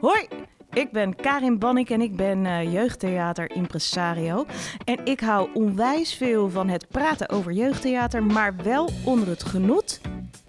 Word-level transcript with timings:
Hoi, 0.00 0.28
ik 0.72 0.92
ben 0.92 1.16
Karin 1.16 1.58
Bannik 1.58 1.90
en 1.90 2.00
ik 2.00 2.16
ben 2.16 2.44
uh, 2.44 2.72
jeugdtheater 2.72 3.50
impresario. 3.50 4.46
En 4.84 5.04
ik 5.04 5.20
hou 5.20 5.48
onwijs 5.54 6.14
veel 6.14 6.50
van 6.50 6.68
het 6.68 6.88
praten 6.88 7.28
over 7.28 7.52
jeugdtheater, 7.52 8.22
maar 8.22 8.56
wel 8.56 8.90
onder 9.04 9.28
het 9.28 9.42
genot 9.42 10.00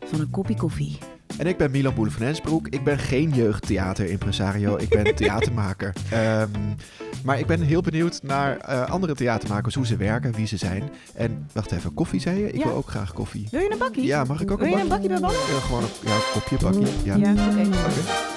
van 0.05 0.19
een 0.19 0.29
kopje 0.29 0.55
koffie. 0.55 0.97
En 1.37 1.47
ik 1.47 1.57
ben 1.57 1.71
Milan 1.71 1.93
Boele 1.93 2.11
van 2.11 2.21
Hensbroek. 2.21 2.67
Ik 2.67 2.83
ben 2.83 2.99
geen 2.99 3.29
jeugdtheater-impresario. 3.29 4.77
Ik 4.77 4.89
ben 4.89 5.15
theatermaker. 5.15 5.93
Um, 6.13 6.75
maar 7.23 7.39
ik 7.39 7.45
ben 7.45 7.61
heel 7.61 7.81
benieuwd 7.81 8.19
naar 8.23 8.69
uh, 8.69 8.89
andere 8.89 9.15
theatermakers, 9.15 9.75
hoe 9.75 9.85
ze 9.85 9.95
werken, 9.97 10.33
wie 10.33 10.47
ze 10.47 10.57
zijn. 10.57 10.89
En 11.15 11.47
wacht 11.53 11.71
even, 11.71 11.93
koffie 11.93 12.19
zei 12.19 12.39
je? 12.39 12.51
Ik 12.51 12.63
wil 12.63 12.73
ook 12.73 12.87
graag 12.87 13.13
koffie. 13.13 13.47
Wil 13.51 13.61
je 13.61 13.71
een 13.71 13.77
bakkie? 13.77 14.05
Ja, 14.05 14.23
mag 14.23 14.41
ik 14.41 14.51
ook 14.51 14.59
wil 14.59 14.73
een 14.73 14.87
bakkie? 14.87 15.09
Wil 15.09 15.17
je 15.19 15.23
een 15.23 15.29
bakkie 15.29 15.47
bij 15.47 15.55
Ja, 15.55 15.61
gewoon 15.61 15.83
een, 15.83 15.89
ja, 16.03 16.15
een 16.15 16.21
kopje 16.33 16.57
bakkie. 16.57 16.87
Ja, 17.03 17.15
ja 17.15 17.31
oké. 17.31 17.41
Okay. 17.41 17.65
okay. 17.65 18.34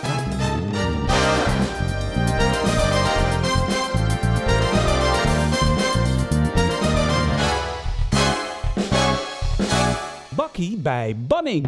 Bakkie 10.59 10.79
bij 10.79 11.17
Banning. 11.17 11.67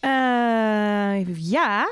Uh, 0.00 1.50
ja. 1.50 1.88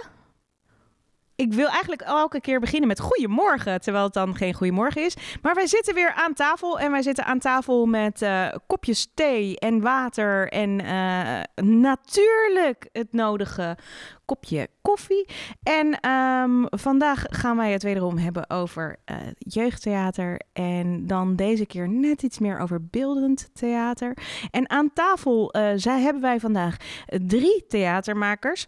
Ik 1.36 1.52
wil 1.52 1.68
eigenlijk 1.68 2.02
elke 2.02 2.40
keer 2.40 2.60
beginnen 2.60 2.88
met 2.88 3.00
goedemorgen, 3.00 3.80
terwijl 3.80 4.04
het 4.04 4.12
dan 4.12 4.36
geen 4.36 4.54
goedemorgen 4.54 5.04
is. 5.04 5.16
Maar 5.42 5.54
wij 5.54 5.66
zitten 5.66 5.94
weer 5.94 6.12
aan 6.12 6.32
tafel 6.32 6.78
en 6.78 6.90
wij 6.90 7.02
zitten 7.02 7.24
aan 7.24 7.38
tafel 7.38 7.86
met 7.86 8.22
uh, 8.22 8.48
kopjes 8.66 9.08
thee 9.14 9.58
en 9.58 9.80
water 9.80 10.48
en 10.48 10.82
uh, 10.82 11.40
natuurlijk 11.64 12.88
het 12.92 13.12
nodige 13.12 13.76
kopje 14.24 14.68
koffie. 14.82 15.28
En 15.62 16.10
um, 16.10 16.66
vandaag 16.70 17.24
gaan 17.28 17.56
wij 17.56 17.72
het 17.72 17.82
wederom 17.82 18.18
hebben 18.18 18.50
over 18.50 18.96
uh, 19.10 19.16
jeugdtheater 19.38 20.40
en 20.52 21.06
dan 21.06 21.36
deze 21.36 21.66
keer 21.66 21.88
net 21.88 22.22
iets 22.22 22.38
meer 22.38 22.58
over 22.58 22.86
beeldend 22.86 23.50
theater. 23.54 24.16
En 24.50 24.70
aan 24.70 24.92
tafel 24.92 25.54
zij 25.76 26.00
hebben 26.00 26.22
wij 26.22 26.40
vandaag 26.40 26.76
drie 27.06 27.66
theatermakers. 27.68 28.66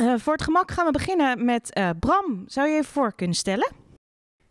Uh, 0.00 0.14
voor 0.18 0.32
het 0.32 0.42
gemak 0.42 0.70
gaan 0.70 0.86
we 0.86 0.92
beginnen 0.92 1.44
met 1.44 1.78
uh, 1.78 1.90
Bram. 2.00 2.44
Zou 2.46 2.68
je 2.68 2.74
je 2.74 2.84
voor 2.84 3.14
kunnen 3.14 3.36
stellen? 3.36 3.70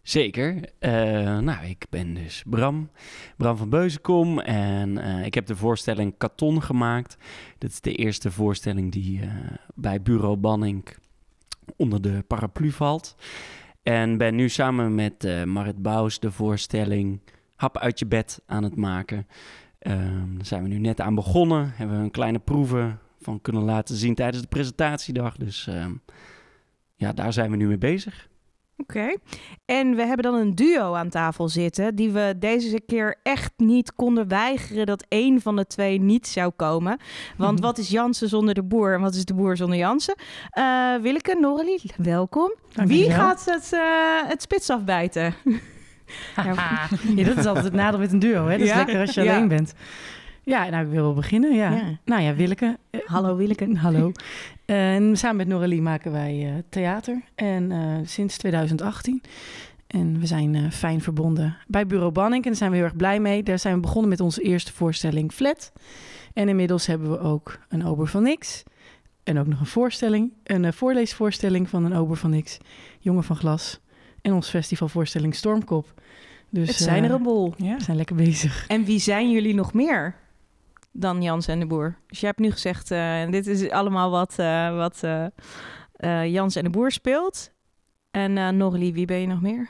Zeker. 0.01 0.55
Uh, 0.55 0.91
nou, 1.37 1.65
ik 1.65 1.85
ben 1.89 2.13
dus 2.13 2.43
Bram, 2.45 2.89
Bram 3.37 3.57
van 3.57 3.69
Beuzenkom 3.69 4.39
en 4.39 4.97
ik 5.25 5.33
heb 5.33 5.45
de 5.45 5.55
voorstelling 5.55 6.17
Katon 6.17 6.61
gemaakt. 6.61 7.17
Dit 7.57 7.71
is 7.71 7.81
de 7.81 7.95
eerste 7.95 8.31
voorstelling 8.31 8.91
die 8.91 9.21
bij 9.75 10.01
Bureau 10.01 10.35
Banning 10.35 10.95
onder 11.75 12.01
de 12.01 12.23
paraplu 12.27 12.71
valt. 12.71 13.15
En 13.83 14.17
ben 14.17 14.35
nu 14.35 14.49
samen 14.49 14.95
met 14.95 15.45
Marit 15.45 15.81
Bouws 15.81 16.19
de 16.19 16.31
voorstelling 16.31 17.21
Hap 17.55 17.77
uit 17.77 17.99
je 17.99 18.05
bed 18.05 18.41
aan 18.45 18.63
het 18.63 18.75
maken. 18.75 19.27
Ehm, 19.79 20.35
daar 20.35 20.45
zijn 20.45 20.63
we 20.63 20.69
nu 20.69 20.77
net 20.77 21.01
aan 21.01 21.15
begonnen, 21.15 21.71
hebben 21.75 21.97
we 21.97 22.03
een 22.03 22.11
kleine 22.11 22.39
proeven 22.39 22.99
van 23.21 23.41
kunnen 23.41 23.63
laten 23.63 23.95
zien 23.95 24.15
tijdens 24.15 24.41
de 24.41 24.47
presentatiedag. 24.47 25.37
Dus 25.37 25.67
uh, 25.69 25.85
ja, 26.95 27.13
daar 27.13 27.33
zijn 27.33 27.51
we 27.51 27.57
nu 27.57 27.67
mee 27.67 27.77
bezig. 27.77 28.29
Oké. 28.77 28.99
Okay. 28.99 29.17
En 29.65 29.95
we 29.95 30.05
hebben 30.05 30.31
dan 30.31 30.35
een 30.35 30.55
duo 30.55 30.93
aan 30.93 31.09
tafel 31.09 31.49
zitten, 31.49 31.95
die 31.95 32.11
we 32.11 32.35
deze 32.39 32.81
keer 32.85 33.19
echt 33.23 33.53
niet 33.57 33.93
konden 33.93 34.27
weigeren 34.27 34.85
dat 34.85 35.05
één 35.07 35.41
van 35.41 35.55
de 35.55 35.67
twee 35.67 35.99
niet 35.99 36.27
zou 36.27 36.51
komen. 36.51 36.99
Want 37.37 37.59
wat 37.59 37.77
is 37.77 37.89
Jansen 37.89 38.29
zonder 38.29 38.53
de 38.53 38.63
boer 38.63 38.93
en 38.93 39.01
wat 39.01 39.15
is 39.15 39.25
de 39.25 39.33
boer 39.33 39.57
zonder 39.57 39.77
Jansen? 39.77 40.15
Uh, 40.57 40.95
Willeke, 40.95 41.37
Noralie, 41.39 41.81
welkom. 41.97 42.55
Wie 42.73 43.11
gaat 43.11 43.45
het, 43.45 43.71
uh, 43.73 43.81
het 44.29 44.41
spits 44.41 44.69
afbijten? 44.69 45.33
ja, 46.35 46.87
dat 47.15 47.37
is 47.37 47.45
altijd 47.45 47.65
het 47.65 47.73
nadeel 47.73 47.99
met 47.99 48.11
een 48.11 48.19
duo, 48.19 48.45
hè? 48.47 48.51
Dat 48.51 48.67
is 48.67 48.73
ja? 48.73 48.77
lekker 48.77 48.99
als 48.99 49.13
je 49.13 49.23
ja. 49.23 49.35
alleen 49.35 49.47
bent. 49.47 49.73
Ja, 50.43 50.69
nou, 50.69 50.85
ik 50.85 50.91
wil 50.91 51.03
wel 51.03 51.13
beginnen, 51.13 51.55
ja. 51.55 51.71
ja. 51.71 51.99
Nou 52.05 52.21
ja, 52.21 52.35
Willeke. 52.35 52.77
Hallo 53.05 53.35
Willeke. 53.35 53.75
Hallo. 53.77 54.11
En 54.65 55.17
samen 55.17 55.37
met 55.37 55.47
Noralie 55.47 55.81
maken 55.81 56.11
wij 56.11 56.45
uh, 56.45 56.53
theater. 56.69 57.21
En 57.35 57.71
uh, 57.71 57.97
sinds 58.03 58.37
2018. 58.37 59.21
En 59.87 60.19
we 60.19 60.25
zijn 60.25 60.53
uh, 60.53 60.71
fijn 60.71 61.01
verbonden 61.01 61.57
bij 61.67 61.87
Bureau 61.87 62.11
Banning. 62.11 62.43
En 62.43 62.49
daar 62.49 62.57
zijn 62.57 62.69
we 62.69 62.75
heel 62.75 62.85
erg 62.85 62.95
blij 62.95 63.19
mee. 63.19 63.43
Daar 63.43 63.59
zijn 63.59 63.75
we 63.75 63.79
begonnen 63.79 64.09
met 64.09 64.19
onze 64.19 64.41
eerste 64.41 64.73
voorstelling 64.73 65.31
Flat. 65.31 65.71
En 66.33 66.49
inmiddels 66.49 66.85
hebben 66.87 67.11
we 67.11 67.19
ook 67.19 67.59
een 67.69 67.85
Ober 67.85 68.07
van 68.07 68.23
Niks. 68.23 68.63
En 69.23 69.39
ook 69.39 69.47
nog 69.47 69.59
een 69.59 69.65
voorstelling. 69.65 70.33
Een 70.43 70.73
voorleesvoorstelling 70.73 71.69
van 71.69 71.85
een 71.85 71.93
Ober 71.93 72.17
van 72.17 72.29
Niks. 72.29 72.57
Jongen 72.99 73.23
van 73.23 73.35
Glas. 73.35 73.79
En 74.21 74.33
ons 74.33 74.49
festivalvoorstelling 74.49 75.35
Stormkop. 75.35 75.93
Dus, 76.49 76.67
het 76.67 76.77
zijn 76.77 77.03
er 77.03 77.11
een 77.11 77.23
bol. 77.23 77.53
Ja. 77.57 77.75
We 77.75 77.83
zijn 77.83 77.97
lekker 77.97 78.15
bezig. 78.15 78.67
En 78.67 78.83
wie 78.83 78.99
zijn 78.99 79.31
jullie 79.31 79.53
nog 79.53 79.73
meer? 79.73 80.15
Dan 80.91 81.21
Jans 81.21 81.47
en 81.47 81.59
de 81.59 81.65
Boer. 81.65 81.97
Dus 82.07 82.19
je 82.19 82.25
hebt 82.25 82.39
nu 82.39 82.51
gezegd, 82.51 82.91
uh, 82.91 83.29
dit 83.29 83.47
is 83.47 83.69
allemaal 83.69 84.11
wat, 84.11 84.35
uh, 84.39 84.75
wat 84.75 85.01
uh, 85.03 86.31
Jans 86.31 86.55
en 86.55 86.63
de 86.63 86.69
Boer 86.69 86.91
speelt. 86.91 87.51
En 88.11 88.37
uh, 88.37 88.49
Norlie, 88.49 88.93
wie 88.93 89.05
ben 89.05 89.17
je 89.17 89.27
nog 89.27 89.41
meer? 89.41 89.69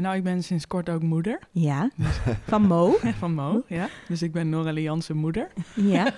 nou, 0.00 0.16
ik 0.16 0.22
ben 0.22 0.42
sinds 0.42 0.66
kort 0.66 0.88
ook 0.88 1.02
moeder. 1.02 1.38
Ja, 1.50 1.90
van 2.46 2.62
Mo. 2.62 2.96
van 3.18 3.34
Mo, 3.34 3.62
ja. 3.66 3.88
Dus 4.08 4.22
ik 4.22 4.32
ben 4.32 4.48
Noralie 4.48 4.82
Jansen 4.82 5.16
moeder. 5.16 5.48
Ja. 5.74 6.12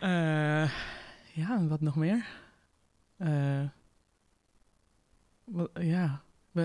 ja, 1.40 1.66
wat 1.68 1.80
nog 1.80 1.96
meer? 1.96 2.26
Wat, 5.44 5.70
ja, 5.80 6.22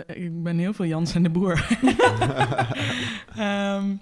ik 0.08 0.44
ben 0.44 0.58
heel 0.58 0.74
veel 0.74 0.86
Jans 0.86 1.16
en 1.16 1.24
de 1.24 1.30
Boer. 1.30 1.78
um, 3.40 4.02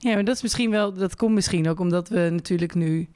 Ja, 0.00 0.14
maar 0.14 0.24
dat 0.24 0.36
is 0.36 0.42
misschien 0.42 0.70
wel, 0.70 0.92
dat 0.92 1.16
komt 1.16 1.34
misschien 1.34 1.68
ook 1.68 1.80
omdat 1.80 2.08
we 2.08 2.28
natuurlijk 2.30 2.74
nu 2.74 3.08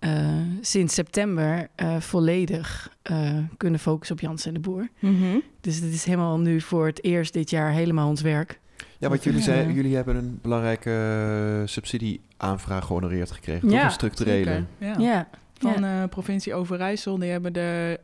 uh, 0.00 0.36
sinds 0.60 0.94
september 0.94 1.68
uh, 1.76 2.00
volledig 2.00 2.96
uh, 3.10 3.38
kunnen 3.56 3.80
focussen 3.80 4.16
op 4.16 4.22
Jans 4.22 4.46
en 4.46 4.54
de 4.54 4.60
Boer. 4.60 4.88
Mm 4.98 5.20
-hmm. 5.20 5.42
Dus 5.60 5.76
het 5.76 5.92
is 5.92 6.04
helemaal 6.04 6.38
nu 6.38 6.60
voor 6.60 6.86
het 6.86 7.04
eerst 7.04 7.32
dit 7.32 7.50
jaar 7.50 7.72
helemaal 7.72 8.08
ons 8.08 8.20
werk. 8.20 8.60
Ja, 8.98 9.08
want 9.08 9.24
jullie, 9.24 9.42
zei, 9.42 9.72
jullie 9.72 9.94
hebben 9.96 10.16
een 10.16 10.38
belangrijke 10.42 11.62
subsidieaanvraag 11.64 12.84
gehonoreerd 12.84 13.30
gekregen, 13.30 13.70
ja, 13.70 13.84
een 13.84 13.90
structurele. 13.90 14.64
Ja. 14.78 14.94
ja. 14.98 15.28
Van 15.58 15.82
ja. 15.82 16.06
provincie 16.06 16.54
Overijssel, 16.54 17.18
die 17.18 17.30
hebben 17.30 17.52
de 17.52 18.00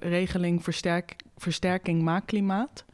regeling 0.00 0.64
versterk, 0.64 1.16
versterking 1.36 2.02
maakklimaat. 2.02 2.84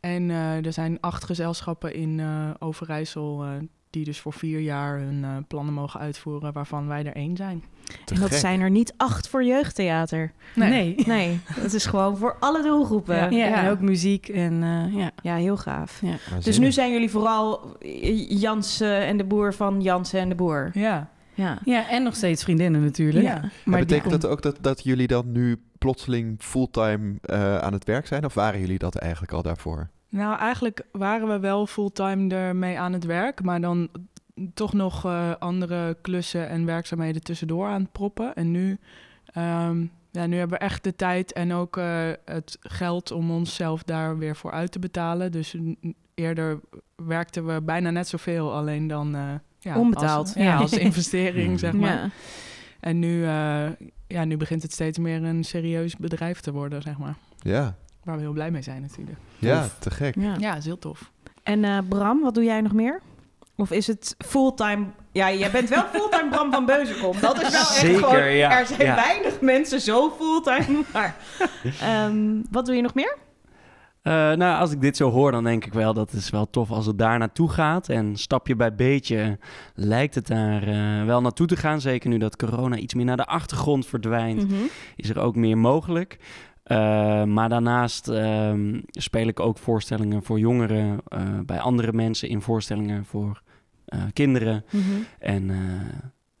En 0.00 0.30
er 0.30 0.72
zijn 0.72 1.00
acht 1.00 1.24
gezelschappen 1.24 1.94
in 1.94 2.22
Overijssel 2.58 3.44
die 3.92 4.04
dus 4.04 4.20
voor 4.20 4.32
vier 4.32 4.60
jaar 4.60 4.98
hun 4.98 5.22
uh, 5.22 5.36
plannen 5.48 5.74
mogen 5.74 6.00
uitvoeren, 6.00 6.52
waarvan 6.52 6.86
wij 6.86 7.04
er 7.04 7.14
één 7.14 7.36
zijn. 7.36 7.64
Te 8.04 8.14
en 8.14 8.20
dat 8.20 8.30
gek. 8.30 8.38
zijn 8.38 8.60
er 8.60 8.70
niet 8.70 8.94
acht 8.96 9.28
voor 9.28 9.44
jeugdtheater. 9.44 10.32
Nee. 10.54 10.70
Nee, 10.70 10.96
nee 11.16 11.40
dat 11.62 11.72
is 11.72 11.86
gewoon 11.86 12.16
voor 12.16 12.36
alle 12.40 12.62
doelgroepen. 12.62 13.16
Ja, 13.16 13.28
ja, 13.28 13.46
ja. 13.46 13.64
en 13.64 13.70
ook 13.70 13.80
muziek 13.80 14.28
en 14.28 14.52
uh, 14.52 14.94
ja. 14.94 15.10
Ja, 15.22 15.36
heel 15.36 15.56
gaaf. 15.56 16.00
Ja. 16.02 16.16
Dus 16.42 16.58
nu 16.58 16.72
zijn 16.72 16.92
jullie 16.92 17.10
vooral 17.10 17.76
Jansen 18.28 18.96
en 19.04 19.16
de 19.16 19.24
Boer 19.24 19.54
van 19.54 19.80
Jansen 19.80 20.20
en 20.20 20.28
de 20.28 20.34
Boer. 20.34 20.70
Ja. 20.72 21.10
Ja. 21.34 21.58
ja, 21.64 21.88
en 21.88 22.02
nog 22.02 22.14
steeds 22.14 22.42
vriendinnen 22.42 22.82
natuurlijk. 22.82 23.24
Ja. 23.24 23.50
Maar 23.64 23.80
betekent 23.80 24.20
dat 24.20 24.26
ook 24.26 24.42
dat, 24.42 24.58
dat 24.60 24.84
jullie 24.84 25.06
dan 25.06 25.32
nu 25.32 25.62
plotseling 25.78 26.36
fulltime 26.38 27.18
uh, 27.22 27.58
aan 27.58 27.72
het 27.72 27.84
werk 27.84 28.06
zijn? 28.06 28.24
Of 28.24 28.34
waren 28.34 28.60
jullie 28.60 28.78
dat 28.78 28.96
eigenlijk 28.96 29.32
al 29.32 29.42
daarvoor? 29.42 29.90
Nou, 30.12 30.38
eigenlijk 30.38 30.82
waren 30.90 31.28
we 31.28 31.38
wel 31.38 31.66
fulltime 31.66 32.34
ermee 32.34 32.78
aan 32.78 32.92
het 32.92 33.04
werk, 33.04 33.42
maar 33.42 33.60
dan 33.60 33.88
toch 34.54 34.72
nog 34.72 35.06
uh, 35.06 35.30
andere 35.38 35.96
klussen 36.00 36.48
en 36.48 36.66
werkzaamheden 36.66 37.22
tussendoor 37.22 37.66
aan 37.66 37.82
het 37.82 37.92
proppen. 37.92 38.34
En 38.34 38.50
nu, 38.50 38.78
um, 39.36 39.90
ja, 40.10 40.26
nu 40.26 40.36
hebben 40.36 40.58
we 40.58 40.64
echt 40.64 40.84
de 40.84 40.96
tijd 40.96 41.32
en 41.32 41.52
ook 41.52 41.76
uh, 41.76 42.10
het 42.24 42.58
geld 42.60 43.10
om 43.10 43.30
onszelf 43.30 43.82
daar 43.82 44.18
weer 44.18 44.36
voor 44.36 44.50
uit 44.50 44.72
te 44.72 44.78
betalen. 44.78 45.32
Dus 45.32 45.56
eerder 46.14 46.60
werkten 46.96 47.46
we 47.46 47.62
bijna 47.62 47.90
net 47.90 48.08
zoveel, 48.08 48.54
alleen 48.54 48.86
dan 48.86 49.16
uh, 49.16 49.32
ja, 49.58 49.78
onbetaald. 49.78 50.26
Als, 50.26 50.34
ja, 50.34 50.56
als 50.56 50.72
investering, 50.72 51.58
zeg 51.66 51.72
maar. 51.72 51.90
Ja. 51.90 52.10
En 52.80 52.98
nu, 52.98 53.24
ja, 54.06 54.24
nu 54.24 54.36
begint 54.36 54.62
het 54.62 54.72
steeds 54.72 54.98
meer 54.98 55.22
een 55.22 55.44
serieus 55.44 55.96
bedrijf 55.96 56.40
te 56.40 56.52
worden, 56.52 56.82
zeg 56.82 56.98
maar. 56.98 57.14
Ja, 57.38 57.76
Waar 58.04 58.16
we 58.16 58.20
heel 58.22 58.32
blij 58.32 58.50
mee 58.50 58.62
zijn 58.62 58.80
natuurlijk. 58.82 59.18
Ja, 59.38 59.68
te 59.78 59.90
gek. 59.90 60.14
Ja, 60.14 60.34
ja 60.38 60.56
is 60.56 60.64
heel 60.64 60.78
tof. 60.78 61.10
En 61.42 61.62
uh, 61.62 61.78
Bram, 61.88 62.20
wat 62.22 62.34
doe 62.34 62.44
jij 62.44 62.60
nog 62.60 62.72
meer? 62.72 63.00
Of 63.56 63.70
is 63.70 63.86
het 63.86 64.14
fulltime? 64.18 64.84
Ja, 65.12 65.32
jij 65.32 65.50
bent 65.50 65.68
wel 65.68 65.84
fulltime 65.92 66.28
Bram 66.30 66.52
van 66.52 66.66
Beuzenkom. 66.66 67.16
Dat 67.20 67.42
is 67.42 67.50
wel 67.50 67.60
echt 67.60 67.66
Zeker, 67.66 67.98
gewoon... 67.98 68.30
Ja, 68.32 68.58
er 68.60 68.66
zijn 68.66 68.80
ja. 68.86 68.94
weinig 68.94 69.40
mensen 69.40 69.80
zo 69.80 70.10
fulltime. 70.10 70.82
Maar 70.92 71.16
um, 72.06 72.44
wat 72.50 72.66
doe 72.66 72.74
je 72.76 72.82
nog 72.82 72.94
meer? 72.94 73.16
Eh, 74.02 74.12
nou, 74.12 74.58
als 74.60 74.72
ik 74.72 74.80
dit 74.80 74.96
zo 74.96 75.10
hoor, 75.10 75.30
dan 75.32 75.44
denk 75.44 75.64
ik 75.64 75.72
wel 75.72 75.94
dat 75.94 76.10
het 76.10 76.20
is 76.20 76.30
wel 76.30 76.50
tof 76.50 76.70
als 76.70 76.86
het 76.86 76.98
daar 76.98 77.18
naartoe 77.18 77.48
gaat. 77.50 77.88
En 77.88 78.16
stapje 78.16 78.56
bij 78.56 78.74
beetje 78.74 79.38
lijkt 79.74 80.14
het 80.14 80.26
daar 80.26 80.62
eh, 80.62 81.04
wel 81.04 81.20
naartoe 81.20 81.46
te 81.46 81.56
gaan. 81.56 81.80
Zeker 81.80 82.08
nu 82.08 82.18
dat 82.18 82.36
corona 82.36 82.76
iets 82.76 82.94
meer 82.94 83.04
naar 83.04 83.16
de 83.16 83.26
achtergrond 83.26 83.86
verdwijnt, 83.86 84.48
Mhm. 84.48 84.62
is 84.96 85.08
er 85.08 85.18
ook 85.18 85.36
meer 85.36 85.58
mogelijk. 85.58 86.18
Eh, 86.72 87.24
maar 87.24 87.48
daarnaast 87.48 88.08
ehm, 88.08 88.80
speel 88.90 89.26
ik 89.26 89.40
ook 89.40 89.58
voorstellingen 89.58 90.22
voor 90.22 90.38
jongeren, 90.38 91.00
eh, 91.08 91.38
bij 91.46 91.60
andere 91.60 91.92
mensen 91.92 92.28
in 92.28 92.42
voorstellingen 92.42 93.04
voor 93.04 93.42
eh, 93.84 94.00
kinderen. 94.12 94.64
Mhm. 94.70 94.84
En 95.18 95.50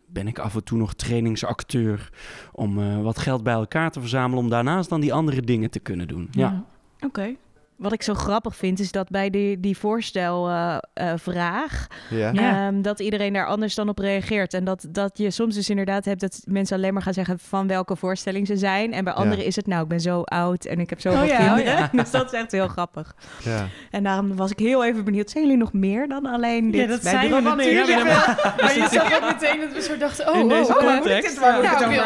ben 0.06 0.26
ik 0.26 0.38
af 0.38 0.54
en 0.54 0.64
toe 0.64 0.78
nog 0.78 0.94
trainingsacteur 0.94 2.12
om 2.52 3.02
wat 3.02 3.18
geld 3.18 3.42
bij 3.42 3.52
elkaar 3.52 3.90
te 3.90 4.00
verzamelen 4.00 4.44
om 4.44 4.50
daarnaast 4.50 4.88
dan 4.88 5.00
die 5.00 5.12
andere 5.12 5.40
dingen 5.40 5.70
te 5.70 5.80
kunnen 5.80 6.08
doen. 6.08 6.28
Ja. 6.30 6.64
Oké. 7.00 7.34
Wat 7.82 7.92
ik 7.92 8.02
zo 8.02 8.14
grappig 8.14 8.56
vind, 8.56 8.80
is 8.80 8.90
dat 8.92 9.08
bij 9.08 9.30
die, 9.30 9.60
die 9.60 9.78
voorstelvraag... 9.78 11.86
Ja. 12.10 12.30
Ja. 12.32 12.66
Ehm, 12.66 12.82
dat 12.82 13.00
iedereen 13.00 13.32
daar 13.32 13.46
anders 13.46 13.74
dan 13.74 13.88
op 13.88 13.98
reageert. 13.98 14.54
En 14.54 14.64
dat, 14.64 14.86
dat 14.88 15.18
je 15.18 15.30
soms 15.30 15.54
dus 15.54 15.70
inderdaad 15.70 16.04
hebt 16.04 16.20
dat 16.20 16.40
mensen 16.44 16.76
alleen 16.76 16.92
maar 16.92 17.02
gaan 17.02 17.12
zeggen 17.12 17.38
van 17.38 17.66
welke 17.66 17.96
voorstelling 17.96 18.46
ze 18.46 18.56
zijn. 18.56 18.92
En 18.92 19.04
bij 19.04 19.12
anderen 19.12 19.44
is 19.44 19.56
het 19.56 19.66
nou, 19.66 19.82
ik 19.82 19.88
ben 19.88 20.00
zo 20.00 20.22
oud 20.22 20.64
en 20.64 20.80
ik 20.80 20.90
heb 20.90 21.00
zoveel 21.00 21.20
Oh 21.22 21.26
ja, 21.26 21.36
kinderen. 21.36 21.72
oh 21.72 21.78
ja. 21.78 21.88
Dus 22.02 22.10
dat 22.10 22.32
is 22.32 22.38
echt 22.40 22.52
heel 22.52 22.68
grappig. 22.68 23.14
ja. 23.44 23.66
En 23.90 24.02
daarom 24.02 24.36
was 24.36 24.50
ik 24.50 24.58
heel 24.58 24.84
even 24.84 25.04
benieuwd, 25.04 25.30
zijn 25.30 25.44
jullie 25.44 25.58
nog 25.58 25.72
meer 25.72 26.08
dan 26.08 26.26
alleen 26.26 26.70
dit? 26.70 26.80
Ja, 26.80 26.86
dat 26.86 27.02
bij 27.02 27.10
zijn 27.10 27.30
we 27.30 27.40
natuurlijk 27.40 27.88
Ja, 27.88 28.04
wel. 28.04 28.34
Maar 28.62 28.78
je 28.78 28.88
zag 28.90 29.14
ook 29.14 29.24
meteen 29.32 29.60
dat 29.60 29.72
we 29.72 29.80
soort 29.80 30.00
dachten, 30.00 30.28
oh, 30.28 30.38
In 30.38 30.48
deze 30.48 30.76
oh, 30.76 30.82
oh, 30.82 30.94
context. 30.94 31.38
waar 31.38 31.64
ik 31.64 31.70
eh, 31.80 31.96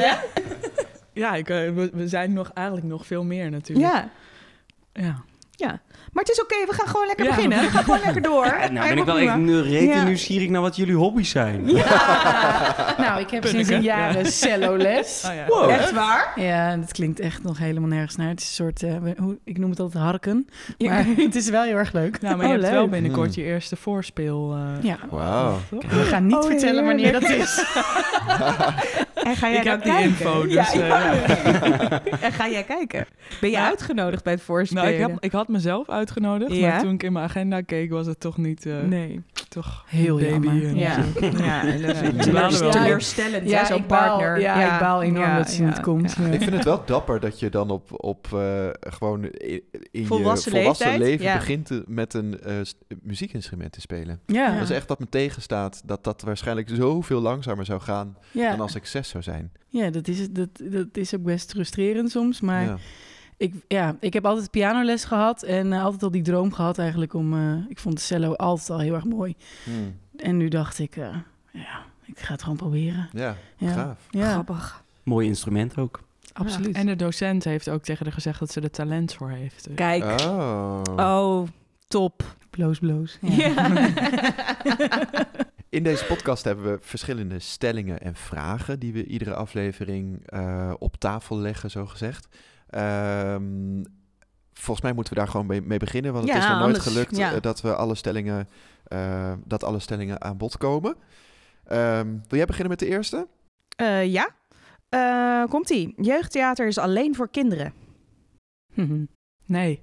ja. 0.00 0.18
Ja, 1.12 1.34
ik, 1.34 1.48
eh, 1.48 1.56
we, 1.56 1.90
we 1.92 2.08
zijn 2.08 2.32
nog 2.32 2.50
eigenlijk 2.52 2.86
nog 2.86 3.06
veel 3.06 3.24
meer 3.24 3.50
natuurlijk. 3.50 3.86
Ja, 3.92 4.08
Ja. 4.96 5.24
Ja. 5.56 5.80
Maar 6.12 6.24
het 6.24 6.32
is 6.32 6.42
oké, 6.42 6.54
we 6.66 6.72
gaan 6.72 6.86
gewoon 6.88 7.06
lekker 7.06 7.24
Ja. 7.24 7.34
beginnen. 7.34 7.60
We 7.60 7.66
gaan 7.68 7.84
gewoon 7.84 8.00
lekker 8.04 8.22
door. 8.22 8.44
Ja, 8.46 8.68
nou 8.72 8.88
ben 8.88 8.98
ik 8.98 9.04
wel 9.04 9.18
echt 9.18 9.36
nu 9.36 9.60
rete 9.60 9.84
Ja. 9.84 10.02
nieuwsgierig 10.04 10.48
naar 10.48 10.60
wat 10.60 10.76
jullie 10.76 10.94
hobby's 10.94 11.30
zijn. 11.30 11.64
Nou, 12.98 13.20
ik 13.20 13.30
heb 13.30 13.40
Punneke, 13.40 13.48
sinds 13.64 13.68
een 13.70 13.82
ja. 13.82 13.96
jaren 13.98 14.26
cello-les. 14.26 15.22
Oh, 15.26 15.34
ja. 15.34 15.46
Wow. 15.46 15.70
Echt 15.70 15.92
waar? 15.92 16.32
Ja, 16.40 16.70
en 16.70 16.80
dat 16.80 16.92
klinkt 16.92 17.20
echt 17.20 17.42
nog 17.42 17.58
helemaal 17.58 17.88
nergens 17.88 18.16
naar. 18.16 18.28
Het 18.28 18.40
is 18.40 18.46
een 18.46 18.54
soort, 18.54 18.82
eh, 18.82 18.92
hoe, 19.18 19.38
ik 19.44 19.58
noem 19.58 19.70
het 19.70 19.80
altijd 19.80 20.04
harken. 20.04 20.48
Ja. 20.78 20.90
Maar 20.92 21.04
het 21.16 21.34
is 21.34 21.48
wel 21.50 21.62
heel 21.62 21.76
erg 21.76 21.92
leuk. 21.92 22.20
Nou, 22.20 22.36
maar 22.36 22.46
je 22.46 22.54
Oh, 22.54 22.60
hebt 22.60 22.72
wel 22.72 22.88
binnenkort 22.88 23.34
je 23.34 23.42
eerste 23.42 23.76
voorspeel. 23.76 24.52
eh, 24.54 24.82
Ja, 24.82 24.96
Wauw. 25.10 25.58
we 25.70 26.02
gaan 26.04 26.26
niet 26.26 26.36
Oh, 26.36 26.44
vertellen 26.44 26.84
wanneer 26.84 27.12
dat 27.12 27.22
is. 27.28 27.64
En 29.14 29.36
ga 29.36 29.48
jij 29.50 29.58
Ik 29.58 29.64
dan 29.64 29.72
heb 29.72 29.82
die 29.82 29.92
kijken? 29.92 30.10
info, 30.10 30.42
dus, 30.42 30.52
Ja, 30.52 30.72
eh, 30.72 30.88
ja. 30.88 32.00
en 32.20 32.32
ga 32.32 32.48
jij 32.48 32.62
kijken? 32.62 33.06
Ben 33.40 33.50
je 33.50 33.58
uitgenodigd 33.60 34.24
bij 34.24 34.32
het 34.32 34.42
voorspelen? 34.42 34.84
Nou, 34.84 34.94
ik, 34.94 35.00
heb, 35.00 35.16
ik 35.20 35.32
had 35.44 35.54
mezelf 35.54 35.88
uitgenodigd, 35.88 36.54
Ja? 36.54 36.68
maar 36.68 36.80
toen 36.80 36.92
ik 36.92 37.02
in 37.02 37.12
mijn 37.12 37.24
agenda 37.24 37.60
keek, 37.60 37.90
was 37.90 38.06
het 38.06 38.20
toch 38.20 38.36
niet 38.36 38.66
eh, 38.66 38.80
Nee. 38.80 39.20
toch 39.48 39.84
Heel 39.88 40.16
baby. 40.18 40.46
jammer. 40.46 40.66
en 40.66 40.76
Ja, 40.76 40.94
zo. 40.94 41.26
ja 41.36 41.62
en 41.66 41.82
dat 41.82 41.96
is 41.96 42.26
Ja, 42.26 42.58
wel. 42.58 42.70
teleurstellend, 42.70 43.48
Ja, 43.48 43.64
zo'n 43.64 43.76
ik 43.76 43.86
baal- 43.86 44.08
partner. 44.18 44.40
ja, 44.40 44.74
ik 44.74 44.80
baal 44.80 45.02
enorm 45.02 45.24
ja, 45.24 45.36
dat 45.36 45.50
ze 45.50 45.62
ja, 45.62 45.68
niet 45.68 45.80
komt. 45.80 46.12
ja. 46.18 46.26
Ja. 46.26 46.32
Ik 46.32 46.40
vind 46.42 46.52
het 46.54 46.64
wel 46.64 46.82
dapper 46.86 47.20
dat 47.20 47.38
je 47.40 47.48
dan 47.50 47.70
op, 47.70 48.04
op 48.04 48.28
eh, 48.32 48.68
gewoon 48.80 49.24
in, 49.24 49.62
in 49.90 50.06
Volwassen 50.06 50.52
je 50.52 50.58
volwassen 50.58 50.86
leeftijd, 50.86 50.98
leven 50.98 51.24
ja. 51.24 51.36
begint 51.36 51.66
te- 51.66 51.84
met 51.86 52.14
een 52.14 52.40
eh, 52.40 52.54
muziekinstrument 53.02 53.72
te 53.72 53.80
spelen. 53.80 54.20
Ja. 54.26 54.52
Dat 54.54 54.62
is 54.62 54.70
echt 54.70 54.88
wat 54.88 54.98
me 54.98 55.06
tegenstaat, 55.08 55.82
dat 55.84 56.04
dat 56.04 56.22
waarschijnlijk 56.22 56.68
zoveel 56.72 57.20
langzamer 57.20 57.64
zou 57.64 57.80
gaan 57.80 58.16
Ja. 58.30 58.50
dan 58.50 58.60
als 58.60 58.74
ik 58.74 58.86
zes 58.86 59.08
zou 59.08 59.22
zijn. 59.22 59.52
Ja, 59.68 59.90
dat 59.90 60.08
is, 60.08 60.18
het- 60.18 60.34
dat, 60.34 60.48
dat 60.62 60.86
is 60.92 61.14
ook 61.14 61.22
best 61.22 61.50
frustrerend 61.50 62.10
soms. 62.10 62.40
Maar 62.40 62.62
Ja. 62.62 62.76
Ik, 63.36 63.54
ja, 63.68 63.96
ik 64.00 64.12
heb 64.12 64.26
altijd 64.26 64.50
pianoles 64.50 65.04
gehad 65.04 65.42
en 65.42 65.72
eh, 65.72 65.82
altijd 65.84 66.02
al 66.02 66.10
die 66.10 66.22
droom 66.22 66.52
gehad 66.52 66.78
eigenlijk 66.78 67.14
om... 67.14 67.34
eh, 67.34 67.70
ik 67.70 67.78
vond 67.78 67.96
de 67.96 68.02
cello 68.02 68.34
altijd 68.34 68.70
al 68.70 68.78
heel 68.78 68.94
erg 68.94 69.04
mooi. 69.04 69.34
Hmm. 69.64 69.96
En 70.16 70.36
nu 70.36 70.48
dacht 70.48 70.78
ik, 70.78 70.96
eh, 70.96 71.16
ja, 71.52 71.82
ik 72.04 72.18
ga 72.18 72.32
het 72.32 72.42
gewoon 72.42 72.56
proberen. 72.58 73.08
ja, 73.12 73.36
Ja. 73.56 73.72
gaaf. 73.72 74.06
Ja, 74.10 74.30
Grappig. 74.32 74.82
Mooi 75.02 75.26
instrument 75.26 75.78
ook. 75.78 76.00
absoluut. 76.32 76.76
En 76.76 76.86
de 76.86 76.96
docent 76.96 77.44
heeft 77.44 77.68
ook 77.70 77.82
tegen 77.82 78.04
haar 78.04 78.14
gezegd 78.14 78.38
dat 78.38 78.52
ze 78.52 78.60
er 78.60 78.70
talent 78.70 79.14
voor 79.14 79.30
heeft. 79.30 79.64
Dus- 79.66 79.74
Kijk. 79.76 80.20
Oh. 80.20 80.80
Oh, 80.96 81.46
top. 81.88 82.36
bloos, 82.50 82.78
bloos. 82.78 83.18
Ja. 83.20 83.68
In 85.68 85.82
deze 85.82 86.04
podcast 86.04 86.44
hebben 86.44 86.64
we 86.72 86.78
verschillende 86.80 87.38
stellingen 87.38 88.00
en 88.00 88.14
vragen 88.16 88.78
die 88.78 88.92
we 88.92 89.04
iedere 89.06 89.34
aflevering 89.34 90.22
eh, 90.26 90.72
op 90.78 90.96
tafel 90.96 91.38
leggen, 91.38 91.70
zo 91.70 91.86
gezegd. 91.86 92.28
Ehm, 92.70 93.82
volgens 94.52 94.80
mij 94.86 94.92
moeten 94.92 95.12
we 95.14 95.18
daar 95.18 95.28
gewoon 95.28 95.46
mee, 95.46 95.78
beginnen, 95.78 96.12
want 96.12 96.24
het 96.24 96.34
Ja, 96.34 96.40
is 96.42 96.48
nog 96.48 96.58
nooit 96.58 96.66
anders- 96.76 96.84
gelukt 96.92 97.16
ja. 97.16 97.32
eh, 97.34 97.40
dat 97.40 97.60
we 97.60 97.74
alle 97.74 97.94
stellingen, 97.94 98.48
eh, 98.84 99.32
dat 99.44 99.64
alle 99.64 99.78
stellingen 99.78 100.20
aan 100.22 100.36
bod 100.36 100.56
komen. 100.56 100.96
Ehm, 101.64 102.06
wil 102.28 102.38
jij 102.38 102.46
beginnen 102.46 102.70
met 102.70 102.78
de 102.78 102.86
eerste? 102.88 103.28
Eh, 103.76 104.12
ja. 104.12 104.28
Eh, 104.88 105.44
Komt-ie. 105.50 105.94
Jeugdtheater 105.96 106.66
is 106.66 106.78
alleen 106.78 107.14
voor 107.14 107.28
kinderen. 107.30 107.72
Nee. 109.46 109.82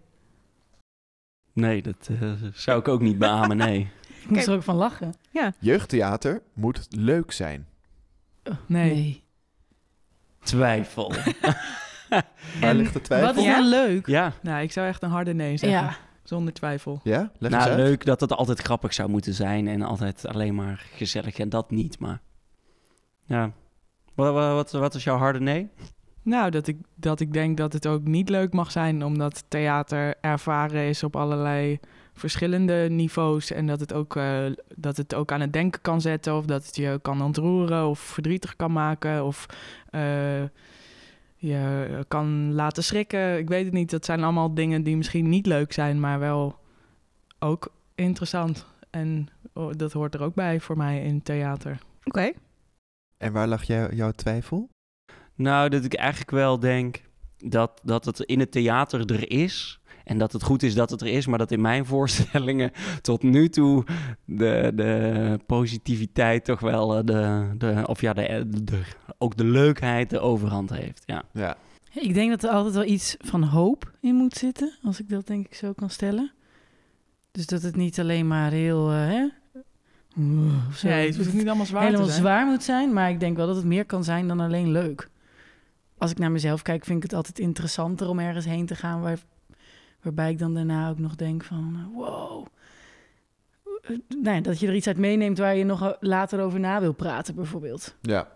Nee, 1.54 1.82
dat 1.82 2.10
zou 2.54 2.80
ik 2.80 2.88
ook 2.88 3.02
niet 3.02 3.18
beamen, 3.18 3.58
nee. 3.58 3.92
ik 4.24 4.30
moest 4.30 4.48
er 4.48 4.54
ook 4.56 4.64
van 4.64 4.76
lachen. 4.76 5.14
Jeugdtheater 5.60 6.42
moet 6.54 6.88
leuk 6.90 7.32
zijn. 7.32 7.68
Nee. 8.66 9.24
Twijfel. 10.44 11.14
Waar 12.12 12.24
En 12.62 12.76
ligt 12.76 12.94
de 12.94 13.02
twijfel? 13.02 13.28
Wat 13.28 13.38
is 13.38 13.44
Ja? 13.44 13.58
nou 13.58 13.70
leuk? 13.70 14.08
Ja, 14.08 14.34
Nou, 14.42 14.62
ik 14.62 14.72
zou 14.72 14.88
echt 14.88 15.04
een 15.04 15.10
harde 15.10 15.34
nee 15.34 15.58
zeggen. 15.58 15.80
Ja, 15.80 15.96
Zonder 16.24 16.54
twijfel. 16.54 17.00
Ja, 17.04 17.32
leg 17.38 17.52
eens 17.52 17.64
nou 17.66 17.78
uit. 17.78 17.88
leuk 17.88 18.06
dat 18.06 18.20
het 18.20 18.34
altijd 18.34 18.60
grappig 18.60 18.94
zou 18.94 19.10
moeten 19.10 19.34
zijn 19.34 19.68
en 19.68 19.82
altijd 19.82 20.28
alleen 20.28 20.56
maar 20.56 20.86
gezellig 20.96 21.38
en 21.38 21.50
dat 21.50 21.72
niet, 21.72 22.00
maar... 22.00 22.22
Ja. 23.26 23.52
Wat, 24.16 24.34
wat, 24.34 24.54
wat, 24.54 24.72
wat 24.72 24.96
is 24.96 25.04
jouw 25.04 25.18
harde 25.18 25.40
nee? 25.40 25.70
Nou, 26.24 26.52
dat 26.52 26.68
ik, 26.68 26.78
dat 26.96 27.20
ik 27.20 27.34
denk 27.34 27.58
dat 27.58 27.74
het 27.74 27.88
ook 27.88 28.04
niet 28.04 28.30
leuk 28.30 28.54
mag 28.54 28.72
zijn, 28.72 29.06
omdat 29.06 29.44
theater 29.48 30.16
ervaren 30.22 30.84
is 30.84 31.04
op 31.04 31.16
allerlei 31.16 31.80
verschillende 32.14 32.88
niveaus. 32.90 33.52
En 33.52 33.68
dat 33.68 33.80
het 33.80 33.94
ook, 33.94 34.16
eh, 34.16 34.46
dat 34.76 34.98
het 34.98 35.14
ook 35.16 35.32
aan 35.32 35.42
het 35.42 35.54
denken 35.54 35.82
kan 35.82 36.02
zetten, 36.02 36.36
of 36.36 36.46
dat 36.46 36.66
het 36.66 36.76
je 36.76 37.00
kan 37.02 37.22
ontroeren, 37.22 37.88
of 37.88 38.00
verdrietig 38.00 38.56
kan 38.56 38.72
maken, 38.72 39.26
of 39.26 39.46
eh, 39.90 40.02
je 41.42 42.06
kan 42.08 42.54
laten 42.54 42.84
schrikken. 42.84 43.38
Ik 43.38 43.48
weet 43.48 43.66
het 43.66 43.74
niet. 43.74 43.90
Dat 43.90 44.06
zijn 44.06 44.24
allemaal 44.24 44.54
dingen 44.54 44.84
die 44.84 44.98
misschien 44.98 45.30
niet 45.30 45.46
leuk 45.46 45.74
zijn, 45.74 46.00
maar 46.00 46.20
wel 46.20 46.56
ook 47.40 47.72
interessant. 47.96 48.66
En 48.90 49.28
oh, 49.54 49.72
dat 49.76 49.92
hoort 49.92 50.14
er 50.14 50.22
ook 50.22 50.34
bij 50.34 50.60
voor 50.60 50.78
mij 50.78 51.04
in 51.04 51.24
theater. 51.24 51.78
Oké. 52.04 52.32
En 53.18 53.32
waar 53.32 53.48
lag 53.48 53.64
jij, 53.64 53.90
jouw 53.94 54.12
twijfel? 54.12 54.70
Nou, 55.36 55.70
dat 55.70 55.84
ik 55.84 55.94
eigenlijk 55.94 56.32
wel 56.32 56.60
denk 56.60 57.02
dat, 57.38 57.82
dat 57.84 58.06
het 58.06 58.20
in 58.20 58.40
het 58.40 58.52
theater 58.52 59.12
er 59.12 59.32
is. 59.32 59.80
En 60.04 60.18
dat 60.18 60.32
het 60.32 60.44
goed 60.44 60.64
is 60.64 60.74
dat 60.74 60.90
het 60.90 61.02
er 61.02 61.08
is, 61.08 61.28
maar 61.28 61.38
dat 61.38 61.52
in 61.52 61.62
mijn 61.62 61.86
voorstellingen 61.94 62.72
tot 63.02 63.24
nu 63.24 63.50
toe 63.50 63.84
de, 64.26 64.72
de 64.76 65.40
positiviteit 65.46 66.46
toch 66.46 66.60
wel 66.60 66.98
eh, 66.98 67.06
de, 67.06 67.50
de 67.58 67.84
of 67.88 68.02
ja, 68.02 68.14
de, 68.14 68.46
de, 68.64 68.82
ook 69.22 69.38
de 69.38 69.44
leukheid 69.44 70.10
de 70.10 70.20
overhand 70.20 70.70
heeft. 70.70 71.04
Ja. 71.06 71.24
Ja. 71.34 71.58
ik 71.94 72.14
denk 72.14 72.30
dat 72.30 72.44
er 72.44 72.50
altijd 72.50 72.74
wel 72.74 72.86
iets 72.86 73.16
van 73.20 73.44
hoop 73.44 73.92
in 74.00 74.16
moet 74.16 74.34
zitten, 74.34 74.74
als 74.84 75.00
ik 75.00 75.10
dat 75.10 75.28
denk 75.28 75.46
ik 75.46 75.54
zo 75.54 75.74
kan 75.74 75.90
stellen. 75.90 76.32
Dus 77.32 77.46
dat 77.46 77.62
het 77.62 77.76
niet 77.76 78.00
alleen 78.00 78.28
maar 78.28 78.52
heel, 78.52 78.90
eh, 78.90 78.96
hè? 78.96 79.28
Of 80.70 80.76
zo. 80.78 80.88
Nee, 80.88 81.08
het 81.08 81.18
hoeft 81.18 81.34
niet 81.34 81.48
allemaal 81.48 81.66
zwaar 81.66 81.84
helemaal 81.84 82.06
te 82.06 82.12
zijn. 82.12 82.24
zwaar 82.24 82.46
moet 82.46 82.64
zijn, 82.64 82.94
maar 82.94 83.10
ik 83.10 83.20
denk 83.20 83.38
wel 83.38 83.48
dat 83.48 83.56
het 83.56 83.66
meer 83.66 83.86
kan 83.86 84.04
zijn 84.04 84.28
dan 84.28 84.40
alleen 84.40 84.72
leuk. 84.72 85.10
Als 85.98 86.12
ik 86.12 86.18
naar 86.18 86.32
mezelf 86.32 86.62
kijk, 86.62 86.86
vind 86.86 86.98
ik 86.98 87.04
het 87.04 87.14
altijd 87.14 87.40
interessanter 87.40 88.10
om 88.10 88.20
ergens 88.20 88.46
heen 88.46 88.66
te 88.66 88.76
gaan 88.76 89.02
waar, 89.02 89.20
waarbij 90.02 90.32
ik 90.32 90.40
dan 90.40 90.54
daarna 90.54 90.90
ook 90.90 91.00
nog 91.00 91.16
denk 91.16 91.44
van, 91.44 91.76
eh, 91.78 91.96
wow. 91.98 92.46
Eh, 93.82 93.98
Nee, 94.22 94.42
dat 94.42 94.60
je 94.60 94.68
er 94.68 94.76
iets 94.76 94.88
uit 94.88 94.98
meeneemt 94.98 95.38
waar 95.38 95.56
je 95.56 95.64
nog 95.64 95.98
later 96.00 96.40
over 96.40 96.60
na 96.60 96.80
wil 96.80 96.94
praten, 96.94 97.36
bijvoorbeeld. 97.36 97.96
Ja. 98.02 98.28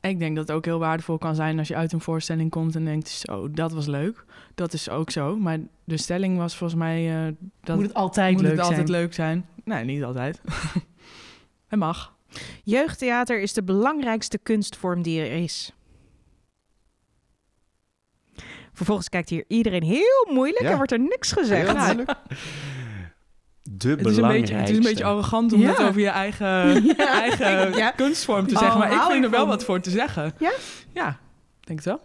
Ik 0.00 0.18
denk 0.18 0.36
dat 0.36 0.48
het 0.48 0.56
ook 0.56 0.64
heel 0.64 0.78
waardevol 0.78 1.18
kan 1.18 1.34
zijn 1.34 1.58
als 1.58 1.68
je 1.68 1.76
uit 1.76 1.92
een 1.92 2.00
voorstelling 2.00 2.50
komt 2.50 2.74
en 2.76 2.84
denkt, 2.84 3.08
zo, 3.08 3.50
dat 3.50 3.72
was 3.72 3.86
leuk. 3.86 4.24
Dat 4.54 4.72
is 4.72 4.88
ook 4.88 5.10
zo. 5.10 5.36
Maar 5.36 5.58
de 5.84 5.96
stelling 5.96 6.36
was 6.36 6.56
volgens 6.56 6.78
mij 6.78 7.26
eh, 7.26 7.32
dat 7.60 7.76
moet 7.76 7.86
het 7.86 7.94
altijd 7.94 8.32
moet 8.32 8.42
leuk 8.42 8.50
het 8.50 8.60
zijn. 8.60 8.70
altijd 8.70 8.88
leuk 8.88 9.14
zijn. 9.14 9.46
Nee, 9.64 9.84
niet 9.84 10.04
altijd. 10.04 10.40
het 11.68 11.78
mag. 11.78 12.14
Jeugdtheater 12.64 13.40
is 13.40 13.52
de 13.52 13.62
belangrijkste 13.62 14.38
kunstvorm 14.38 15.02
die 15.02 15.20
er 15.20 15.42
is. 15.42 15.72
Vervolgens 18.72 19.08
kijkt 19.08 19.28
hier 19.28 19.44
iedereen 19.48 19.82
heel 19.82 20.28
moeilijk 20.32 20.62
Ja. 20.62 20.70
en 20.70 20.76
wordt 20.76 20.92
er 20.92 21.00
niks 21.00 21.32
gezegd. 21.32 21.76
Moeilijk. 21.76 22.14
De 23.62 23.88
Het 23.88 24.06
is, 24.06 24.16
een 24.16 24.28
beetje, 24.28 24.54
het 24.54 24.68
is 24.68 24.76
een 24.76 24.82
beetje 24.82 25.04
arrogant 25.04 25.52
om 25.52 25.60
Ja. 25.60 25.68
het 25.68 25.80
over 25.80 26.00
je 26.00 26.08
eigen, 26.08 26.84
Ja, 26.84 27.20
eigen 27.22 27.72
ja. 27.76 27.90
kunstvorm 27.90 28.46
te 28.46 28.54
Oh, 28.54 28.60
zeggen. 28.60 28.78
Maar 28.78 28.90
ik 28.92 28.96
hou 28.98 29.12
vind 29.12 29.24
er 29.24 29.30
wel 29.30 29.40
van. 29.40 29.48
wat 29.48 29.64
voor 29.64 29.80
te 29.80 29.90
zeggen. 29.90 30.32
Ja? 30.38 30.52
Ja, 30.92 31.18
denk 31.60 31.78
het 31.78 31.88
wel. 31.88 32.00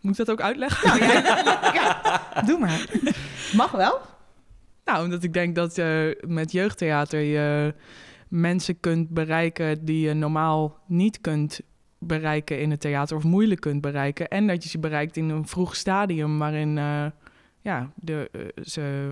Moet 0.00 0.18
ik 0.18 0.26
dat 0.26 0.30
ook 0.30 0.40
uitleggen? 0.40 0.88
Nou, 0.88 1.00
ja, 1.80 2.22
Doe 2.46 2.58
maar. 2.58 2.86
mag 3.54 3.70
wel. 3.70 4.00
Nou, 4.84 5.04
omdat 5.04 5.22
ik 5.22 5.32
denk 5.32 5.54
dat 5.54 5.74
je 5.76 6.18
met 6.26 6.52
jeugdtheater 6.52 7.20
je 7.20 7.74
mensen 8.28 8.80
kunt 8.80 9.08
bereiken 9.08 9.84
die 9.84 10.00
je 10.08 10.14
normaal 10.14 10.78
niet 10.86 11.20
kunt 11.20 11.60
bereiken 11.98 12.60
in 12.60 12.70
het 12.70 12.80
theater 12.80 13.16
of 13.16 13.22
moeilijk 13.22 13.60
kunt 13.60 13.80
bereiken. 13.80 14.28
En 14.28 14.46
dat 14.46 14.62
je 14.62 14.68
ze 14.68 14.78
bereikt 14.78 15.16
in 15.16 15.28
een 15.28 15.46
vroeg 15.48 15.76
stadium 15.76 16.38
waarin 16.38 16.78
eh, 16.78 17.06
ja, 17.60 17.90
de, 17.94 18.28
eh, 18.32 18.64
ze 18.64 19.10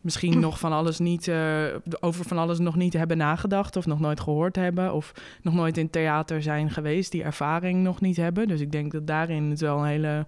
misschien 0.00 0.40
nog 0.40 0.58
van 0.58 0.72
alles 0.72 0.98
niet, 0.98 1.28
eh, 1.28 1.64
over 2.00 2.24
van 2.24 2.38
alles 2.38 2.58
nog 2.58 2.76
niet 2.76 2.92
hebben 2.92 3.16
nagedacht 3.16 3.76
of 3.76 3.86
nog 3.86 4.00
nooit 4.00 4.20
gehoord 4.20 4.56
hebben 4.56 4.92
of 4.92 5.12
nog 5.42 5.54
nooit 5.54 5.78
in 5.78 5.90
theater 5.90 6.42
zijn 6.42 6.70
geweest, 6.70 7.12
die 7.12 7.22
ervaring 7.22 7.82
nog 7.82 8.00
niet 8.00 8.16
hebben. 8.16 8.48
Dus 8.48 8.60
ik 8.60 8.72
denk 8.72 8.92
dat 8.92 9.06
daarin 9.06 9.50
het 9.50 9.60
wel 9.60 9.78
een 9.78 9.84
hele 9.84 10.26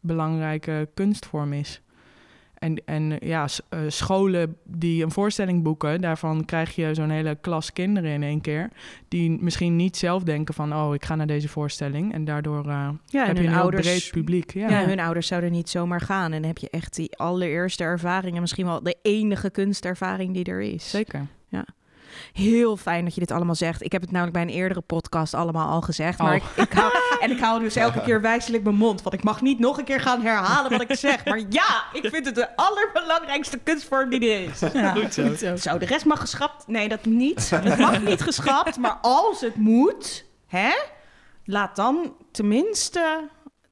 belangrijke 0.00 0.88
kunstvorm 0.94 1.52
is. 1.52 1.80
En, 2.58 2.82
en 2.84 3.16
ja, 3.20 3.48
eh, 3.68 3.80
scholen 3.88 4.56
die 4.64 5.02
een 5.02 5.10
voorstelling 5.10 5.62
boeken, 5.62 6.00
daarvan 6.00 6.44
krijg 6.44 6.74
je 6.74 6.94
zo'n 6.94 7.10
hele 7.10 7.38
klas 7.40 7.72
kinderen 7.72 8.10
in 8.10 8.22
één 8.22 8.40
keer. 8.40 8.70
Die 9.08 9.30
misschien 9.40 9.76
niet 9.76 9.96
zelf 9.96 10.22
denken 10.22 10.54
van, 10.54 10.74
oh, 10.74 10.94
ik 10.94 11.04
ga 11.04 11.14
naar 11.14 11.26
deze 11.26 11.48
voorstelling. 11.48 12.12
En 12.12 12.24
daardoor 12.24 12.64
Ja, 13.06 13.26
heb 13.26 13.36
en 13.36 13.42
je 13.42 13.48
een 13.48 13.54
heel 13.54 13.62
ouders, 13.62 13.86
breed 13.86 14.10
publiek. 14.10 14.52
Ja. 14.52 14.68
ja. 14.68 14.86
hun 14.86 15.00
ouders 15.00 15.26
zouden 15.26 15.52
niet 15.52 15.68
zomaar 15.68 16.00
gaan. 16.00 16.32
En 16.32 16.40
dan 16.40 16.48
heb 16.48 16.58
je 16.58 16.70
echt 16.70 16.94
die 16.94 17.16
allereerste 17.16 17.84
ervaring 17.84 18.34
en 18.34 18.40
misschien 18.40 18.66
wel 18.66 18.82
de 18.82 18.96
enige 19.02 19.50
kunstervaring 19.50 20.34
die 20.34 20.44
er 20.44 20.62
is. 20.62 20.90
Zeker. 20.90 21.26
Heel 22.32 22.76
fijn 22.76 23.04
dat 23.04 23.14
je 23.14 23.20
dit 23.20 23.30
allemaal 23.30 23.54
zegt. 23.54 23.82
Ik 23.82 23.92
heb 23.92 24.00
het 24.00 24.10
namelijk 24.10 24.36
bij 24.36 24.42
een 24.46 24.60
eerdere 24.60 24.80
podcast 24.80 25.34
allemaal 25.34 25.68
al 25.68 25.80
gezegd. 25.80 26.18
Maar 26.18 26.34
Oh. 26.34 26.42
ik, 26.56 26.62
ik 26.64 26.72
hou, 26.72 26.92
en 27.22 27.30
ik 27.30 27.38
hou 27.40 27.60
dus 27.60 27.76
elke 27.76 28.00
keer 28.02 28.20
wijselijk 28.20 28.62
mijn 28.62 28.76
mond. 28.76 29.02
Want 29.02 29.14
ik 29.14 29.22
mag 29.24 29.40
niet 29.40 29.58
nog 29.58 29.78
een 29.78 29.84
keer 29.84 30.00
gaan 30.00 30.22
herhalen 30.22 30.70
wat 30.70 30.80
ik 30.90 30.96
zeg. 30.96 31.24
Maar 31.24 31.40
ja, 31.48 31.84
ik 31.92 32.08
vind 32.10 32.26
het 32.26 32.34
de 32.34 32.56
allerbelangrijkste 32.56 33.58
kunstvorm 33.58 34.10
die 34.10 34.30
er 34.30 34.42
is. 34.48 34.60
Goed 35.02 35.14
zo. 35.14 35.56
Zo, 35.56 35.78
de 35.78 35.86
rest 35.86 36.04
mag 36.04 36.20
geschrapt. 36.20 36.66
Nee, 36.66 36.88
dat 36.88 37.04
niet. 37.04 37.50
Het 37.50 37.78
mag 37.78 38.02
niet 38.02 38.22
geschrapt. 38.22 38.76
Maar 38.78 38.98
als 39.02 39.40
het 39.40 39.56
moet, 39.56 40.24
hè, 40.46 40.70
laat 41.44 41.76
dan 41.76 42.14
tenminste 42.32 43.28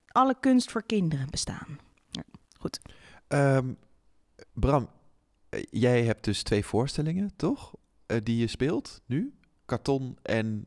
alle 0.08 0.34
kunst 0.40 0.70
voor 0.70 0.82
kinderen 0.82 1.26
bestaan. 1.30 1.78
Ehm, 3.28 3.72
Bram, 4.52 4.88
eh, 5.48 5.62
jij 5.70 6.02
hebt 6.04 6.24
dus 6.24 6.42
twee 6.42 6.64
voorstellingen, 6.64 7.32
toch? 7.36 7.72
Eh, 8.14 8.20
die 8.22 8.36
je 8.36 8.46
speelt 8.46 9.00
nu. 9.06 9.34
Karton 9.64 10.18
en 10.22 10.66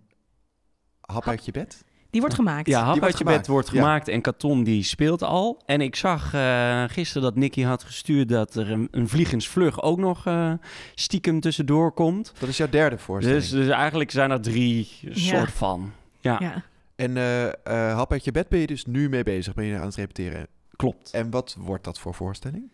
Hap 1.01 1.27
uit 1.27 1.45
je 1.45 1.51
bed. 1.51 1.83
Die 2.09 2.21
wordt 2.21 2.35
gemaakt. 2.35 2.67
Ja, 2.67 2.83
Hap 2.83 3.03
uit 3.03 3.11
je 3.11 3.17
gemaakt, 3.17 3.37
bed 3.37 3.47
wordt 3.47 3.67
ja. 3.71 3.73
gemaakt 3.73 4.07
en 4.07 4.21
Katon 4.21 4.63
die 4.63 4.83
speelt 4.83 5.23
al. 5.23 5.61
En 5.65 5.81
ik 5.81 5.95
zag 5.95 6.33
eh, 6.33 6.83
gisteren 6.87 7.23
dat 7.23 7.35
Nicky 7.35 7.61
had 7.61 7.83
gestuurd 7.83 8.29
dat 8.29 8.55
er 8.55 8.71
een, 8.71 8.87
een 8.91 9.09
vliegensvlug 9.09 9.81
ook 9.81 9.97
nog 9.97 10.25
eh, 10.25 10.53
stiekem 10.95 11.39
tussendoor 11.39 11.91
komt. 11.91 12.33
Dat 12.39 12.49
is 12.49 12.57
jouw 12.57 12.69
derde 12.69 12.97
voorstelling. 12.97 13.41
Dus, 13.41 13.51
dus 13.51 13.67
eigenlijk 13.67 14.11
zijn 14.11 14.31
er 14.31 14.41
drie 14.41 14.89
soort 15.11 15.51
van. 15.51 15.91
Ja, 16.19 16.37
Ja. 16.39 16.63
En 16.95 17.17
eh 17.17 17.45
eh, 17.47 17.95
Hap 17.95 18.11
uit 18.11 18.23
je 18.23 18.31
bed 18.31 18.49
ben 18.49 18.59
je 18.59 18.67
dus 18.67 18.85
nu 18.85 19.09
mee 19.09 19.23
bezig, 19.23 19.53
ben 19.53 19.65
je 19.65 19.77
aan 19.77 19.85
het 19.85 19.95
repeteren. 19.95 20.47
klopt. 20.75 21.11
En 21.11 21.29
wat 21.29 21.55
wordt 21.59 21.83
dat 21.83 21.99
voor 21.99 22.13
voorstelling? 22.13 22.71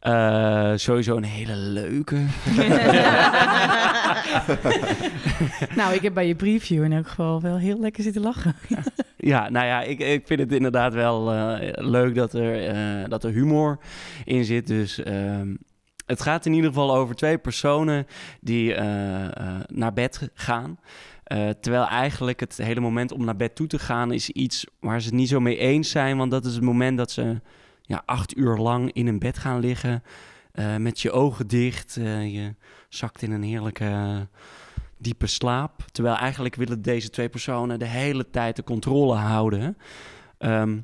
Eh, 0.00 0.72
sowieso 0.74 1.16
een 1.16 1.24
hele 1.24 1.56
leuke. 1.56 2.16
Nou, 5.76 5.94
ik 5.94 6.02
heb 6.02 6.14
bij 6.14 6.26
je 6.26 6.34
preview 6.34 6.84
in 6.84 6.92
elk 6.92 7.08
geval 7.08 7.40
wel 7.40 7.56
heel 7.56 7.78
lekker 7.78 8.02
zitten 8.02 8.22
lachen. 8.22 8.54
Ja, 9.16 9.48
nou 9.48 9.66
ja, 9.66 9.82
ik, 9.82 9.98
ik 9.98 10.26
vind 10.26 10.40
het 10.40 10.52
inderdaad 10.52 10.94
wel 10.94 11.32
eh, 11.32 11.84
leuk 11.86 12.14
dat 12.14 12.32
er, 12.32 12.68
eh, 12.68 13.08
dat 13.08 13.24
er 13.24 13.30
humor 13.30 13.78
in 14.24 14.44
zit. 14.44 14.66
Dus 14.66 15.02
ehm, 15.02 15.54
het 16.06 16.22
gaat 16.22 16.46
in 16.46 16.52
ieder 16.52 16.68
geval 16.68 16.94
over 16.94 17.14
twee 17.14 17.38
personen 17.38 18.06
die 18.40 18.74
naar 19.66 19.92
bed 19.94 20.30
gaan. 20.34 20.78
Terwijl 21.60 21.86
eigenlijk 21.86 22.40
het 22.40 22.56
hele 22.56 22.80
moment 22.80 23.12
om 23.12 23.24
naar 23.24 23.36
bed 23.36 23.54
toe 23.54 23.66
te 23.66 23.78
gaan 23.78 24.12
is 24.12 24.30
iets 24.30 24.66
waar 24.80 25.00
ze 25.00 25.06
het 25.06 25.16
niet 25.16 25.28
zo 25.28 25.40
mee 25.40 25.56
eens 25.56 25.90
zijn. 25.90 26.16
Want 26.16 26.30
dat 26.30 26.44
is 26.44 26.54
het 26.54 26.62
moment 26.62 26.96
dat 26.96 27.10
ze 27.10 27.40
ja, 27.90 28.02
acht 28.06 28.36
uur 28.36 28.56
lang 28.56 28.92
in 28.92 29.06
een 29.06 29.18
bed 29.18 29.38
gaan 29.38 29.60
liggen. 29.60 30.02
eh, 30.52 30.76
met 30.76 31.00
je 31.00 31.10
ogen 31.10 31.46
dicht. 31.46 31.96
eh, 31.96 32.34
je 32.34 32.54
zakt 32.88 33.22
in 33.22 33.32
een 33.32 33.42
heerlijke 33.42 33.84
eh, 33.84 34.20
diepe 34.98 35.26
slaap. 35.26 35.84
Terwijl 35.92 36.16
eigenlijk 36.16 36.54
willen 36.54 36.82
deze 36.82 37.10
twee 37.10 37.28
personen 37.28 37.78
de 37.78 37.86
hele 37.86 38.30
tijd 38.30 38.56
de 38.56 38.64
controle 38.64 39.14
houden. 39.14 39.76
Ehm, 40.38 40.78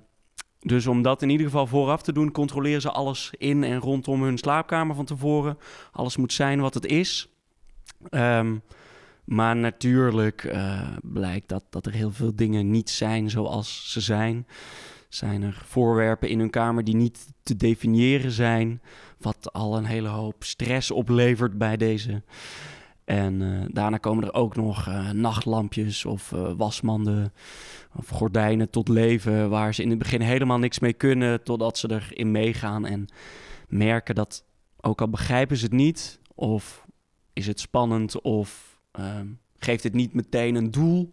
dus 0.60 0.86
om 0.86 1.02
dat 1.02 1.22
in 1.22 1.30
ieder 1.30 1.46
geval 1.46 1.66
vooraf 1.66 2.02
te 2.02 2.12
doen, 2.12 2.32
controleren 2.32 2.80
ze 2.80 2.90
alles 2.90 3.32
in 3.38 3.64
en 3.64 3.78
rondom 3.78 4.22
hun 4.22 4.38
slaapkamer 4.38 4.96
van 4.96 5.04
tevoren. 5.04 5.58
Alles 5.92 6.16
moet 6.16 6.32
zijn 6.32 6.60
wat 6.60 6.74
het 6.74 6.86
is. 6.86 7.28
Ehm, 8.10 8.56
maar 9.24 9.56
natuurlijk 9.56 10.56
blijkt 11.02 11.48
dat, 11.48 11.64
dat 11.70 11.86
er 11.86 11.92
heel 11.92 12.12
veel 12.12 12.36
dingen 12.36 12.70
niet 12.70 12.90
zijn 12.90 13.30
zoals 13.30 13.92
ze 13.92 14.00
zijn. 14.00 14.46
Zijn 15.16 15.42
er 15.42 15.62
voorwerpen 15.64 16.28
in 16.28 16.38
hun 16.38 16.50
kamer 16.50 16.84
die 16.84 16.96
niet 16.96 17.26
te 17.42 17.56
definiëren 17.56 18.30
zijn, 18.30 18.80
wat 19.18 19.52
al 19.52 19.76
een 19.76 19.84
hele 19.84 20.08
hoop 20.08 20.44
stress 20.44 20.90
oplevert 20.90 21.58
bij 21.58 21.76
deze. 21.76 22.22
En 23.04 23.42
eh, 23.42 23.64
daarna 23.68 23.96
komen 23.96 24.24
er 24.24 24.34
ook 24.34 24.56
nog 24.56 24.86
eh, 24.88 25.10
nachtlampjes 25.10 26.04
of 26.04 26.32
eh, 26.32 26.52
wasmanden 26.56 27.32
of 27.94 28.08
gordijnen 28.08 28.70
tot 28.70 28.88
leven, 28.88 29.50
waar 29.50 29.74
ze 29.74 29.82
in 29.82 29.90
het 29.90 29.98
begin 29.98 30.20
helemaal 30.20 30.58
niks 30.58 30.78
mee 30.78 30.92
kunnen, 30.92 31.42
totdat 31.42 31.78
ze 31.78 31.90
erin 31.90 32.30
meegaan 32.30 32.86
en 32.86 33.06
merken 33.68 34.14
dat, 34.14 34.44
ook 34.80 35.00
al 35.00 35.10
begrijpen 35.10 35.56
ze 35.56 35.64
het 35.64 35.72
niet, 35.72 36.20
of 36.34 36.86
is 37.32 37.46
het 37.46 37.60
spannend, 37.60 38.20
of 38.20 38.78
ehm, 38.92 39.26
geeft 39.58 39.82
het 39.82 39.94
niet 39.94 40.14
meteen 40.14 40.54
een 40.54 40.70
doel, 40.70 41.10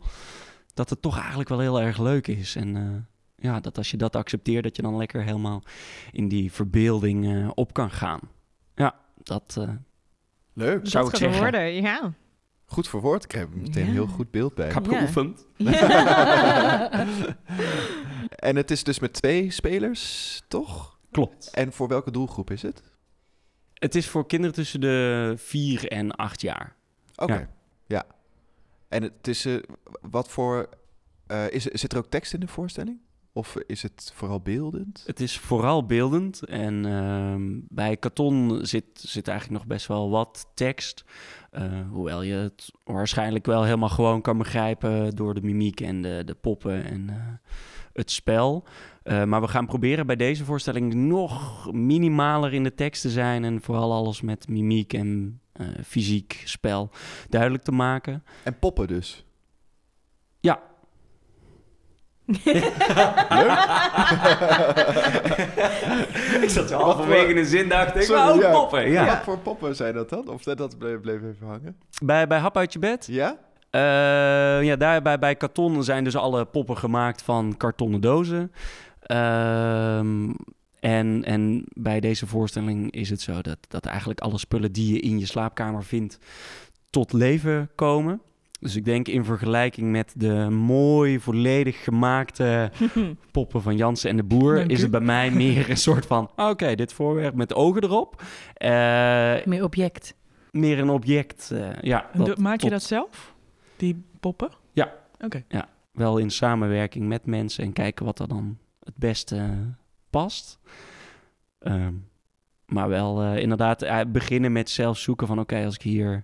dat 0.74 0.90
het 0.90 1.02
toch 1.02 1.20
eigenlijk 1.20 1.50
wel 1.50 1.60
heel 1.60 1.82
erg 1.82 2.00
leuk 2.00 2.28
is. 2.28 2.56
En 2.56 3.08
ja, 3.44 3.60
dat 3.60 3.78
als 3.78 3.92
je 3.92 3.98
dat 3.98 4.16
accepteert, 4.16 4.64
dat 4.64 4.76
je 4.76 4.82
dan 4.82 4.98
lekker 4.98 5.24
helemaal 5.24 5.64
in 6.12 6.28
die 6.28 6.52
verbeelding 6.52 7.26
eh, 7.26 7.50
op 7.54 7.74
kan 7.74 7.92
gaan. 7.92 8.20
Ja, 8.76 8.96
dat 9.24 9.56
eh, 9.60 9.70
Leuk. 10.54 10.88
zou 10.88 11.04
dat 11.04 11.14
ik 11.14 11.20
zeggen. 11.20 11.42
worden, 11.42 11.74
ja. 11.74 12.14
Goed 12.66 12.88
verwoord. 12.88 13.24
Ik 13.24 13.32
heb 13.32 13.54
meteen 13.56 13.84
Ja. 13.84 13.88
een 13.90 13.96
heel 13.96 14.08
goed 14.08 14.32
beeld 14.32 14.56
bij. 14.56 14.68
Ik 14.68 14.74
heb 14.74 14.86
Ja. 14.86 14.98
geoefend. 14.98 15.46
en 18.50 18.56
het 18.56 18.72
is 18.72 18.84
dus 18.84 19.00
met 19.00 19.14
twee 19.14 19.52
spelers, 19.52 20.42
toch? 20.48 20.98
Klopt. 21.12 21.50
En 21.54 21.74
voor 21.74 21.88
welke 21.88 22.12
doelgroep 22.12 22.52
is 22.52 22.62
het? 22.62 22.84
Het 23.74 23.96
is 23.96 24.08
voor 24.08 24.28
kinderen 24.28 24.56
tussen 24.56 24.82
de 24.82 25.34
4 25.38 25.88
en 25.88 26.12
8 26.12 26.42
jaar. 26.42 26.76
Oké, 27.16 27.34
Ja. 27.34 27.50
ja. 27.88 28.04
En 28.90 29.04
het 29.04 29.28
is, 29.28 29.46
eh, 29.46 29.56
wat 30.02 30.30
voor, 30.30 30.70
eh, 31.28 31.52
is, 31.52 31.64
zit 31.64 31.92
er 31.92 31.98
ook 31.98 32.08
tekst 32.10 32.34
in 32.34 32.40
de 32.40 32.48
voorstelling? 32.48 33.00
Of 33.36 33.56
is 33.68 33.82
het 33.82 34.12
vooral 34.16 34.42
beeldend? 34.42 35.04
Het 35.06 35.20
is 35.20 35.38
vooral 35.38 35.86
beeldend 35.86 36.44
en 36.44 36.86
ehm, 36.86 37.60
bij 37.68 37.98
Katon 37.98 38.60
zit, 38.66 38.86
zit 38.94 39.28
eigenlijk 39.28 39.60
nog 39.60 39.68
best 39.68 39.88
wel 39.88 40.10
wat 40.10 40.52
tekst. 40.54 41.04
Eh, 41.52 41.90
hoewel 41.90 42.22
je 42.22 42.34
het 42.34 42.72
waarschijnlijk 42.84 43.46
wel 43.46 43.64
helemaal 43.64 43.90
gewoon 43.90 44.22
kan 44.22 44.38
begrijpen 44.38 45.16
door 45.16 45.34
de 45.34 45.42
mimiek 45.42 45.82
en 45.82 46.02
de, 46.02 46.22
de 46.26 46.34
poppen 46.34 46.84
en 46.86 47.10
eh, 47.10 47.16
het 47.94 48.12
spel. 48.12 48.64
Eh, 49.04 49.24
maar 49.24 49.42
we 49.42 49.48
gaan 49.48 49.66
proberen 49.66 50.06
bij 50.06 50.16
deze 50.16 50.46
voorstelling 50.46 50.94
nog 50.94 51.72
minimaler 51.72 52.54
in 52.54 52.64
de 52.64 52.74
tekst 52.74 53.02
te 53.02 53.10
zijn 53.10 53.44
en 53.44 53.62
vooral 53.62 53.94
alles 53.94 54.22
met 54.22 54.48
mimiek 54.48 54.94
en 54.94 55.42
fysiek 55.84 56.42
spel 56.46 56.90
duidelijk 57.30 57.64
te 57.64 57.72
maken. 57.72 58.24
En 58.44 58.60
poppen 58.60 58.88
dus. 58.88 59.26
Ja. 60.40 60.73
Ik 66.42 66.50
zat 66.50 66.70
zo 66.70 66.76
halverwege 66.78 67.36
een 67.38 67.46
zin, 67.46 67.70
dacht 67.70 67.96
ik, 67.96 68.02
Sorry, 68.02 68.40
ja. 68.40 68.52
poppen. 68.52 68.90
Ja. 68.92 69.06
Wat 69.06 69.24
voor 69.24 69.38
poppen 69.40 69.76
zijn 69.76 69.94
dat 69.94 70.10
dan? 70.10 70.28
Of 70.30 70.44
dat- 70.44 70.58
dat 70.58 70.78
bleef, 70.78 71.02
bleef 71.02 71.16
even 71.22 71.48
hangen? 71.48 71.76
Bij, 72.04 72.28
bij 72.28 72.40
Hap 72.40 72.58
uit 72.58 72.74
je 72.74 72.80
bed? 72.80 73.08
Ja? 73.12 73.38
Eh, 73.70 74.64
ja, 74.66 74.76
daar 74.76 75.02
bij, 75.02 75.20
bij 75.20 75.36
karton 75.36 75.84
zijn 75.84 76.04
dus 76.04 76.16
alle 76.16 76.46
poppen 76.46 76.78
gemaakt 76.78 77.22
van 77.22 77.58
kartonnen 77.58 78.02
dozen. 78.02 78.52
Ehm, 79.02 80.32
en, 80.80 81.24
en 81.24 81.64
bij 81.74 82.00
deze 82.00 82.28
voorstelling 82.28 82.92
is 82.92 83.10
het 83.10 83.22
zo 83.22 83.42
dat, 83.42 83.58
dat 83.68 83.86
eigenlijk 83.86 84.20
alle 84.20 84.38
spullen 84.38 84.72
die 84.72 84.94
je 84.94 85.00
in 85.00 85.20
je 85.20 85.26
slaapkamer 85.26 85.84
vindt 85.84 86.18
tot 86.90 87.14
leven 87.14 87.70
komen. 87.76 88.22
Dus 88.64 88.76
ik 88.76 88.86
denk 88.86 89.08
in 89.08 89.26
vergelijking 89.26 89.92
met 89.92 90.14
de 90.18 90.50
mooi, 90.50 91.20
volledig 91.20 91.84
gemaakte 91.84 92.72
poppen 93.32 93.62
van 93.62 93.76
Jansen 93.78 94.10
en 94.10 94.16
de 94.16 94.24
Boer... 94.24 94.70
Is 94.72 94.82
het 94.82 94.92
bij 94.92 95.00
mij 95.00 95.32
meer 95.32 95.70
een 95.70 95.78
soort 95.78 96.06
van... 96.06 96.32
oké, 96.36 96.76
dit 96.76 96.94
voorwerp 96.94 97.36
met 97.36 97.54
ogen 97.54 97.84
erop. 97.84 98.22
Eh, 98.54 98.70
Meer 99.46 99.64
object. 99.64 100.16
meer 100.52 100.80
een 100.80 100.90
object, 100.90 101.52
eh, 101.52 101.70
ja. 101.82 102.10
Dat 102.14 102.38
Maak 102.38 102.54
je 102.56 102.60
tot- 102.62 102.70
dat 102.70 102.84
zelf? 102.84 103.34
Die 103.76 104.04
poppen? 104.20 104.50
Ja. 104.72 104.94
Oké. 105.20 105.44
wel 105.92 106.18
in 106.18 106.30
samenwerking 106.30 107.08
met 107.08 107.26
mensen 107.26 107.64
en 107.64 107.74
kijken 107.74 108.06
wat 108.06 108.20
er 108.20 108.28
dan 108.28 108.58
het 108.84 108.96
beste 108.98 109.50
past. 110.10 110.60
Ehm, 111.60 111.94
maar 112.66 112.90
wel 112.90 113.22
eh, 113.22 113.38
inderdaad 113.38 114.12
beginnen 114.12 114.52
met 114.52 114.70
zelf 114.70 114.98
zoeken 114.98 115.28
van 115.28 115.40
oké, 115.40 115.66
als 115.66 115.76
ik 115.76 115.82
hier 115.82 116.24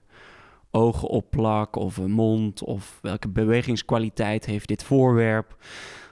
ogen 0.72 1.08
opplak 1.08 1.76
of 1.76 1.98
een 1.98 2.12
mond 2.12 2.64
of 2.64 3.00
welke 3.02 3.28
bewegingskwaliteit 3.28 4.46
heeft 4.46 4.68
dit 4.68 4.84
voorwerp. 4.84 5.58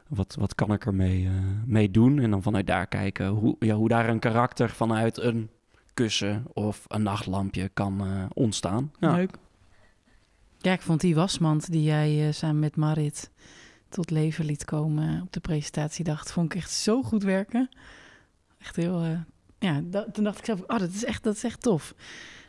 Wat, 0.08 0.36
wat 0.40 0.56
kan 0.56 0.74
ik 0.74 0.86
ermee 0.86 1.22
uh, 1.22 1.32
mee 1.66 1.92
doen? 1.92 2.20
En 2.20 2.32
dan 2.32 2.42
vanuit 2.42 2.68
daar 2.68 2.88
kijken 2.88 3.28
hoe, 3.28 3.56
ja, 3.60 3.76
hoe 3.76 3.90
daar 3.90 4.10
een 4.10 4.20
karakter 4.20 4.70
vanuit 4.70 5.18
een 5.18 5.50
kussen 5.94 6.46
of 6.54 6.84
een 6.88 7.04
nachtlampje 7.04 7.70
kan 7.70 8.08
uh, 8.08 8.24
ontstaan. 8.34 8.92
Leuk. 9.00 9.38
Ja, 10.58 10.72
ik 10.72 10.82
vond 10.82 11.02
die 11.02 11.16
wasmand 11.16 11.72
die 11.72 11.84
jij 11.84 12.28
uh, 12.28 12.34
samen 12.34 12.60
met 12.60 12.76
Marit 12.76 13.32
tot 13.90 14.10
leven 14.10 14.46
liet 14.46 14.66
komen 14.66 15.22
op 15.22 15.34
de 15.34 15.40
presentatiedag, 15.40 16.28
vond 16.28 16.54
ik 16.54 16.58
echt 16.58 16.72
zo 16.72 17.04
goed 17.04 17.24
werken. 17.24 17.70
Echt 18.60 18.76
heel, 18.76 19.26
ja, 19.60 19.82
dat, 19.84 20.14
toen 20.14 20.24
dacht 20.24 20.40
ik 20.40 20.46
zelf, 20.46 20.62
oh, 20.62 20.80
dat 20.80 20.90
is 20.90 21.06
echt, 21.06 21.24
dat 21.24 21.36
is 21.36 21.44
echt 21.44 21.62
tof. 21.62 21.96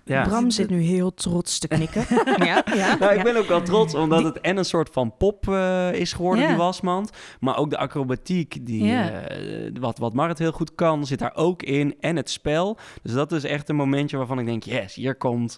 Ja. 0.09 0.23
Bram 0.29 0.51
zit 0.51 0.71
nu 0.71 0.81
heel 0.81 1.15
trots 1.15 1.59
te 1.59 1.69
knikken. 1.69 2.05
ja, 2.49 2.65
ja, 2.75 2.97
nou, 2.99 3.13
ik 3.13 3.17
ja. 3.17 3.23
ben 3.23 3.37
ook 3.37 3.47
wel 3.47 3.63
trots, 3.63 3.95
omdat 3.95 4.25
het 4.25 4.41
en 4.41 4.57
een 4.57 4.65
soort 4.65 4.91
van 4.91 5.17
pop 5.17 5.47
uh, 5.49 5.93
is 5.93 6.13
geworden, 6.13 6.43
ja. 6.43 6.49
die 6.49 6.57
wasmand. 6.57 7.11
Maar 7.41 7.57
ook 7.57 7.71
de 7.71 7.79
acrobatiek, 7.79 8.67
die, 8.67 8.85
ja. 8.85 9.31
uh, 9.39 9.71
wat, 9.81 9.99
wat 9.99 10.15
Marit 10.15 10.39
heel 10.39 10.53
goed 10.53 10.75
kan, 10.75 11.07
zit 11.07 11.19
daar 11.19 11.35
ook 11.35 11.63
in. 11.63 11.95
En 12.01 12.17
het 12.17 12.31
spel. 12.31 12.79
Dus 13.03 13.13
dat 13.13 13.33
is 13.33 13.45
echt 13.45 13.69
een 13.69 13.77
momentje 13.77 14.17
waarvan 14.17 14.39
ik 14.39 14.47
denk, 14.47 14.63
yes, 14.63 14.95
hier 14.95 15.17
komt 15.17 15.57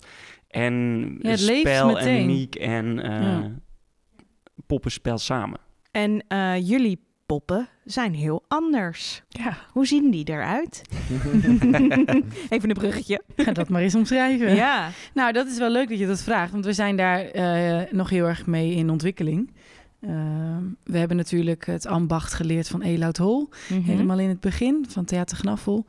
en 0.49 1.19
spel 1.23 1.99
en 1.99 2.12
mimiek 2.12 2.54
en 2.54 3.07
uh, 3.07 3.45
poppenspel 4.66 5.19
samen. 5.19 5.61
En 5.90 6.25
jullie 6.62 7.10
poppen 7.30 7.68
zijn 7.84 8.14
heel 8.14 8.44
anders. 8.49 9.22
Ja. 9.28 9.56
Hoe 9.72 9.87
zien 9.87 10.10
die 10.10 10.28
eruit? 10.28 10.82
Even 12.49 12.70
een 12.70 12.75
bruggetje. 12.75 13.22
Ga 13.37 13.52
dat 13.52 13.68
maar 13.68 13.82
eens 13.82 13.94
omschrijven. 13.94 14.54
Ja. 14.54 14.90
Nou, 15.14 15.32
dat 15.32 15.46
is 15.46 15.58
wel 15.58 15.70
leuk 15.70 15.88
dat 15.88 15.99
je 15.99 16.06
dat 16.06 16.22
vraagt, 16.22 16.52
want 16.52 16.64
we 16.64 16.72
zijn 16.72 16.96
daar 16.96 17.37
uh, 17.37 17.80
nog 17.90 18.10
heel 18.10 18.26
erg 18.26 18.46
mee 18.46 18.75
in 18.75 18.90
ontwikkeling. 18.90 19.50
Uh, 20.00 20.10
we 20.84 20.99
hebben 20.99 21.16
natuurlijk 21.16 21.66
het 21.66 21.87
ambacht 21.87 22.34
geleerd 22.34 22.68
van 22.68 22.82
Elout 22.82 23.16
Hol, 23.16 23.38
mm 23.40 23.76
-hmm. 23.76 23.84
helemaal 23.84 24.18
in 24.18 24.28
het 24.28 24.40
begin 24.40 24.87
van 24.88 25.04
Theater 25.04 25.37
Gnaffel. 25.37 25.87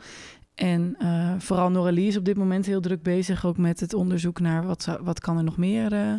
En 0.55 0.95
uh, 1.01 1.33
vooral 1.37 1.69
Noralie 1.69 2.07
is 2.07 2.17
op 2.17 2.25
dit 2.25 2.37
moment 2.37 2.65
heel 2.65 2.81
druk 2.81 3.03
bezig, 3.03 3.45
ook 3.45 3.57
met 3.57 3.79
het 3.79 3.93
onderzoek 3.93 4.39
naar 4.39 4.65
wat, 4.65 4.97
wat 5.01 5.19
kan 5.19 5.37
er 5.37 5.43
nog 5.43 5.57
meer 5.57 5.93
uh, 5.93 6.13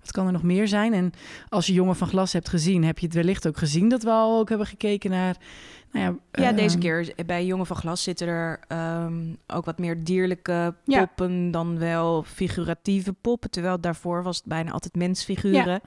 wat 0.00 0.10
kan 0.12 0.26
er 0.26 0.32
nog 0.32 0.42
meer 0.42 0.68
zijn? 0.68 0.92
En 0.92 1.12
als 1.48 1.66
je 1.66 1.72
Jongen 1.72 1.96
van 1.96 2.08
Glas 2.08 2.32
hebt 2.32 2.48
gezien, 2.48 2.84
heb 2.84 2.98
je 2.98 3.06
het 3.06 3.14
wellicht 3.14 3.46
ook 3.46 3.56
gezien 3.56 3.88
dat 3.88 4.02
we 4.02 4.10
al 4.10 4.38
ook 4.38 4.48
hebben 4.48 4.66
gekeken 4.66 5.10
naar. 5.10 5.36
Nou 5.92 6.04
ja, 6.04 6.42
ja, 6.42 6.50
uh, 6.50 6.56
deze 6.56 6.78
keer 6.78 7.12
bij 7.26 7.46
Jongen 7.46 7.66
van 7.66 7.76
Glas 7.76 8.02
zitten 8.02 8.26
er 8.26 8.60
um, 9.04 9.38
ook 9.46 9.64
wat 9.64 9.78
meer 9.78 10.04
dierlijke 10.04 10.74
poppen 10.84 11.44
ja. 11.44 11.50
dan 11.50 11.78
wel 11.78 12.22
figuratieve 12.22 13.12
poppen. 13.12 13.50
Terwijl 13.50 13.80
daarvoor 13.80 14.22
was 14.22 14.36
het 14.36 14.46
bijna 14.46 14.70
altijd 14.70 14.96
mensfiguren. 14.96 15.80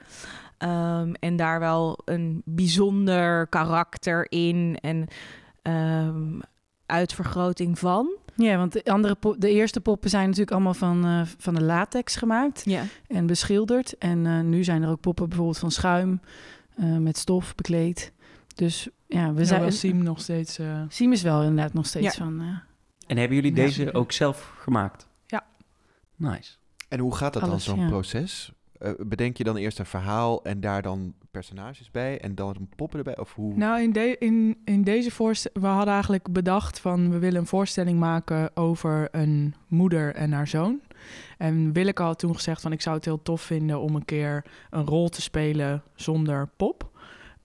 Ja. 0.58 1.00
Um, 1.00 1.14
en 1.14 1.36
daar 1.36 1.60
wel 1.60 1.98
een 2.04 2.42
bijzonder 2.44 3.46
karakter 3.46 4.26
in 4.30 4.78
en 4.80 5.06
um, 5.62 6.40
uitvergroting 6.86 7.78
van. 7.78 8.16
Ja, 8.36 8.56
want 8.56 8.72
de, 8.72 8.84
andere 8.84 9.16
de 9.38 9.50
eerste 9.50 9.80
poppen 9.80 10.10
zijn 10.10 10.24
natuurlijk 10.24 10.50
allemaal 10.50 10.74
van, 10.74 11.06
uh, 11.06 11.20
van 11.38 11.54
de 11.54 11.62
latex 11.62 12.16
gemaakt 12.16 12.62
ja. 12.64 12.82
en 13.06 13.26
beschilderd. 13.26 13.98
En 13.98 14.24
uh, 14.24 14.40
nu 14.40 14.64
zijn 14.64 14.82
er 14.82 14.88
ook 14.88 15.00
poppen 15.00 15.28
bijvoorbeeld 15.28 15.58
van 15.58 15.70
schuim 15.70 16.20
uh, 16.76 16.96
met 16.96 17.16
stof 17.16 17.54
bekleed. 17.54 18.12
Dus 18.54 18.88
ja, 19.06 19.32
we 19.32 19.40
ja, 19.40 19.46
zijn. 19.46 19.72
Siem 19.72 20.02
nog 20.02 20.20
steeds. 20.20 20.58
Siem 20.88 21.12
is 21.12 21.22
wel 21.22 21.42
inderdaad 21.42 21.72
nog 21.72 21.86
steeds 21.86 22.16
ja. 22.16 22.24
van. 22.24 22.40
en 23.06 23.16
hebben 23.16 23.36
jullie 23.36 23.52
deze 23.52 23.92
ook 23.94 24.12
zelf 24.12 24.52
gemaakt? 24.58 25.08
Ja. 25.26 25.46
Nice. 26.16 26.56
En 26.88 26.98
hoe 26.98 27.14
gaat 27.14 27.32
dat 27.32 27.42
Alles, 27.42 27.64
dan, 27.64 27.76
zo'n 27.76 27.84
ja. 27.84 27.90
proces? 27.90 28.52
Uh, 28.82 28.90
bedenk 28.98 29.36
je 29.36 29.44
dan 29.44 29.56
eerst 29.56 29.78
een 29.78 29.86
verhaal 29.86 30.44
en 30.44 30.60
daar 30.60 30.82
dan 30.82 31.14
personages 31.30 31.90
bij 31.90 32.20
en 32.20 32.34
dan 32.34 32.68
poppen 32.76 32.98
erbij? 32.98 33.18
Of 33.18 33.34
hoe? 33.34 33.56
Nou, 33.56 33.82
in, 33.82 33.92
de, 33.92 34.16
in, 34.18 34.56
in 34.64 34.82
deze 34.82 35.10
voorstelling, 35.10 35.60
we 35.60 35.66
hadden 35.66 35.92
eigenlijk 35.92 36.32
bedacht 36.32 36.80
van 36.80 37.10
we 37.10 37.18
willen 37.18 37.40
een 37.40 37.46
voorstelling 37.46 37.98
maken 37.98 38.56
over 38.56 39.08
een 39.10 39.54
moeder 39.68 40.14
en 40.14 40.32
haar 40.32 40.48
zoon. 40.48 40.80
En 41.38 41.72
Willeke 41.72 42.02
had 42.02 42.18
toen 42.18 42.34
gezegd 42.34 42.60
van 42.60 42.72
ik 42.72 42.80
zou 42.80 42.96
het 42.96 43.04
heel 43.04 43.22
tof 43.22 43.40
vinden 43.40 43.80
om 43.80 43.94
een 43.94 44.04
keer 44.04 44.44
een 44.70 44.86
rol 44.86 45.08
te 45.08 45.22
spelen 45.22 45.82
zonder 45.94 46.48
pop. 46.56 46.92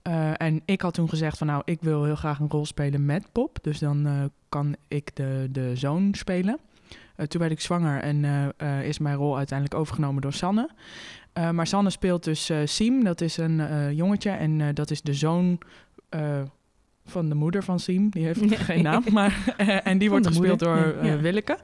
Uh, 0.07 0.41
en 0.41 0.61
ik 0.65 0.81
had 0.81 0.93
toen 0.93 1.09
gezegd 1.09 1.37
van 1.37 1.47
nou, 1.47 1.61
ik 1.65 1.81
wil 1.81 2.03
heel 2.03 2.15
graag 2.15 2.39
een 2.39 2.49
rol 2.49 2.65
spelen 2.65 3.05
met 3.05 3.31
pop. 3.31 3.57
Dus 3.61 3.79
dan 3.79 4.07
uh, 4.07 4.23
kan 4.49 4.75
ik 4.87 5.15
de, 5.15 5.47
de 5.51 5.75
zoon 5.75 6.13
spelen. 6.13 6.59
Uh, 7.19 7.25
toen 7.25 7.39
werd 7.41 7.51
ik 7.51 7.61
zwanger 7.61 8.01
en 8.01 8.23
uh, 8.61 8.83
is 8.83 8.99
mijn 8.99 9.15
rol 9.15 9.37
uiteindelijk 9.37 9.79
overgenomen 9.79 10.21
door 10.21 10.33
Sanne. 10.33 10.69
Uh, 11.37 11.49
maar 11.49 11.67
Sanne 11.67 11.89
speelt 11.89 12.23
dus 12.23 12.51
Siem, 12.63 13.03
dat 13.03 13.21
is 13.21 13.37
een 13.37 13.95
jongetje 13.95 14.29
en 14.29 14.73
dat 14.73 14.91
is 14.91 15.01
de 15.01 15.13
zoon 15.13 15.59
van 17.05 17.29
de 17.29 17.35
moeder 17.35 17.63
van 17.63 17.79
Siem. 17.79 18.09
Die 18.09 18.25
heeft 18.25 18.55
geen 18.55 18.83
naam, 18.83 19.03
maar 19.11 19.55
en 19.83 19.97
die 19.97 20.09
wordt 20.09 20.27
gespeeld 20.27 20.59
door 20.59 21.05
ja. 21.05 21.17
Willeke. 21.17 21.57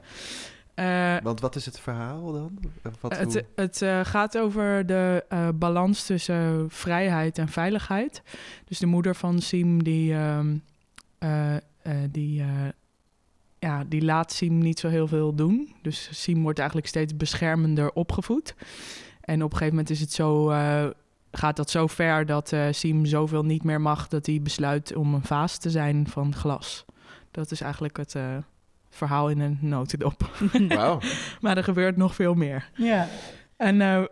Want 1.22 1.40
wat 1.40 1.56
is 1.56 1.66
het 1.66 1.80
verhaal 1.80 2.32
dan? 2.32 2.58
Wat, 3.00 3.18
het 3.18 3.44
het 3.54 4.06
gaat 4.06 4.38
over 4.38 4.86
de 4.86 5.24
balans 5.54 6.06
tussen 6.06 6.66
vrijheid 6.70 7.38
en 7.38 7.48
veiligheid. 7.48 8.22
Dus 8.64 8.78
de 8.78 8.86
moeder 8.86 9.14
van 9.14 9.40
Siem 9.40 9.82
die... 9.82 10.14
ehm, 10.14 10.56
die 12.10 12.44
ja, 13.66 13.84
die 13.88 14.04
laat 14.04 14.32
Siem 14.32 14.58
niet 14.58 14.78
zo 14.78 14.88
heel 14.88 15.06
veel 15.06 15.34
doen. 15.34 15.74
Dus 15.82 16.08
Siem 16.12 16.42
wordt 16.42 16.58
eigenlijk 16.58 16.88
steeds 16.88 17.16
beschermender 17.16 17.92
opgevoed. 17.92 18.54
En 19.20 19.42
op 19.42 19.50
een 19.50 19.56
gegeven 19.56 19.76
moment 19.76 19.90
is 19.90 20.00
het 20.00 20.12
zo, 20.12 20.50
uh, 20.50 20.86
gaat 21.32 21.56
dat 21.56 21.70
zo 21.70 21.86
ver 21.86 22.26
dat 22.26 22.52
uh, 22.52 22.66
Siem 22.70 23.06
zoveel 23.06 23.44
niet 23.44 23.64
meer 23.64 23.80
mag... 23.80 24.08
dat 24.08 24.26
hij 24.26 24.40
besluit 24.42 24.94
om 24.94 25.14
een 25.14 25.24
vaas 25.24 25.58
te 25.58 25.70
zijn 25.70 26.08
van 26.08 26.34
glas. 26.34 26.84
Dat 27.30 27.50
is 27.50 27.60
eigenlijk 27.60 27.96
het 27.96 28.14
uh, 28.14 28.36
verhaal 28.90 29.28
in 29.28 29.40
een 29.40 29.58
notendop. 29.60 30.30
Wow. 30.68 31.02
maar 31.40 31.56
er 31.56 31.64
gebeurt 31.64 31.96
nog 31.96 32.14
veel 32.14 32.34
meer. 32.34 32.70
Ja. 32.74 33.08
En 33.56 34.08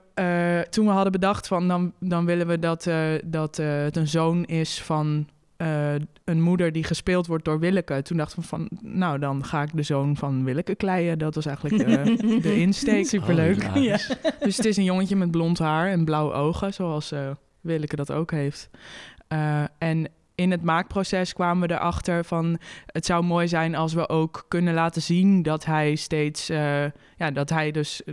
toen 0.70 0.86
we 0.86 0.92
hadden 0.92 1.12
bedacht 1.12 1.46
van 1.46 1.68
dan, 1.68 1.92
dan 2.00 2.24
willen 2.24 2.46
we 2.46 2.58
dat, 2.58 2.90
dat 3.24 3.56
het 3.56 3.96
een 3.96 4.08
zoon 4.08 4.44
is 4.44 4.82
van 4.82 5.26
uh, 5.58 5.94
een 6.24 6.40
moeder 6.40 6.72
die 6.72 6.84
gespeeld 6.84 7.26
wordt 7.26 7.44
door 7.44 7.58
Willeke. 7.58 8.02
Toen 8.02 8.16
dachten 8.16 8.40
we 8.40 8.46
van, 8.46 8.68
nou, 8.82 9.18
dan 9.18 9.44
ga 9.44 9.62
ik 9.62 9.70
de 9.74 9.82
zoon 9.82 10.16
van 10.16 10.44
Willeke 10.44 10.74
kleien. 10.74 11.18
Dat 11.18 11.34
was 11.34 11.46
eigenlijk 11.46 11.86
de, 11.86 12.16
de 12.48 12.56
insteek. 12.56 13.06
Superleuk. 13.06 13.64
Oh, 13.74 13.82
ja. 13.82 13.98
Dus 14.40 14.56
het 14.56 14.66
is 14.66 14.76
een 14.76 14.84
jongetje 14.84 15.16
met 15.16 15.30
blond 15.30 15.58
haar 15.58 15.90
en 15.90 16.04
blauwe 16.04 16.32
ogen, 16.32 16.74
zoals 16.74 17.12
uh, 17.12 17.30
Willeke 17.60 17.96
dat 17.96 18.12
ook 18.12 18.30
heeft. 18.30 18.70
Uh, 19.32 19.64
en 19.78 20.08
in 20.34 20.50
het 20.50 20.62
maakproces 20.62 21.32
kwamen 21.32 21.68
we 21.68 21.74
erachter 21.74 22.24
van... 22.24 22.58
het 22.86 23.06
zou 23.06 23.24
mooi 23.24 23.48
zijn 23.48 23.74
als 23.74 23.94
we 23.94 24.08
ook 24.08 24.44
kunnen 24.48 24.74
laten 24.74 25.02
zien 25.02 25.42
dat 25.42 25.64
hij 25.64 25.94
steeds... 25.94 26.50
Uh, 26.50 26.84
ja, 27.16 27.30
dat 27.32 27.50
hij 27.50 27.70
dus 27.70 28.02
uh, 28.06 28.12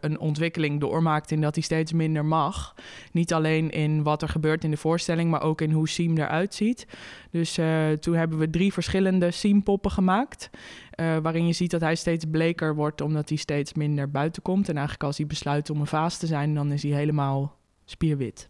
een 0.00 0.18
ontwikkeling 0.18 0.80
doormaakt 0.80 1.30
in 1.30 1.40
dat 1.40 1.54
hij 1.54 1.62
steeds 1.62 1.92
minder 1.92 2.24
mag. 2.24 2.74
Niet 3.12 3.32
alleen 3.32 3.70
in 3.70 4.02
wat 4.02 4.22
er 4.22 4.28
gebeurt 4.28 4.64
in 4.64 4.70
de 4.70 4.76
voorstelling... 4.76 5.30
maar 5.30 5.42
ook 5.42 5.60
in 5.60 5.70
hoe 5.70 5.88
Siem 5.88 6.18
eruit 6.18 6.54
ziet. 6.54 6.86
Dus 7.30 7.58
uh, 7.58 7.90
toen 7.90 8.14
hebben 8.14 8.38
we 8.38 8.50
drie 8.50 8.72
verschillende 8.72 9.30
Siem-poppen 9.30 9.90
gemaakt... 9.90 10.50
waarin 10.96 11.46
je 11.46 11.52
ziet 11.52 11.70
dat 11.70 11.80
hij 11.80 11.94
steeds 11.94 12.24
bleker 12.30 12.74
wordt... 12.74 13.00
omdat 13.00 13.28
hij 13.28 13.38
steeds 13.38 13.74
minder 13.74 14.10
buiten 14.10 14.42
komt. 14.42 14.68
En 14.68 14.74
eigenlijk 14.74 15.04
als 15.04 15.16
hij 15.16 15.26
besluit 15.26 15.70
om 15.70 15.80
een 15.80 15.86
vaas 15.86 16.18
te 16.18 16.26
zijn... 16.26 16.54
dan 16.54 16.72
is 16.72 16.82
hij 16.82 16.92
helemaal 16.92 17.58
spierwit. 17.84 18.46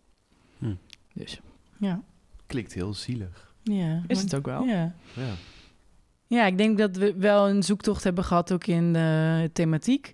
Hm. 0.58 0.74
Dus... 1.14 1.40
Ja. 1.78 2.02
Klinkt 2.52 2.72
heel 2.72 2.94
zielig. 2.94 3.54
Ja, 3.62 4.02
is 4.06 4.20
het 4.22 4.34
ook 4.34 4.46
wel. 4.46 4.64
Ja. 4.64 4.94
Ja. 5.14 5.34
ja, 6.26 6.46
ik 6.46 6.58
denk 6.58 6.78
dat 6.78 6.96
we 6.96 7.14
wel 7.16 7.48
een 7.48 7.62
zoektocht 7.62 8.04
hebben 8.04 8.24
gehad 8.24 8.52
ook 8.52 8.66
in 8.66 8.92
de 8.92 9.50
thematiek. 9.52 10.12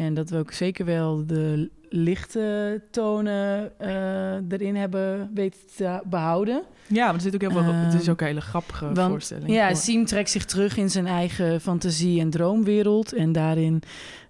En 0.00 0.14
dat 0.14 0.30
we 0.30 0.38
ook 0.38 0.52
zeker 0.52 0.84
wel 0.84 1.26
de 1.26 1.70
lichte 1.88 2.80
tonen 2.90 3.72
uh, 3.80 4.34
erin 4.48 4.76
hebben 4.76 5.30
weten 5.34 5.60
te 5.76 6.00
behouden. 6.04 6.62
Ja, 6.86 7.04
maar 7.04 7.14
er 7.14 7.20
zit 7.20 7.34
ook 7.34 7.40
heel 7.40 7.50
veel, 7.50 7.60
uh, 7.60 7.84
het 7.84 8.00
is 8.00 8.08
ook 8.08 8.20
een 8.20 8.26
hele 8.26 8.40
grappige 8.40 8.92
want, 8.92 9.10
voorstelling. 9.10 9.50
Ja, 9.50 9.74
Siem 9.74 10.04
trekt 10.04 10.30
zich 10.30 10.44
terug 10.44 10.76
in 10.76 10.90
zijn 10.90 11.06
eigen 11.06 11.60
fantasie- 11.60 12.20
en 12.20 12.30
droomwereld. 12.30 13.12
En 13.12 13.32
daarin 13.32 13.82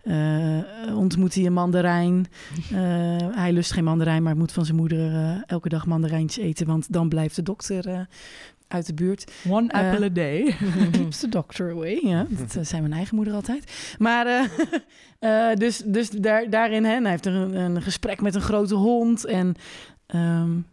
uh, 0.05 0.97
ontmoet 0.97 1.35
hij 1.35 1.47
een 1.47 1.53
mandarijn. 1.53 2.27
hij 3.43 3.53
lust 3.53 3.73
geen 3.73 3.85
mandarijn, 3.85 4.23
maar 4.23 4.37
moet 4.37 4.53
van 4.53 4.65
zijn 4.65 4.77
moeder 4.77 5.43
elke 5.47 5.69
dag 5.69 5.87
mandarijntjes 5.87 6.45
eten. 6.45 6.67
Want 6.67 6.93
dan 6.93 7.09
blijft 7.09 7.37
de 7.37 7.43
dokter 7.43 8.07
uit 8.71 8.87
de 8.87 8.95
buurt. 8.95 9.33
One 9.49 9.73
apple 9.73 10.05
a 10.05 10.09
day. 10.09 10.57
keeps 10.93 11.19
the 11.19 11.29
doctor 11.29 11.71
away. 11.71 11.99
Ja, 12.03 12.27
dat 12.55 12.67
zei 12.67 12.81
mijn 12.81 12.93
eigen 12.93 13.15
moeder 13.17 13.35
altijd. 13.35 13.95
Maar 13.99 14.27
uh, 14.27 14.43
uh, 15.51 15.57
dus, 15.65 15.83
dus 15.85 16.11
daar, 16.11 16.51
daarin, 16.51 16.85
hè, 16.85 17.01
hij 17.01 17.11
heeft 17.11 17.27
een, 17.27 17.55
een 17.55 17.83
gesprek 17.83 18.21
met 18.21 18.35
een 18.35 18.41
grote 18.41 18.75
hond. 18.75 19.25
En 19.25 19.55
um, 20.15 20.67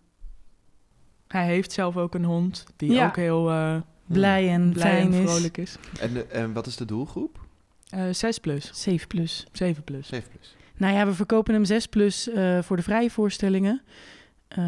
Hij 1.27 1.45
heeft 1.45 1.71
zelf 1.71 1.97
ook 1.97 2.15
een 2.15 2.23
hond 2.25 2.65
die 2.75 2.91
Ja. 2.91 3.07
ook 3.07 3.15
heel 3.15 3.49
eh, 3.49 3.75
Blij 4.05 4.49
en 4.49 4.71
blij 4.71 4.83
fijn 4.91 5.13
en 5.13 5.27
vrolijk 5.27 5.57
is. 5.57 5.75
En, 5.99 6.13
de- 6.13 6.25
en 6.25 6.53
wat 6.53 6.67
is 6.67 6.75
de 6.75 6.86
doelgroep? 6.86 7.39
Eh 7.89 8.03
6 8.12 8.38
plus, 8.39 8.71
7 8.73 9.07
plus. 9.07 9.45
7 9.51 9.83
plus. 9.83 10.07
7 10.07 10.29
plus. 10.29 10.55
Nou 10.77 10.93
ja, 10.93 11.05
we 11.05 11.13
verkopen 11.13 11.53
hem 11.53 11.65
6 11.65 11.88
plus 11.88 12.29
eh, 12.29 12.62
voor 12.62 12.75
de 12.75 12.83
vrije 12.83 13.10
voorstellingen. 13.10 13.81
eh, 14.47 14.65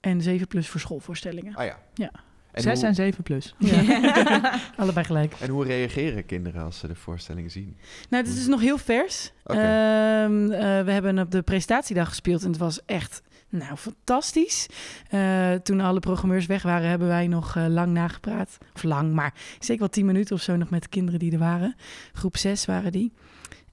en 0.00 0.22
7 0.22 0.46
plus 0.46 0.68
voor 0.68 0.80
schoolvoorstellingen. 0.80 1.54
Ah 1.54 1.64
ja. 1.64 1.78
Ja. 1.94 2.10
En 2.56 2.62
6 2.62 2.78
hoe, 2.78 2.88
en 2.88 2.94
7 2.94 3.22
plus. 3.22 3.54
Ja. 3.58 4.60
Allebei 4.76 5.06
gelijk. 5.06 5.34
en 5.40 5.50
hoe 5.50 5.64
reageren 5.64 6.26
kinderen 6.26 6.62
als 6.62 6.78
ze 6.78 6.86
de 6.86 6.94
voorstelling 6.94 7.52
zien? 7.52 7.76
Nou, 8.08 8.22
het 8.22 8.32
is 8.32 8.38
dus 8.38 8.46
nog 8.46 8.60
heel 8.60 8.78
vers. 8.78 9.32
Ehm, 9.44 9.60
eh, 9.62 10.84
we 10.84 10.90
hebben 10.90 11.18
op 11.18 11.30
de 11.30 11.42
presentatiedag 11.42 12.08
gespeeld 12.08 12.42
en 12.42 12.48
het 12.48 12.58
was 12.58 12.84
echt 12.84 13.22
nou, 13.48 13.76
fantastisch. 13.76 14.66
Eh, 15.10 15.52
toen 15.52 15.80
alle 15.80 16.00
programmeurs 16.00 16.46
weg 16.46 16.62
waren, 16.62 16.88
hebben 16.88 17.08
wij 17.08 17.26
nog 17.26 17.56
eh, 17.56 17.66
lang 17.68 17.92
nagepraat. 17.92 18.58
Of 18.74 18.82
lang, 18.82 19.12
maar 19.12 19.34
zeker 19.58 19.80
wel 19.80 19.88
tien 19.88 20.06
minuten 20.06 20.34
of 20.34 20.42
zo 20.42 20.56
nog 20.56 20.70
met 20.70 20.82
de 20.82 20.88
kinderen 20.88 21.18
die 21.18 21.32
er 21.32 21.38
waren. 21.38 21.76
Groep 22.12 22.36
6 22.36 22.64
waren 22.64 22.92
die. 22.92 23.12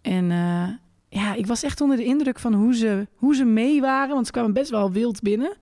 En 0.02 0.32
eh, 0.32 0.67
ja, 1.13 1.34
ik 1.34 1.45
was 1.47 1.63
echt 1.63 1.82
onder 1.82 1.97
de 1.97 2.04
indruk 2.04 2.39
van 2.39 2.54
hoe 2.54 2.76
ze, 2.76 3.08
hoe 3.15 3.36
ze 3.36 3.43
mee 3.45 3.82
waren, 3.82 4.13
want 4.13 4.26
ze 4.26 4.32
kwamen 4.32 4.54
best 4.54 4.69
wel 4.69 4.91
wild 4.91 5.21
binnen. 5.21 5.54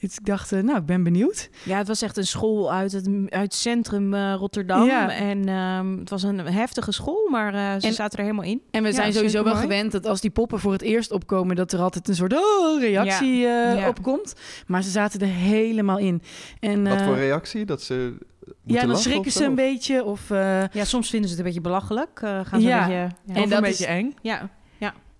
Dus 0.00 0.16
ik 0.18 0.24
dacht, 0.26 0.52
eh, 0.52 0.62
nou, 0.62 0.78
ik 0.78 0.86
ben 0.86 1.02
benieuwd. 1.02 1.48
Ja, 1.64 1.78
het 1.78 1.88
was 1.88 2.02
echt 2.02 2.16
een 2.16 2.26
school 2.26 2.72
uit 2.72 2.92
het, 2.92 3.08
uit 3.28 3.54
centrum 3.54 4.14
eh, 4.14 4.34
Rotterdam. 4.38 4.84
Ja. 4.84 5.10
En 5.12 5.48
ehm, 5.48 5.98
het 5.98 6.10
was 6.10 6.22
een 6.22 6.38
heftige 6.38 6.92
school, 6.92 7.28
maar 7.30 7.54
eh, 7.54 7.80
ze 7.80 7.86
En- 7.86 7.92
zaten 7.92 8.18
er 8.18 8.24
helemaal 8.24 8.44
in. 8.44 8.62
En 8.70 8.82
we 8.82 8.88
Ja, 8.88 8.94
zijn 8.94 9.12
sowieso 9.12 9.42
wel 9.42 9.52
mooi. 9.52 9.64
gewend 9.64 9.92
dat 9.92 10.06
als 10.06 10.20
die 10.20 10.30
poppen 10.30 10.58
voor 10.60 10.72
het 10.72 10.82
eerst 10.82 11.10
opkomen, 11.12 11.56
dat 11.56 11.72
er 11.72 11.80
altijd 11.80 12.08
een 12.08 12.14
soort 12.14 12.32
oh, 12.32 12.80
reactie 12.80 13.46
eh, 13.46 13.78
Ja. 13.78 13.88
opkomt. 13.88 14.34
Maar 14.66 14.82
ze 14.82 14.90
zaten 14.90 15.20
er 15.20 15.26
helemaal 15.26 15.98
in. 15.98 16.22
En, 16.60 16.88
Wat 16.88 17.02
voor 17.02 17.16
reactie? 17.16 17.64
Dat 17.64 17.82
ze 17.82 17.94
moeten 18.44 18.56
ja, 18.64 18.86
dan 18.86 18.96
schrikken 18.96 19.32
ze 19.32 19.44
een 19.44 19.54
beetje. 19.54 20.04
Of, 20.04 20.30
eh, 20.30 20.64
Ja, 20.72 20.84
soms 20.84 21.10
vinden 21.10 21.28
ze 21.30 21.36
het 21.36 21.44
een 21.44 21.52
beetje 21.52 21.68
belachelijk. 21.68 22.20
eh, 22.22 22.40
gaan 22.44 22.60
ze 22.60 22.66
Ja. 22.66 22.80
een 22.82 22.86
beetje... 22.88 23.34
Ja. 23.34 23.42
En 23.42 23.48
dat 23.48 23.58
een 23.58 23.64
is- 23.64 23.70
beetje 23.78 23.86
eng. 23.92 24.14
ja. 24.22 24.50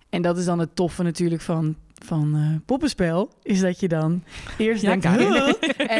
En 0.09 0.21
dat 0.21 0.37
is 0.37 0.45
dan 0.45 0.59
het 0.59 0.75
toffe 0.75 1.03
natuurlijk 1.03 1.41
van, 1.41 1.75
van 2.05 2.35
eh, 2.35 2.65
poppenspel. 2.65 3.29
Is 3.43 3.59
dat 3.59 3.79
je 3.79 3.87
dan 3.87 4.23
eerst 4.57 4.81
Ja, 4.81 4.95
denkt, 4.95 5.07
huh? 5.07 5.51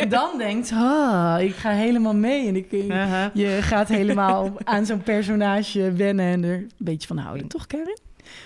en 0.02 0.10
dan 0.10 0.38
denkt, 0.38 0.72
ah, 0.74 1.36
ik 1.40 1.56
ga 1.56 1.72
helemaal 1.72 2.16
mee. 2.16 2.48
En 2.48 2.56
ik, 2.56 2.72
Uh-huh. 2.72 3.26
je 3.34 3.58
gaat 3.62 3.88
helemaal 3.88 4.52
aan 4.64 4.86
zo'n 4.86 5.02
personage 5.04 5.92
wennen 5.92 6.26
en 6.26 6.44
er 6.44 6.56
een 6.58 6.70
beetje 6.78 7.08
van 7.08 7.18
houden. 7.18 7.48
Toch, 7.48 7.68
Karin? 7.68 7.98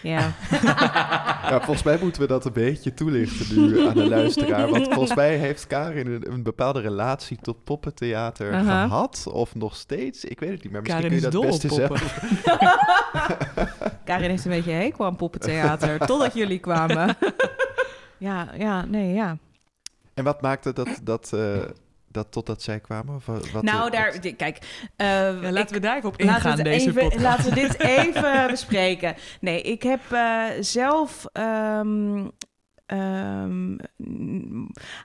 Ja. 0.01 0.33
Ja, 1.49 1.57
volgens 1.61 1.83
mij 1.83 1.97
moeten 2.01 2.21
we 2.21 2.27
dat 2.27 2.45
een 2.45 2.53
beetje 2.53 2.93
toelichten 2.93 3.55
nu 3.55 3.87
aan 3.87 3.93
de 3.93 4.07
luisteraar. 4.07 4.69
Want 4.69 4.87
volgens 4.87 5.15
mij 5.15 5.37
heeft 5.37 5.67
Karin 5.67 6.07
een, 6.07 6.31
een 6.31 6.43
bepaalde 6.43 6.79
relatie 6.79 7.37
tot 7.41 7.63
poppentheater 7.63 8.53
gehad. 8.53 9.27
Of 9.31 9.55
nog 9.55 9.75
steeds. 9.75 10.25
Ik 10.25 10.39
weet 10.39 10.51
het 10.51 10.63
niet, 10.63 10.71
maar 10.71 10.81
misschien 10.81 11.01
Karin 11.01 11.19
kun 11.19 11.29
je 11.29 11.37
dat 11.37 11.49
beste 11.49 11.69
zelf. 11.73 12.19
Karin 14.05 14.29
heeft 14.29 14.45
een 14.45 14.51
beetje 14.51 14.71
hekel 14.71 15.05
aan 15.05 15.15
poppentheater, 15.15 15.99
totdat 16.07 16.33
jullie 16.33 16.59
kwamen. 16.59 17.17
ja, 18.17 18.47
ja, 18.57 18.85
nee, 18.85 19.13
ja. 19.13 19.37
En 20.13 20.23
wat 20.23 20.41
maakte 20.41 20.73
dat, 20.73 20.99
dat, 21.03 21.33
eh, 21.33 21.57
dat 22.11 22.31
totdat 22.31 22.61
zij 22.61 22.79
kwamen? 22.79 23.15
Of 23.15 23.25
wat, 23.25 23.61
nou, 23.63 23.81
wat- 23.81 23.91
daar, 23.91 24.19
kijk. 24.19 24.57
eh, 24.95 25.07
Ja, 25.07 25.29
ik- 25.29 25.51
laten 25.51 25.73
we 25.75 25.79
daar 25.81 25.97
even 25.97 26.09
op 26.09 26.21
Laten 26.21 26.35
ingaan, 26.35 26.51
we, 26.51 26.57
het 26.61 26.71
deze 26.71 26.89
even, 26.89 27.01
podcast. 27.01 27.23
laten 27.23 27.49
we 27.49 27.55
dit 27.55 27.79
even 27.99 28.47
bespreken. 28.47 29.15
Nee, 29.39 29.61
ik 29.61 29.83
heb 29.83 29.99
eh, 30.11 30.43
zelf. 30.59 31.25
ehm, 31.31 32.27
ehm, 32.85 33.77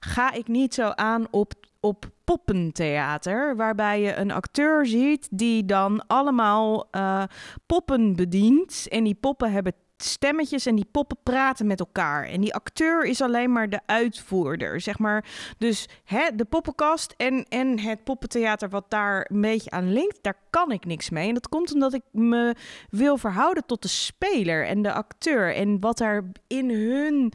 ga 0.01 0.33
ik 0.33 0.49
niet 0.49 0.75
zo 0.75 0.89
aan 0.89 1.27
op, 1.31 1.53
op 1.81 2.11
poppentheater, 2.25 3.57
waarbij 3.57 4.01
je 4.01 4.15
een 4.15 4.31
acteur 4.31 4.87
ziet 4.87 5.29
die 5.31 5.65
dan 5.65 6.07
allemaal 6.07 6.89
eh, 6.91 7.23
poppen 7.67 8.17
bedient. 8.17 8.87
En 8.89 9.05
die 9.05 9.15
poppen 9.15 9.53
hebben 9.53 9.73
stemmetjes 9.97 10.67
en 10.67 10.75
die 10.75 10.89
poppen 10.91 11.19
praten 11.23 11.67
met 11.67 11.81
elkaar. 11.81 12.25
En 12.25 12.41
die 12.41 12.55
acteur 12.55 13.05
is 13.05 13.21
alleen 13.21 13.53
maar 13.53 13.69
de 13.69 13.81
uitvoerder, 13.87 14.81
zeg 14.81 14.99
maar. 14.99 15.25
Dus 15.59 15.89
hè, 16.05 16.29
de 16.35 16.45
poppenkast 16.45 17.15
en, 17.17 17.47
en 17.49 17.79
het 17.79 18.05
poppentheater 18.05 18.69
wat 18.69 18.91
daar 18.91 19.29
een 19.31 19.41
beetje 19.41 19.71
aan 19.71 19.93
linkt, 19.93 20.19
daar 20.23 20.39
kan 20.51 20.73
ik 20.73 20.85
niks 20.85 21.11
mee. 21.11 21.29
En 21.29 21.35
dat 21.35 21.49
komt 21.49 21.73
omdat 21.73 21.95
ik 21.95 22.03
me 22.13 22.55
wil 22.91 23.17
verhouden 23.17 23.67
tot 23.67 23.83
de 23.83 23.89
speler 23.89 24.67
en 24.67 24.83
de 24.83 24.93
acteur. 24.93 25.55
En 25.55 25.81
wat 25.81 26.01
er 26.01 26.25
in 26.47 26.71
hun 26.71 27.33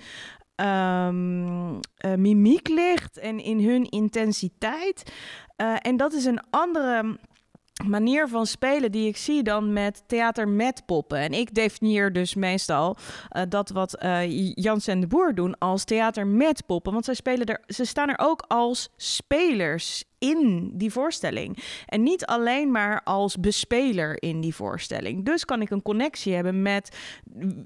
ehm, 0.55 1.79
eh, 1.95 2.13
mimiek 2.13 2.67
ligt 2.67 3.17
en 3.17 3.39
in 3.39 3.69
hun 3.69 3.89
intensiteit. 3.89 5.13
Eh, 5.55 5.75
en 5.79 5.97
dat 5.97 6.13
is 6.13 6.25
een 6.25 6.39
andere 6.49 7.17
manier 7.87 8.27
van 8.27 8.45
spelen 8.45 8.91
die 8.91 9.07
ik 9.07 9.17
zie 9.17 9.43
dan 9.43 9.73
met 9.73 10.03
theater 10.07 10.47
met 10.47 10.85
poppen. 10.85 11.17
En 11.17 11.31
ik 11.31 11.53
definieer 11.53 12.13
dus 12.13 12.35
meestal 12.35 12.97
eh, 13.29 13.43
dat 13.49 13.69
wat 13.69 13.95
eh 13.95 14.53
Jans 14.53 14.87
en 14.87 14.99
de 14.99 15.07
Boer 15.07 15.35
doen 15.35 15.57
als 15.57 15.83
theater 15.83 16.27
met 16.27 16.65
poppen. 16.65 16.93
Want 16.93 17.05
zij 17.05 17.13
spelen 17.13 17.45
er, 17.45 17.63
ze 17.67 17.85
staan 17.85 18.09
er 18.09 18.19
ook 18.19 18.45
als 18.47 18.89
spelers 18.95 20.03
in 20.19 20.71
die 20.73 20.91
voorstelling. 20.91 21.63
En 21.85 22.03
niet 22.03 22.25
alleen 22.25 22.71
maar 22.71 23.01
als 23.03 23.39
bespeler 23.39 24.21
in 24.21 24.41
die 24.41 24.55
voorstelling. 24.55 25.25
Dus 25.25 25.45
kan 25.45 25.61
ik 25.61 25.69
een 25.69 25.81
connectie 25.81 26.33
hebben 26.33 26.61
met 26.61 26.97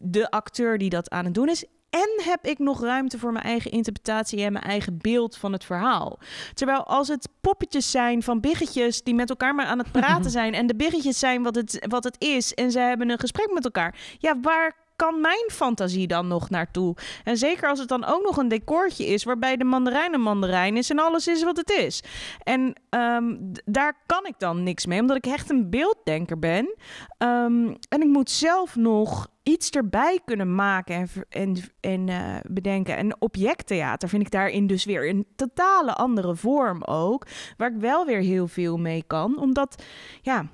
de 0.02 0.32
acteur 0.32 0.78
die 0.78 0.90
dat 0.90 1.10
aan 1.10 1.26
het 1.26 1.34
doen 1.34 1.50
is. 1.50 1.66
En 1.96 2.24
heb 2.24 2.46
ik 2.46 2.60
nog 2.60 2.82
ruimte 2.82 3.20
voor 3.20 3.32
mijn 3.32 3.46
eigen 3.46 3.72
interpretatie 3.72 4.44
en 4.44 4.54
mijn 4.54 4.66
eigen 4.66 4.98
beeld 5.02 5.38
van 5.38 5.54
het 5.54 5.64
verhaal. 5.66 6.20
Terwijl 6.54 6.84
als 6.84 7.08
het 7.08 7.30
poppetjes 7.42 7.92
zijn 7.92 8.24
van 8.24 8.40
biggetjes 8.40 9.04
die 9.04 9.14
met 9.14 9.30
elkaar 9.30 9.56
maar 9.56 9.66
aan 9.66 9.78
het 9.78 9.92
praten 9.92 10.32
zijn. 10.40 10.54
en 10.54 10.68
de 10.68 10.76
biggetjes 10.76 11.20
zijn 11.20 11.44
wat 11.44 11.56
het, 11.56 11.86
wat 11.90 12.04
het 12.04 12.16
is. 12.20 12.54
en 12.54 12.72
ze 12.72 12.80
hebben 12.80 13.10
een 13.10 13.20
gesprek 13.20 13.54
met 13.54 13.64
elkaar. 13.64 13.96
Ja, 14.20 14.40
waar 14.42 14.85
kan 14.96 15.22
mijn 15.22 15.50
fantasie 15.52 16.08
dan 16.08 16.28
nog 16.28 16.50
naartoe? 16.50 16.96
En 17.24 17.38
zeker 17.38 17.70
als 17.70 17.80
het 17.80 17.88
dan 17.88 18.06
ook 18.06 18.24
nog 18.24 18.38
een 18.38 18.48
decoortje 18.48 19.06
is. 19.06 19.24
waarbij 19.24 19.58
de 19.58 19.64
mandarijn 19.64 20.14
een 20.14 20.22
mandarijn 20.22 20.78
is 20.78 20.90
en 20.90 21.00
alles 21.00 21.28
is 21.28 21.44
wat 21.44 21.58
het 21.58 21.72
is. 21.72 22.04
En 22.44 22.74
ehm, 22.90 23.36
daar 23.66 24.04
kan 24.06 24.26
ik 24.26 24.36
dan 24.38 24.64
niks 24.64 24.86
mee, 24.86 25.02
omdat 25.02 25.18
ik 25.18 25.26
echt 25.26 25.50
een 25.50 25.70
beelddenker 25.70 26.40
ben. 26.40 26.76
Ehm, 27.18 27.74
en 27.90 28.02
ik 28.02 28.08
moet 28.08 28.30
zelf 28.30 28.76
nog 28.76 29.28
iets 29.44 29.70
erbij 29.70 30.20
kunnen 30.26 30.56
maken 30.56 30.96
en, 30.96 31.10
en, 31.30 31.58
en 31.80 32.10
eh, 32.10 32.36
bedenken. 32.50 32.98
En 32.98 33.22
objecttheater 33.22 34.10
vind 34.10 34.22
ik 34.22 34.32
daarin 34.32 34.68
dus 34.68 34.86
weer 34.86 35.10
een 35.10 35.26
totale 35.36 35.94
andere 35.94 36.36
vorm 36.36 36.84
ook. 36.84 37.26
Waar 37.58 37.72
ik 37.72 37.80
wel 37.80 38.06
weer 38.06 38.22
heel 38.22 38.48
veel 38.48 38.78
mee 38.78 39.04
kan. 39.08 39.40
Omdat, 39.40 39.84
ja, 40.22 40.46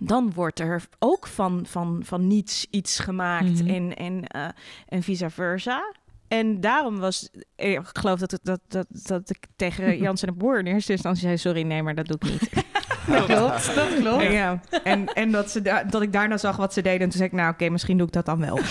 dan 0.00 0.32
wordt 0.34 0.60
er 0.60 0.82
ook 0.98 1.26
van, 1.26 1.66
van, 1.66 2.00
van 2.04 2.26
niets 2.26 2.66
iets 2.70 2.98
gemaakt 2.98 3.62
Mhm. 3.64 3.68
en, 3.74 3.96
en, 3.96 4.24
eh, 4.26 4.48
en 4.88 5.02
vice 5.02 5.30
versa. 5.30 5.94
En 6.28 6.60
daarom 6.60 6.98
was, 6.98 7.30
eh, 7.56 7.72
ik 7.72 7.80
geloof 7.92 8.18
dat, 8.18 8.30
het- 8.30 8.44
dat, 8.44 8.60
dat, 8.68 8.86
dat 8.90 9.30
ik 9.30 9.38
tegen 9.56 9.98
Jans 10.02 10.22
en 10.22 10.28
de 10.28 10.34
Boer 10.38 10.58
in 10.58 10.66
eerste 10.66 10.92
instantie 10.92 11.22
zei, 11.22 11.36
sorry, 11.38 11.62
nee, 11.62 11.82
maar 11.82 11.94
dat 11.94 12.06
doe 12.06 12.16
ik 12.20 12.30
niet. 12.30 12.50
Dat 13.08 13.24
klopt, 13.26 13.74
dat 13.74 13.94
klopt. 14.00 14.22
En, 14.22 14.32
ja. 14.32 14.60
en, 14.84 15.06
en 15.14 15.30
dat, 15.30 15.50
ze 15.50 15.62
da- 15.62 15.84
dat 15.84 16.02
ik 16.02 16.12
daarna 16.12 16.36
zag 16.36 16.56
wat 16.56 16.72
ze 16.72 16.82
deden. 16.82 17.00
En 17.00 17.08
toen 17.08 17.18
zei 17.18 17.24
ik, 17.28 17.32
nou 17.34 17.52
oké, 17.52 17.68
misschien 17.68 17.98
doe 17.98 18.06
ik 18.06 18.12
dat 18.12 18.26
dan 18.26 18.40
wel. 18.40 18.58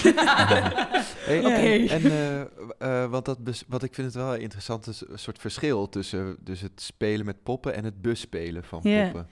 Hey, 1.28 1.40
Oké. 1.40 1.94
En, 1.94 2.12
en 2.12 2.50
eh, 2.80 3.06
want 3.06 3.26
dat 3.26 3.38
wat 3.68 3.84
ik 3.84 3.94
vind 3.94 4.08
het 4.08 4.16
wel 4.16 4.36
interessant 4.36 4.88
is 4.88 5.04
een 5.08 5.20
soort 5.20 5.40
verschil 5.40 5.90
tussen 5.90 6.38
dus 6.40 6.62
het 6.62 6.72
spelen 6.82 7.26
met 7.26 7.44
poppen 7.44 7.76
en 7.76 7.84
het 7.84 8.02
bespelen 8.02 8.64
van 8.64 8.80
Ja. 8.84 9.04
poppen. 9.04 9.28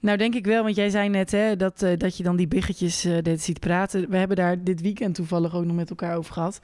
Nou, 0.00 0.18
denk 0.18 0.34
ik 0.34 0.46
wel, 0.46 0.62
want 0.62 0.76
jij 0.76 0.90
zei 0.90 1.08
net 1.08 1.30
hè, 1.30 1.56
dat, 1.56 1.82
eh, 1.82 1.96
dat 1.96 2.16
je 2.16 2.22
dan 2.22 2.36
die 2.36 2.48
biggetjes 2.48 3.04
eh 3.04 3.16
dit 3.22 3.42
ziet 3.42 3.60
praten. 3.60 4.10
We 4.10 4.16
hebben 4.16 4.36
daar 4.36 4.64
dit 4.64 4.80
weekend 4.80 5.14
toevallig 5.14 5.54
ook 5.54 5.64
nog 5.64 5.76
met 5.76 5.90
elkaar 5.90 6.16
over 6.16 6.32
gehad. 6.32 6.60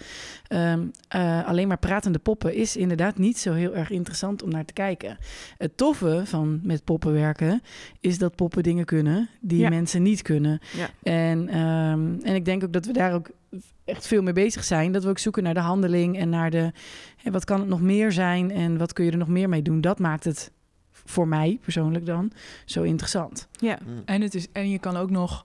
Ehm, 0.46 0.80
eh, 1.08 1.46
alleen 1.46 1.68
maar 1.68 1.78
pratende 1.78 2.18
poppen 2.18 2.54
is 2.54 2.76
inderdaad 2.76 3.18
niet 3.18 3.38
zo 3.38 3.52
heel 3.52 3.74
erg 3.74 3.90
interessant 3.90 4.42
om 4.42 4.50
naar 4.50 4.64
te 4.64 4.72
kijken. 4.72 5.18
Het 5.58 5.76
toffe 5.76 6.22
van 6.24 6.60
met 6.62 6.84
poppen 6.84 7.12
werken 7.12 7.62
is 8.00 8.18
dat 8.18 8.34
poppen 8.36 8.62
dingen 8.62 8.84
kunnen 8.84 9.28
die 9.40 9.58
Ja. 9.58 9.68
mensen 9.68 10.02
niet 10.02 10.22
kunnen. 10.22 10.60
Ja. 10.76 10.88
En, 11.02 11.48
ehm, 11.48 12.14
en 12.22 12.34
ik 12.34 12.44
denk 12.44 12.64
ook 12.64 12.72
dat 12.72 12.86
we 12.86 12.92
daar 12.92 13.14
ook 13.14 13.30
echt 13.84 14.06
veel 14.06 14.22
mee 14.22 14.32
bezig 14.32 14.64
zijn. 14.64 14.92
Dat 14.92 15.04
we 15.04 15.08
ook 15.10 15.18
zoeken 15.18 15.42
naar 15.42 15.54
de 15.54 15.60
handeling 15.60 16.18
en 16.18 16.28
naar 16.28 16.50
de... 16.50 16.72
Hè, 17.16 17.30
wat 17.30 17.44
kan 17.44 17.60
het 17.60 17.68
nog 17.68 17.80
meer 17.80 18.12
zijn 18.12 18.50
en 18.50 18.78
wat 18.78 18.92
kun 18.92 19.04
je 19.04 19.10
er 19.10 19.16
nog 19.18 19.28
meer 19.28 19.48
mee 19.48 19.62
doen? 19.62 19.80
Dat 19.80 19.98
maakt 19.98 20.24
het 20.24 20.50
voor 21.12 21.28
mij 21.28 21.58
persoonlijk 21.62 22.06
dan 22.06 22.32
zo 22.64 22.82
interessant. 22.82 23.48
Ja. 23.58 23.78
Mm. 23.86 24.02
En, 24.04 24.20
het 24.20 24.34
is, 24.34 24.46
en 24.52 24.70
je 24.70 24.78
kan 24.78 24.96
ook 24.96 25.10
nog... 25.10 25.44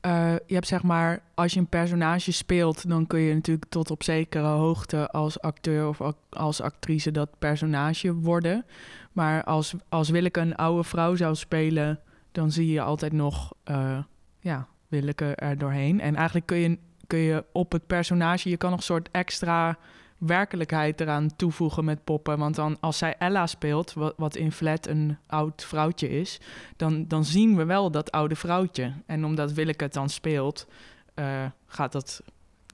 eh, 0.00 0.34
je 0.46 0.54
hebt 0.54 0.66
zeg 0.66 0.82
maar, 0.82 1.22
als 1.34 1.52
je 1.52 1.60
een 1.60 1.66
personage 1.66 2.32
speelt... 2.32 2.88
dan 2.88 3.06
kun 3.06 3.20
je 3.20 3.34
natuurlijk 3.34 3.66
tot 3.68 3.90
op 3.90 4.02
zekere 4.02 4.46
hoogte 4.46 5.10
als 5.10 5.40
acteur 5.40 5.88
of 5.88 6.00
als 6.30 6.60
actrice 6.60 7.10
dat 7.10 7.38
personage 7.38 8.14
worden. 8.14 8.64
Maar 9.12 9.44
als, 9.44 9.74
als 9.88 10.08
Willeke 10.08 10.40
een 10.40 10.56
oude 10.56 10.84
vrouw 10.84 11.14
zou 11.14 11.34
spelen... 11.34 12.00
dan 12.32 12.50
zie 12.50 12.70
je 12.70 12.80
altijd 12.80 13.12
nog 13.12 13.52
eh, 13.64 13.98
ja, 14.40 14.66
Willeke 14.88 15.34
er 15.34 15.58
doorheen. 15.58 16.00
En 16.00 16.14
eigenlijk 16.14 16.46
kun 16.46 16.56
je, 16.58 16.78
kun 17.06 17.18
je 17.18 17.44
op 17.52 17.72
het 17.72 17.86
personage... 17.86 18.48
je 18.48 18.56
kan 18.56 18.70
nog 18.70 18.78
een 18.78 18.84
soort 18.84 19.08
extra 19.10 19.78
werkelijkheid 20.18 21.00
eraan 21.00 21.36
toevoegen 21.36 21.84
met 21.84 22.04
poppen. 22.04 22.38
Want 22.38 22.54
dan 22.54 22.76
als 22.80 22.98
zij 22.98 23.14
Ella 23.18 23.46
speelt, 23.46 23.94
wat, 24.16 24.36
in 24.36 24.52
Flat 24.52 24.86
een 24.86 25.16
oud 25.26 25.64
vrouwtje 25.64 26.08
is, 26.08 26.40
dan, 26.76 27.06
dan 27.08 27.24
zien 27.24 27.56
we 27.56 27.64
wel 27.64 27.90
dat 27.90 28.10
oude 28.10 28.36
vrouwtje. 28.36 28.92
En 29.06 29.24
omdat 29.24 29.52
Willeke 29.52 29.84
het 29.84 29.92
dan 29.92 30.08
speelt, 30.08 30.66
eh, 31.14 31.44
gaat 31.66 31.92
dat 31.92 32.22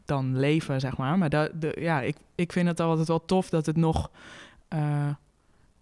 dan 0.05 0.38
leven, 0.38 0.81
zeg 0.81 0.96
maar. 0.96 1.18
Maar 1.18 1.31
dat, 1.31 1.50
ja, 1.74 2.00
ik, 2.00 2.16
ik 2.35 2.52
vind 2.52 2.68
het 2.68 2.81
altijd 2.81 3.09
wel 3.09 3.24
tof 3.24 3.48
dat 3.48 3.66
het 3.66 3.76
nog... 3.76 4.11
eh, 4.68 5.09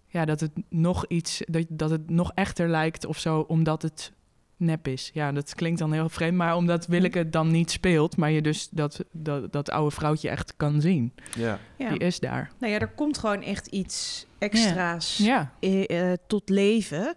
ja, 0.07 0.25
dat 0.25 0.41
het 0.41 0.53
nog 0.69 1.07
iets... 1.07 1.43
Dat, 1.47 1.65
dat 1.69 1.91
het 1.91 2.11
nog 2.11 2.33
echter 2.35 2.69
lijkt 2.69 3.07
of 3.07 3.19
zo, 3.19 3.41
omdat 3.41 3.83
het 3.83 4.13
nep 4.61 4.89
is. 4.89 5.11
Ja, 5.15 5.33
dat 5.33 5.55
klinkt 5.55 5.79
dan 5.79 5.93
heel 5.93 6.09
vreemd, 6.09 6.37
maar 6.37 6.57
omdat 6.57 6.87
Willeke 6.87 7.19
het 7.19 7.33
dan 7.33 7.51
niet 7.51 7.71
speelt... 7.71 8.17
maar 8.17 8.31
je 8.31 8.43
dus 8.43 8.69
dat, 8.71 9.05
dat, 9.13 9.53
dat 9.53 9.71
oude 9.71 9.95
vrouwtje 9.95 10.29
echt 10.29 10.55
kan 10.57 10.81
zien. 10.81 11.15
Ja. 11.37 11.59
Ja. 11.79 11.89
Die 11.89 11.99
is 11.99 12.21
daar. 12.21 12.51
Nou 12.59 12.73
ja, 12.73 12.79
er 12.79 12.89
komt 12.95 13.19
gewoon 13.19 13.43
echt 13.43 13.67
iets 13.67 14.27
extra's 14.39 15.17
Ja, 15.17 15.53
i- 15.61 15.85
eh, 15.85 16.13
tot 16.27 16.49
leven. 16.49 17.15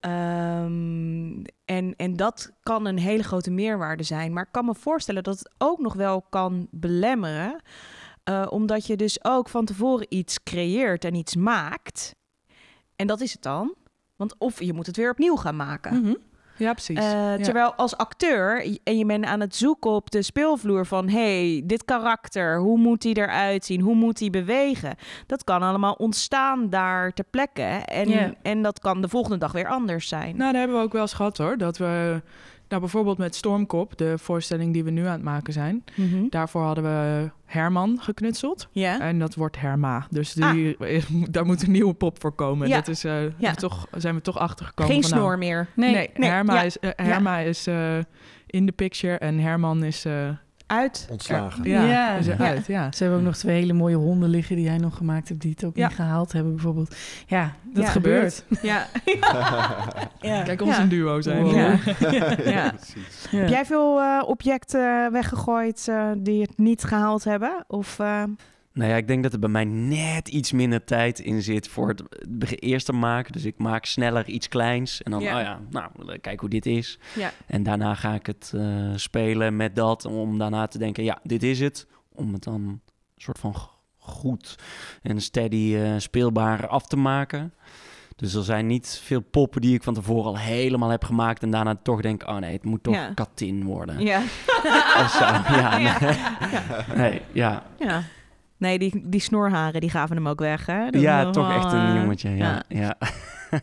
Ehm, 0.00 1.42
en, 1.64 1.94
en 1.96 2.16
dat 2.16 2.52
kan 2.62 2.86
een 2.86 2.98
hele 2.98 3.22
grote 3.22 3.50
meerwaarde 3.50 4.02
zijn. 4.02 4.32
Maar 4.32 4.42
ik 4.44 4.52
kan 4.52 4.64
me 4.64 4.74
voorstellen 4.74 5.22
dat 5.22 5.38
het 5.38 5.50
ook 5.58 5.80
nog 5.80 5.94
wel 5.94 6.22
kan 6.22 6.68
belemmeren. 6.70 7.62
eh, 8.24 8.46
omdat 8.50 8.86
je 8.86 8.96
dus 8.96 9.24
ook 9.24 9.48
van 9.48 9.64
tevoren 9.64 10.06
iets 10.08 10.42
creëert 10.42 11.04
en 11.04 11.14
iets 11.14 11.36
maakt. 11.36 12.14
En 12.96 13.06
dat 13.06 13.20
is 13.20 13.32
het 13.32 13.42
dan. 13.42 13.74
Want 14.16 14.34
of 14.38 14.62
je 14.62 14.72
moet 14.72 14.86
het 14.86 14.96
weer 14.96 15.10
opnieuw 15.10 15.36
gaan 15.36 15.56
maken. 15.56 16.00
Mhm. 16.00 16.14
Ja 16.56 16.72
precies. 16.72 16.98
Eh, 16.98 17.04
Ja. 17.04 17.36
Terwijl 17.36 17.74
als 17.74 17.96
acteur 17.96 18.78
en 18.84 18.98
je 18.98 19.06
bent 19.06 19.24
aan 19.24 19.40
het 19.40 19.56
zoeken 19.56 19.90
op 19.90 20.10
de 20.10 20.22
speelvloer 20.22 20.86
van 20.86 21.08
hey, 21.08 21.62
dit 21.64 21.84
karakter, 21.84 22.58
hoe 22.58 22.78
moet 22.78 23.02
die 23.02 23.16
eruit 23.16 23.64
zien, 23.64 23.80
hoe 23.80 23.94
moet 23.94 24.18
die 24.18 24.30
bewegen? 24.30 24.94
Dat 25.26 25.44
kan 25.44 25.62
allemaal 25.62 25.92
ontstaan 25.92 26.70
daar 26.70 27.12
ter 27.12 27.24
plekke 27.30 27.62
en, 27.62 28.36
en 28.42 28.62
dat 28.62 28.78
kan 28.78 29.00
de 29.00 29.08
volgende 29.08 29.38
dag 29.38 29.52
weer 29.52 29.68
anders 29.68 30.08
zijn. 30.08 30.36
Nou, 30.36 30.50
dat 30.50 30.60
hebben 30.60 30.78
we 30.78 30.84
ook 30.84 30.92
wel 30.92 31.02
eens 31.02 31.12
gehad 31.12 31.38
hoor. 31.38 31.58
Dat 31.58 31.76
we, 31.78 32.22
nou 32.68 32.80
bijvoorbeeld 32.80 33.18
met 33.18 33.34
Stormkop, 33.34 33.98
de 33.98 34.18
voorstelling 34.18 34.72
die 34.72 34.84
we 34.84 34.90
nu 34.90 35.04
aan 35.04 35.12
het 35.12 35.22
maken 35.22 35.52
zijn. 35.52 35.84
Mhm. 35.94 36.26
Daarvoor 36.30 36.62
hadden 36.62 36.84
we 36.84 37.30
Herman 37.44 37.98
geknutseld. 38.00 38.68
Ja. 38.72 39.00
En 39.00 39.18
dat 39.18 39.34
wordt 39.34 39.60
Herma. 39.60 40.06
Dus 40.10 40.32
die, 40.32 40.76
daar 41.30 41.46
moet 41.46 41.62
een 41.62 41.70
nieuwe 41.70 41.94
pop 41.94 42.20
voor 42.20 42.32
komen. 42.32 42.68
Ja. 42.68 42.74
Dat 42.76 42.88
is, 42.88 43.04
eh, 43.04 43.38
Ja. 43.38 43.54
toch, 43.54 43.86
zijn 43.96 44.14
we 44.14 44.20
toch 44.20 44.38
achtergekomen. 44.38 44.92
Geen 44.92 45.00
nou, 45.00 45.12
snor 45.14 45.38
meer. 45.38 45.68
Nee, 45.76 45.94
Nee, 45.94 46.10
nee, 46.16 46.30
Herma 46.30 46.62
is, 46.62 46.78
eh, 46.78 46.90
Herma 46.96 47.38
is 47.38 47.66
eh, 47.66 47.98
in 48.46 48.66
de 48.66 48.72
picture 48.72 49.16
en 49.18 49.38
Herman 49.38 49.84
is, 49.84 50.04
eh, 50.04 50.28
Uit. 50.74 51.06
Ontslagen. 51.10 51.64
ja, 51.64 51.82
Ja. 51.84 52.14
is 52.14 52.26
Ja. 52.26 52.32
eruit. 52.32 52.66
Ja. 52.66 52.92
Ze 52.92 53.02
hebben 53.02 53.20
ook 53.20 53.26
nog 53.26 53.36
twee 53.36 53.60
hele 53.60 53.72
mooie 53.72 53.96
honden 53.96 54.28
liggen 54.28 54.56
die 54.56 54.64
jij 54.64 54.78
nog 54.78 54.96
gemaakt 54.96 55.28
hebt, 55.28 55.40
die 55.40 55.50
het 55.50 55.64
ook 55.64 55.76
Ja. 55.76 55.86
niet 55.86 55.96
gehaald 55.96 56.32
hebben, 56.32 56.52
bijvoorbeeld. 56.54 56.94
Ja, 57.26 57.52
dat 57.72 57.84
Ja. 57.84 57.90
gebeurt. 57.90 58.44
Ja. 58.62 58.86
ja. 60.20 60.42
Kijk, 60.42 60.62
ons 60.62 60.76
ja. 60.76 60.82
een 60.82 60.88
duo 60.88 61.20
zijn. 61.20 61.42
Wow. 61.42 61.54
Ja. 61.54 61.78
ja. 62.10 62.36
Ja. 62.44 62.72
precies. 62.76 63.26
Ja. 63.30 63.38
Heb 63.38 63.48
jij 63.48 63.64
veel 63.64 64.00
eh, 64.00 64.22
objecten 64.26 65.12
weggegooid 65.12 65.88
eh, 65.88 66.10
die 66.18 66.40
het 66.42 66.58
niet 66.58 66.84
gehaald 66.84 67.24
hebben? 67.24 67.64
Of, 67.66 67.98
eh, 67.98 68.22
Nou 68.74 68.90
ja, 68.90 68.96
ik 68.96 69.06
denk 69.08 69.22
dat 69.22 69.32
er 69.32 69.38
bij 69.38 69.48
mij 69.48 69.64
net 69.64 70.28
iets 70.28 70.52
minder 70.52 70.84
tijd 70.84 71.18
in 71.18 71.42
zit 71.42 71.68
voor 71.68 71.88
het 71.88 72.02
eerste 72.62 72.92
maken. 72.92 73.32
Dus 73.32 73.44
ik 73.44 73.58
maak 73.58 73.84
sneller 73.84 74.26
iets 74.26 74.48
kleins. 74.48 75.02
En 75.02 75.10
dan, 75.10 75.20
Ja. 75.20 75.36
oh 75.36 75.42
ja, 75.42 75.60
nou, 75.70 76.18
kijk 76.18 76.40
hoe 76.40 76.48
dit 76.48 76.66
is. 76.66 76.98
Ja. 77.14 77.30
En 77.46 77.62
daarna 77.62 77.94
ga 77.94 78.14
ik 78.14 78.26
het 78.26 78.52
eh, 78.54 78.90
spelen 78.94 79.56
met 79.56 79.76
dat. 79.76 80.04
Om 80.04 80.38
daarna 80.38 80.66
te 80.66 80.78
denken, 80.78 81.04
ja, 81.04 81.18
dit 81.22 81.42
is 81.42 81.60
het. 81.60 81.86
Om 82.12 82.32
het 82.32 82.42
dan 82.44 82.54
een 82.54 82.80
soort 83.16 83.38
van 83.38 83.54
goed 83.98 84.54
en 85.02 85.20
steady 85.20 85.74
eh, 85.76 85.94
speelbaar 85.98 86.66
af 86.68 86.86
te 86.86 86.96
maken. 86.96 87.54
Dus 88.16 88.34
er 88.34 88.44
zijn 88.44 88.66
niet 88.66 89.00
veel 89.04 89.20
poppen 89.20 89.60
die 89.60 89.74
ik 89.74 89.82
van 89.82 89.94
tevoren 89.94 90.24
al 90.30 90.38
helemaal 90.38 90.88
heb 90.90 91.04
gemaakt. 91.04 91.42
En 91.42 91.50
daarna 91.50 91.74
toch 91.82 92.00
denk, 92.00 92.22
oh 92.28 92.36
nee, 92.36 92.52
het 92.52 92.64
moet 92.64 92.82
toch 92.82 92.94
Ja. 92.94 93.12
katin 93.14 93.64
worden. 93.64 94.00
ja. 94.00 94.20
Of 95.02 95.16
zo. 95.18 95.24
Ja, 95.54 95.78
Ja. 95.86 95.98
nee. 96.94 96.96
nee, 96.96 97.22
ja. 97.32 97.62
Nee, 98.64 98.78
die, 98.78 99.08
die 99.08 99.20
snorharen 99.20 99.80
die 99.80 99.90
gaven 99.90 100.16
hem 100.16 100.28
ook 100.28 100.38
weg, 100.38 100.66
hè? 100.66 100.90
Dat 100.90 101.00
ja, 101.00 101.30
toch 101.30 101.46
wel, 101.46 101.56
echt 101.56 101.72
een 101.72 101.86
eh, 101.86 101.94
jongetje. 101.94 102.30
Ja, 102.30 102.62
ja. 102.68 102.96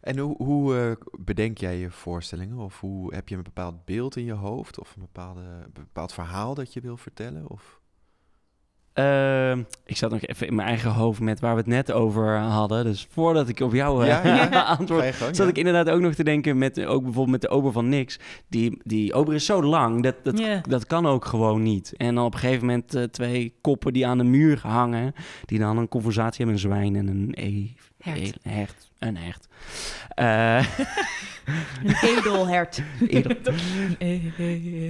En 0.00 0.18
hoe, 0.18 0.36
hoe 0.36 0.78
eh, 0.78 1.06
bedenk 1.18 1.58
jij 1.58 1.78
je 1.78 1.90
voorstellingen? 1.90 2.58
Of 2.58 2.80
hoe 2.80 3.14
heb 3.14 3.28
je 3.28 3.36
een 3.36 3.42
bepaald 3.42 3.84
beeld 3.84 4.16
in 4.16 4.24
je 4.24 4.32
hoofd? 4.32 4.78
Of 4.78 4.94
een, 4.94 5.02
bepaalde, 5.02 5.40
een 5.40 5.72
bepaald 5.72 6.12
verhaal 6.12 6.54
dat 6.54 6.72
je 6.72 6.80
wil 6.80 6.96
vertellen? 6.96 7.50
Of... 7.50 7.80
Ehm, 8.96 9.62
ik 9.86 9.96
zat 9.96 10.10
nog 10.10 10.20
even 10.26 10.46
in 10.46 10.54
mijn 10.54 10.68
eigen 10.68 10.90
hoofd 10.90 11.20
met 11.20 11.40
waar 11.40 11.52
we 11.52 11.58
het 11.58 11.66
net 11.66 11.92
over 11.92 12.36
hadden. 12.38 12.84
Dus 12.84 13.06
voordat 13.10 13.48
ik 13.48 13.60
op 13.60 13.72
jou 13.72 14.02
eh, 14.02 14.08
Ja, 14.08 14.48
ja. 14.50 14.62
antwoord, 14.78 15.14
gang, 15.14 15.36
zat 15.36 15.44
ja. 15.46 15.52
ik 15.52 15.58
inderdaad 15.58 15.90
ook 15.90 16.00
nog 16.00 16.14
te 16.14 16.24
denken 16.24 16.58
met 16.58 16.84
ook 16.84 17.02
bijvoorbeeld 17.02 17.30
met 17.30 17.40
de 17.40 17.48
ober 17.48 17.72
van 17.72 17.88
niks. 17.88 18.18
Die, 18.48 18.80
die 18.84 19.12
ober 19.14 19.34
is 19.34 19.44
zo 19.46 19.62
lang, 19.62 20.02
dat, 20.02 20.14
dat, 20.22 20.42
dat 20.68 20.86
kan 20.86 21.06
ook 21.06 21.24
gewoon 21.24 21.62
niet. 21.62 21.92
En 21.96 22.14
dan 22.14 22.24
op 22.24 22.32
een 22.32 22.38
gegeven 22.38 22.66
moment 22.66 22.94
eh, 22.94 23.02
twee 23.02 23.54
koppen 23.60 23.92
die 23.92 24.06
aan 24.06 24.18
de 24.18 24.24
muur 24.24 24.60
hangen, 24.62 25.14
die 25.44 25.58
dan 25.58 25.78
een 25.78 25.88
conversatie 25.88 26.36
hebben, 26.44 26.54
een 26.54 26.70
zwijn 26.70 26.96
en 26.96 27.06
een 27.08 27.32
e 27.38 27.66
Hert. 27.98 28.18
e- 28.18 28.50
hert. 28.50 28.85
Een 28.98 29.16
hert. 29.16 29.48
Eh, 30.08 30.66
Een 31.84 31.96
edelhert. 32.02 32.82
eerder- 33.08 33.38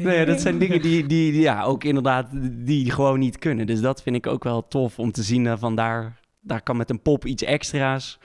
Nee, 0.05 0.27
dat 0.27 0.40
zijn 0.40 0.59
dingen 0.59 0.83
die, 0.83 1.07
die, 1.07 1.33
die, 1.33 1.40
ja, 1.40 1.62
ook 1.62 1.85
inderdaad 1.85 2.27
die 2.66 2.90
gewoon 2.90 3.19
niet 3.19 3.38
kunnen. 3.38 3.66
Dus 3.66 3.81
dat 3.81 4.03
vind 4.03 4.16
ik 4.16 4.27
ook 4.27 4.45
wel 4.45 4.69
tof 4.69 4.99
om 4.99 5.12
te 5.12 5.23
zien. 5.23 5.47
eh, 5.47 5.55
van 5.59 5.75
daar, 5.75 6.21
daar 6.40 6.62
kan 6.62 6.77
met 6.77 6.90
een 6.90 7.03
pop 7.03 7.25
iets 7.25 7.42
extra's. 7.42 8.19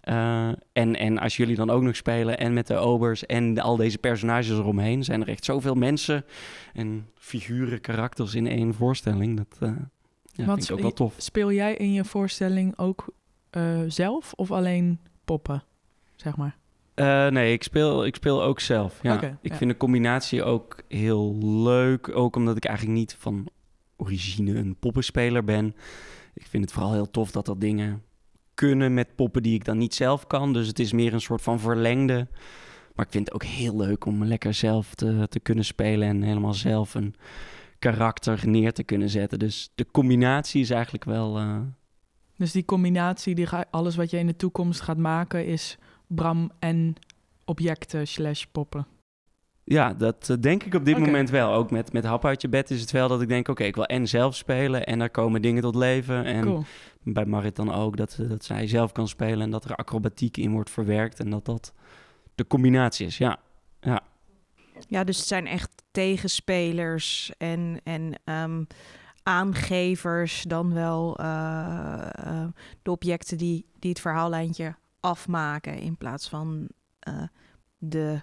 Eh, 0.00 0.48
en, 0.72 0.96
en 0.96 1.18
als 1.18 1.36
jullie 1.36 1.56
dan 1.56 1.70
ook 1.70 1.82
nog 1.82 1.96
spelen 1.96 2.38
en 2.38 2.52
met 2.52 2.66
de 2.66 2.76
obers 2.76 3.26
en 3.26 3.58
al 3.58 3.76
deze 3.76 3.98
personages 3.98 4.48
eromheen, 4.48 5.04
zijn 5.04 5.20
er 5.20 5.28
echt 5.28 5.44
zoveel 5.44 5.74
mensen 5.74 6.24
en 6.72 7.08
figuren, 7.14 7.80
karakters 7.80 8.34
in 8.34 8.46
één 8.46 8.74
voorstelling. 8.74 9.36
Dat 9.36 9.56
eh 9.60 9.68
ja, 10.32 10.44
vind 10.44 10.64
ik 10.64 10.70
ook 10.72 10.80
wel 10.80 10.92
tof. 10.92 11.14
Speel 11.16 11.52
jij 11.52 11.74
in 11.74 11.92
je 11.92 12.04
voorstelling 12.04 12.78
ook 12.78 13.04
eh, 13.50 13.78
zelf 13.88 14.32
of 14.32 14.50
alleen 14.50 14.98
poppen, 15.24 15.64
zeg 16.16 16.36
maar? 16.36 16.56
Eh, 16.94 17.26
nee, 17.26 17.52
ik 17.52 17.62
speel, 17.62 18.06
ik 18.06 18.14
speel 18.14 18.42
ook 18.42 18.60
zelf. 18.60 19.02
Ja. 19.02 19.22
Ik 19.22 19.50
ja. 19.50 19.56
vind 19.56 19.70
de 19.70 19.76
combinatie 19.76 20.44
ook 20.44 20.82
heel 20.88 21.38
leuk. 21.42 22.16
Ook 22.16 22.36
omdat 22.36 22.56
ik 22.56 22.64
eigenlijk 22.64 22.98
niet 22.98 23.16
van 23.18 23.48
origine 23.96 24.54
een 24.54 24.76
poppenspeler 24.76 25.44
ben. 25.44 25.74
Ik 26.34 26.46
vind 26.46 26.64
het 26.64 26.72
vooral 26.72 26.92
heel 26.92 27.10
tof 27.10 27.30
dat 27.30 27.48
er 27.48 27.58
dingen 27.58 28.02
kunnen 28.54 28.94
met 28.94 29.14
poppen 29.14 29.42
die 29.42 29.54
ik 29.54 29.64
dan 29.64 29.78
niet 29.78 29.94
zelf 29.94 30.26
kan. 30.26 30.52
Dus 30.52 30.66
het 30.66 30.78
is 30.78 30.92
meer 30.92 31.12
een 31.12 31.20
soort 31.20 31.42
van 31.42 31.60
verlengde. 31.60 32.28
Maar 32.94 33.06
ik 33.06 33.12
vind 33.12 33.24
het 33.24 33.34
ook 33.34 33.44
heel 33.44 33.76
leuk 33.76 34.04
om 34.04 34.24
lekker 34.24 34.54
zelf 34.54 34.94
te, 34.94 35.26
te 35.28 35.40
kunnen 35.40 35.64
spelen 35.64 36.08
en 36.08 36.22
helemaal 36.22 36.54
zelf 36.54 36.94
een 36.94 37.14
karakter 37.78 38.48
neer 38.48 38.72
te 38.72 38.82
kunnen 38.84 39.08
zetten. 39.08 39.38
Dus 39.38 39.72
de 39.74 39.86
combinatie 39.90 40.60
is 40.60 40.70
eigenlijk 40.70 41.04
wel. 41.04 41.38
eh, 41.38 41.60
Dus 42.42 42.52
die 42.52 42.64
combinatie, 42.64 43.34
die 43.34 43.46
ga, 43.46 43.64
alles 43.70 43.96
wat 43.96 44.10
je 44.10 44.18
in 44.18 44.26
de 44.26 44.36
toekomst 44.36 44.80
gaat 44.80 44.96
maken, 44.96 45.46
is 45.46 45.78
Bram 46.06 46.50
en 46.58 46.94
objecten 47.44 48.08
slash 48.08 48.44
poppen. 48.52 48.86
Ja, 49.64 49.94
dat 49.94 50.28
eh, 50.30 50.36
denk 50.40 50.62
ik 50.62 50.74
op 50.74 50.84
dit 50.84 50.98
moment 50.98 51.30
wel. 51.30 51.52
Ook 51.52 51.70
met, 51.70 51.92
met 51.92 52.04
Hap 52.04 52.24
uit 52.24 52.42
je 52.42 52.48
bed 52.48 52.70
is 52.70 52.80
het 52.80 52.90
wel 52.90 53.08
dat 53.08 53.22
ik 53.22 53.28
denk... 53.28 53.48
oké, 53.48 53.64
ik 53.64 53.74
wil 53.74 53.84
en 53.84 54.08
zelf 54.08 54.36
spelen 54.36 54.86
en 54.86 55.00
er 55.00 55.10
komen 55.10 55.42
dingen 55.42 55.62
tot 55.62 55.74
leven. 55.74 56.24
En 56.24 56.44
Cool. 56.44 56.64
bij 57.02 57.24
Marit 57.26 57.56
dan 57.56 57.72
ook 57.72 57.96
dat, 57.96 58.18
eh, 58.20 58.28
dat 58.28 58.44
zij 58.44 58.66
zelf 58.66 58.92
kan 58.92 59.08
spelen... 59.08 59.40
en 59.40 59.50
dat 59.50 59.64
er 59.64 59.76
acrobatiek 59.76 60.36
in 60.36 60.52
wordt 60.52 60.70
verwerkt 60.70 61.20
en 61.20 61.30
dat 61.30 61.44
dat 61.44 61.72
de 62.34 62.46
combinatie 62.46 63.06
is, 63.06 63.18
ja. 63.18 63.38
Ja, 64.88 65.04
dus 65.04 65.18
het 65.18 65.26
zijn 65.26 65.46
echt 65.46 65.70
tegenspelers 65.90 67.32
en, 67.38 67.80
en 67.84 68.14
ehm, 68.24 68.62
aangevers 69.22 70.42
dan 70.48 70.74
wel 70.74 71.18
eh, 71.18 72.08
eh, 72.14 72.48
de 72.82 72.90
objecten 72.90 73.38
die, 73.38 73.66
die 73.78 73.90
het 73.90 74.00
verhaallijntje 74.00 74.74
afmaken 75.00 75.78
in 75.78 75.96
plaats 75.96 76.28
van 76.28 76.68
eh, 76.98 77.22
de 77.78 78.20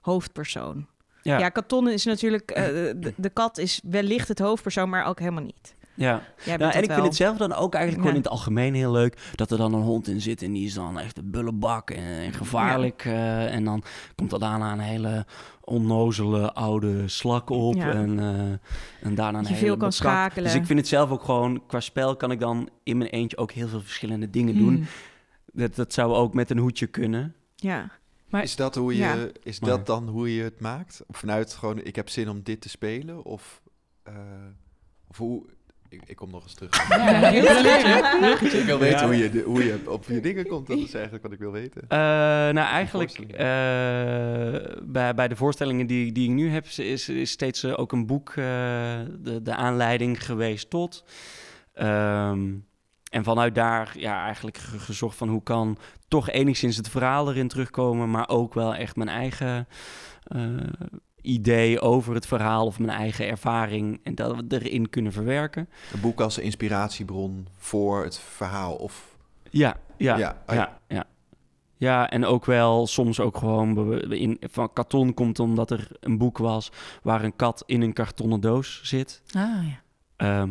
hoofdpersoon. 0.00 0.86
Ja, 1.22 1.38
Ja. 1.38 1.48
Katon 1.48 1.88
is 1.88 2.04
natuurlijk, 2.04 2.54
de, 2.54 3.14
de 3.16 3.30
kat 3.30 3.58
is 3.58 3.80
wellicht 3.84 4.28
het 4.28 4.38
hoofdpersoon, 4.38 4.88
maar 4.88 5.04
ook 5.06 5.18
helemaal 5.18 5.42
niet. 5.42 5.74
Jij 5.94 6.20
bent 6.44 6.58
Nou, 6.58 6.72
en 6.72 6.82
ik 6.82 6.86
wel. 6.86 6.94
vind 6.96 7.06
het 7.08 7.16
zelf 7.16 7.36
dan 7.36 7.52
ook 7.52 7.74
eigenlijk 7.74 7.94
gewoon 7.94 8.04
Ja. 8.04 8.10
in 8.10 8.22
het 8.22 8.28
algemeen 8.28 8.74
heel 8.74 8.92
leuk... 8.92 9.30
dat 9.34 9.50
er 9.50 9.58
dan 9.58 9.74
een 9.74 9.82
hond 9.82 10.08
in 10.08 10.20
zit 10.20 10.42
en 10.42 10.52
die 10.52 10.66
is 10.66 10.74
dan 10.74 10.98
echt 10.98 11.18
een 11.18 11.30
bullebak 11.30 11.90
en, 11.90 12.02
en 12.04 12.32
gevaarlijk. 12.32 13.04
eh, 13.04 13.54
en 13.54 13.64
dan 13.64 13.82
komt 14.14 14.32
er 14.32 14.38
daarna 14.38 14.72
een 14.72 14.78
hele 14.78 15.26
onnozele 15.60 16.52
oude 16.52 17.08
slak 17.08 17.50
op. 17.50 17.74
Ja. 17.74 17.90
En, 17.92 18.18
eh, 18.18 19.06
en 19.08 19.14
daarna 19.14 19.38
een 19.38 19.44
je 19.44 19.48
hele 19.48 19.58
veel 19.60 19.76
kan 19.76 19.88
bekak- 19.88 19.92
schakelen. 19.92 20.44
Dus 20.44 20.54
ik 20.54 20.66
vind 20.66 20.78
het 20.78 20.88
zelf 20.88 21.10
ook 21.10 21.22
gewoon... 21.22 21.66
qua 21.66 21.80
spel 21.80 22.16
kan 22.16 22.30
ik 22.30 22.40
dan 22.40 22.68
in 22.82 22.98
mijn 22.98 23.10
eentje 23.10 23.36
ook 23.36 23.52
heel 23.52 23.68
veel 23.68 23.80
verschillende 23.80 24.30
dingen 24.30 24.58
doen. 24.58 24.74
Mm. 24.74 24.86
Dat, 25.52 25.74
dat 25.74 25.92
zou 25.92 26.12
ook 26.14 26.34
met 26.34 26.50
een 26.50 26.58
hoedje 26.58 26.86
kunnen. 26.86 27.34
Ja. 27.56 27.90
Maar- 28.28 28.42
Is 28.42 28.56
dat, 28.56 28.74
hoe 28.74 28.92
je, 28.92 28.98
Ja. 28.98 29.16
is 29.42 29.60
Maar- 29.60 29.70
dat 29.70 29.86
dan 29.86 30.08
hoe 30.08 30.34
je 30.34 30.42
het 30.42 30.60
maakt? 30.60 31.02
Of 31.06 31.16
vanuit 31.16 31.52
gewoon, 31.54 31.78
ik 31.84 31.96
heb 31.96 32.08
zin 32.08 32.28
om 32.28 32.42
dit 32.42 32.60
te 32.60 32.68
spelen? 32.68 33.24
Of, 33.24 33.62
eh, 34.02 34.14
of 35.08 35.16
hoe 35.18 35.44
ik, 35.92 36.00
ik 36.06 36.16
kom 36.16 36.30
nog 36.30 36.42
eens 36.42 36.54
terug. 36.54 36.88
Ja, 36.88 37.28
ik 37.28 37.42
wil 38.64 38.78
weten 38.78 38.98
Ja. 38.98 39.04
hoe, 39.06 39.16
je, 39.16 39.30
de- 39.30 39.42
hoe 39.46 39.64
je 39.64 39.78
op 39.86 40.04
je 40.08 40.20
dingen 40.20 40.46
komt. 40.46 40.66
Dat 40.66 40.78
is 40.78 40.94
eigenlijk 40.94 41.22
wat 41.22 41.32
ik 41.32 41.38
wil 41.38 41.50
weten. 41.52 41.82
Eh, 41.88 41.98
nou, 41.98 42.56
eigenlijk 42.58 43.10
eh, 43.18 43.36
bij, 44.82 45.14
bij 45.14 45.28
de 45.28 45.36
voorstellingen 45.36 45.86
die, 45.86 46.12
die 46.12 46.28
ik 46.28 46.34
nu 46.34 46.50
heb, 46.50 46.64
is, 46.66 47.08
is 47.08 47.30
steeds 47.30 47.62
eh, 47.62 47.72
ook 47.78 47.92
een 47.92 48.06
boek 48.06 48.28
eh, 48.28 48.34
de, 49.18 49.40
de 49.42 49.54
aanleiding 49.54 50.24
geweest 50.24 50.70
tot. 50.70 51.04
Ehm, 51.74 52.50
en 53.10 53.24
vanuit 53.24 53.54
daar 53.54 53.92
ja, 53.98 54.24
eigenlijk 54.24 54.56
ge- 54.58 54.78
gezocht 54.78 55.16
van 55.16 55.28
hoe 55.28 55.42
kan 55.42 55.78
toch 56.08 56.30
enigszins 56.30 56.76
het 56.76 56.88
verhaal 56.88 57.30
erin 57.30 57.48
terugkomen, 57.48 58.10
maar 58.10 58.28
ook 58.28 58.54
wel 58.54 58.74
echt 58.74 58.96
mijn 58.96 59.08
eigen 59.08 59.68
eh, 60.24 60.40
idee 61.22 61.80
over 61.80 62.14
het 62.14 62.26
verhaal 62.26 62.66
of 62.66 62.78
mijn 62.78 62.98
eigen 62.98 63.28
ervaring 63.28 64.00
en 64.02 64.14
dat 64.14 64.36
we 64.36 64.44
erin 64.48 64.88
kunnen 64.88 65.12
verwerken. 65.12 65.68
Een 65.92 66.00
boek 66.00 66.20
als 66.20 66.38
inspiratiebron 66.38 67.46
voor 67.56 68.04
het 68.04 68.18
verhaal. 68.18 68.74
Of, 68.74 69.16
Ja, 69.50 69.76
ja, 69.96 70.16
Ja, 70.16 70.42
oh 70.46 70.54
ja. 70.54 70.60
ja, 70.60 70.78
ja. 70.88 71.06
Ja, 71.76 72.10
en 72.10 72.24
ook 72.24 72.44
wel 72.44 72.86
soms 72.86 73.20
ook 73.20 73.36
gewoon 73.36 74.00
in, 74.10 74.36
van 74.40 74.72
karton 74.72 75.14
komt 75.14 75.38
omdat 75.38 75.70
er 75.70 75.88
een 76.00 76.18
boek 76.18 76.38
was 76.38 76.72
waar 77.02 77.24
een 77.24 77.36
kat 77.36 77.62
in 77.66 77.82
een 77.82 77.92
kartonnen 77.92 78.40
doos 78.40 78.80
zit. 78.82 79.22
Ah, 79.30 79.42
ja. 79.42 79.80
Ehm, 80.16 80.50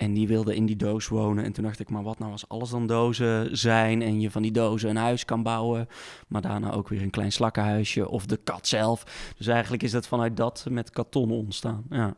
en 0.00 0.12
die 0.12 0.28
wilde 0.28 0.54
in 0.54 0.66
die 0.66 0.76
doos 0.76 1.08
wonen. 1.08 1.44
En 1.44 1.52
toen 1.52 1.64
dacht 1.64 1.80
ik, 1.80 1.90
maar 1.90 2.02
wat 2.02 2.18
nou 2.18 2.32
als 2.32 2.48
alles 2.48 2.70
dan 2.70 2.86
dozen 2.86 3.56
zijn 3.56 4.02
en 4.02 4.20
je 4.20 4.30
van 4.30 4.42
die 4.42 4.52
dozen 4.52 4.90
een 4.90 4.96
huis 4.96 5.24
kan 5.24 5.42
bouwen, 5.42 5.88
maar 6.28 6.40
daarna 6.40 6.72
ook 6.72 6.88
weer 6.88 7.02
een 7.02 7.10
klein 7.10 7.32
slakkenhuisje 7.32 8.08
of 8.08 8.26
de 8.26 8.36
kat 8.36 8.66
zelf. 8.66 9.32
Dus 9.36 9.46
eigenlijk 9.46 9.82
is 9.82 9.90
dat 9.90 10.06
vanuit 10.06 10.36
dat 10.36 10.66
met 10.70 10.90
karton 10.90 11.30
ontstaan. 11.30 11.84
Ja. 11.90 12.14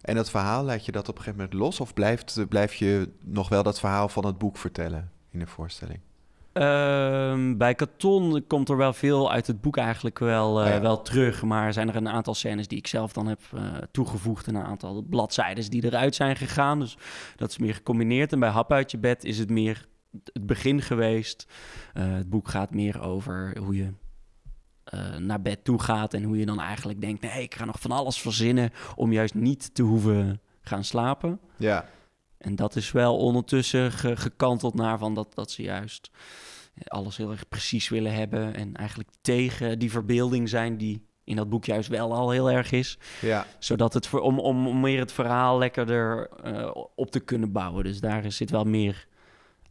En 0.00 0.14
dat 0.14 0.30
verhaal, 0.30 0.64
laat 0.64 0.84
je 0.84 0.92
dat 0.92 1.08
op 1.08 1.16
een 1.16 1.22
gegeven 1.22 1.38
moment 1.38 1.58
los? 1.58 1.80
Of 1.80 1.94
blijft, 1.94 2.48
blijf 2.48 2.74
je 2.74 3.08
nog 3.24 3.48
wel 3.48 3.62
dat 3.62 3.80
verhaal 3.80 4.08
van 4.08 4.26
het 4.26 4.38
boek 4.38 4.56
vertellen 4.56 5.10
in 5.30 5.38
de 5.38 5.46
voorstelling? 5.46 6.00
Ehm, 6.54 7.56
bij 7.56 7.74
Karton 7.74 8.44
komt 8.46 8.68
er 8.68 8.76
wel 8.76 8.92
veel 8.92 9.32
uit 9.32 9.46
het 9.46 9.60
boek 9.60 9.76
eigenlijk 9.76 10.18
wel, 10.18 10.62
eh, 10.62 10.68
ja. 10.68 10.80
wel 10.80 11.02
terug. 11.02 11.42
Maar 11.42 11.72
zijn 11.72 11.88
er 11.88 11.96
een 11.96 12.08
aantal 12.08 12.34
scènes 12.34 12.68
die 12.68 12.78
ik 12.78 12.86
zelf 12.86 13.12
dan 13.12 13.26
heb 13.26 13.40
eh, 13.54 13.62
toegevoegd. 13.90 14.46
En 14.46 14.54
een 14.54 14.64
aantal 14.64 15.02
bladzijden 15.02 15.70
die 15.70 15.84
eruit 15.84 16.14
zijn 16.14 16.36
gegaan. 16.36 16.80
Dus 16.80 16.96
dat 17.36 17.50
is 17.50 17.58
meer 17.58 17.74
gecombineerd. 17.74 18.32
En 18.32 18.40
bij 18.40 18.48
Hap 18.48 18.72
uit 18.72 18.90
je 18.90 18.98
bed 18.98 19.24
is 19.24 19.38
het 19.38 19.50
meer 19.50 19.88
het 20.32 20.46
begin 20.46 20.82
geweest. 20.82 21.46
Eh, 21.94 22.12
het 22.12 22.30
boek 22.30 22.48
gaat 22.48 22.70
meer 22.70 23.00
over 23.02 23.56
hoe 23.58 23.76
je 23.76 23.92
naar 25.18 25.42
bed 25.42 25.64
toe 25.64 25.82
gaat. 25.82 26.14
En 26.14 26.22
hoe 26.22 26.38
je 26.38 26.46
dan 26.46 26.60
eigenlijk 26.60 27.00
denkt, 27.00 27.22
nee, 27.22 27.42
ik 27.42 27.54
ga 27.54 27.64
nog 27.64 27.80
van 27.80 27.90
alles 27.90 28.20
verzinnen 28.20 28.70
om 28.96 29.12
juist 29.12 29.34
niet 29.34 29.74
te 29.74 29.82
hoeven 29.82 30.40
gaan 30.60 30.84
slapen. 30.84 31.40
Ja, 31.56 31.84
En 32.44 32.56
dat 32.56 32.76
is 32.76 32.92
wel 32.92 33.16
ondertussen 33.16 33.92
ge- 33.92 34.16
gekanteld 34.16 34.74
naar 34.74 34.98
van 34.98 35.14
dat, 35.14 35.34
dat 35.34 35.50
ze 35.50 35.62
juist 35.62 36.10
alles 36.86 37.16
heel 37.16 37.30
erg 37.30 37.48
precies 37.48 37.88
willen 37.88 38.14
hebben. 38.14 38.54
En 38.54 38.74
eigenlijk 38.74 39.08
tegen 39.20 39.78
die 39.78 39.90
verbeelding 39.90 40.48
zijn 40.48 40.76
die 40.76 41.06
in 41.24 41.36
dat 41.36 41.48
boek 41.48 41.64
juist 41.64 41.88
wel 41.88 42.14
al 42.14 42.30
heel 42.30 42.50
erg 42.50 42.72
is. 42.72 42.98
ja. 43.20 43.46
Zodat 43.58 43.94
het 43.94 44.06
voor, 44.06 44.20
om, 44.20 44.38
om, 44.38 44.66
om 44.66 44.80
meer 44.80 44.98
het 44.98 45.12
verhaal 45.12 45.58
lekkerder 45.58 46.28
eh, 46.42 46.70
op 46.94 47.10
te 47.10 47.20
kunnen 47.20 47.52
bouwen. 47.52 47.84
Dus 47.84 48.00
daar 48.00 48.32
zit 48.32 48.50
wel 48.50 48.64
meer 48.64 49.06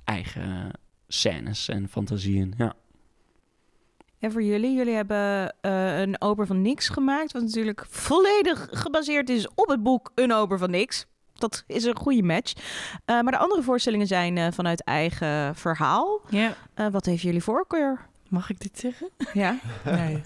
eigen 0.04 0.72
scènes 1.08 1.70
en 1.70 1.90
fantasieën. 1.90 2.54
Ja. 2.58 2.74
En 4.20 4.32
voor 4.32 4.44
jullie, 4.44 4.76
jullie 4.76 4.94
hebben 4.96 5.56
eh, 5.62 6.00
een 6.00 6.22
oper 6.22 6.48
van 6.48 6.62
niks 6.62 6.90
gemaakt, 6.90 7.32
wat 7.32 7.42
natuurlijk 7.42 7.86
volledig 7.90 8.68
gebaseerd 8.72 9.30
is 9.30 9.48
op 9.56 9.68
het 9.68 9.84
boek 9.84 10.12
Een 10.16 10.34
oper 10.34 10.58
van 10.58 10.70
niks. 10.72 11.06
Dat 11.44 11.64
is 11.68 11.84
een 11.84 11.96
goede 11.96 12.24
match. 12.24 12.54
Eh, 13.06 13.22
maar 13.22 13.32
de 13.32 13.38
andere 13.38 13.62
voorstellingen 13.64 14.08
zijn 14.08 14.38
eh, 14.38 14.48
vanuit 14.52 14.84
eigen 14.84 15.56
verhaal. 15.56 16.22
ja. 16.30 16.54
Eh, 16.74 16.88
wat 16.92 17.06
heeft 17.06 17.22
jullie 17.22 17.44
voorkeur? 17.44 18.00
Mag 18.30 18.50
ik 18.50 18.60
dit 18.60 18.80
zeggen? 18.80 19.10
Ja. 19.34 19.58
Nee, 19.86 20.22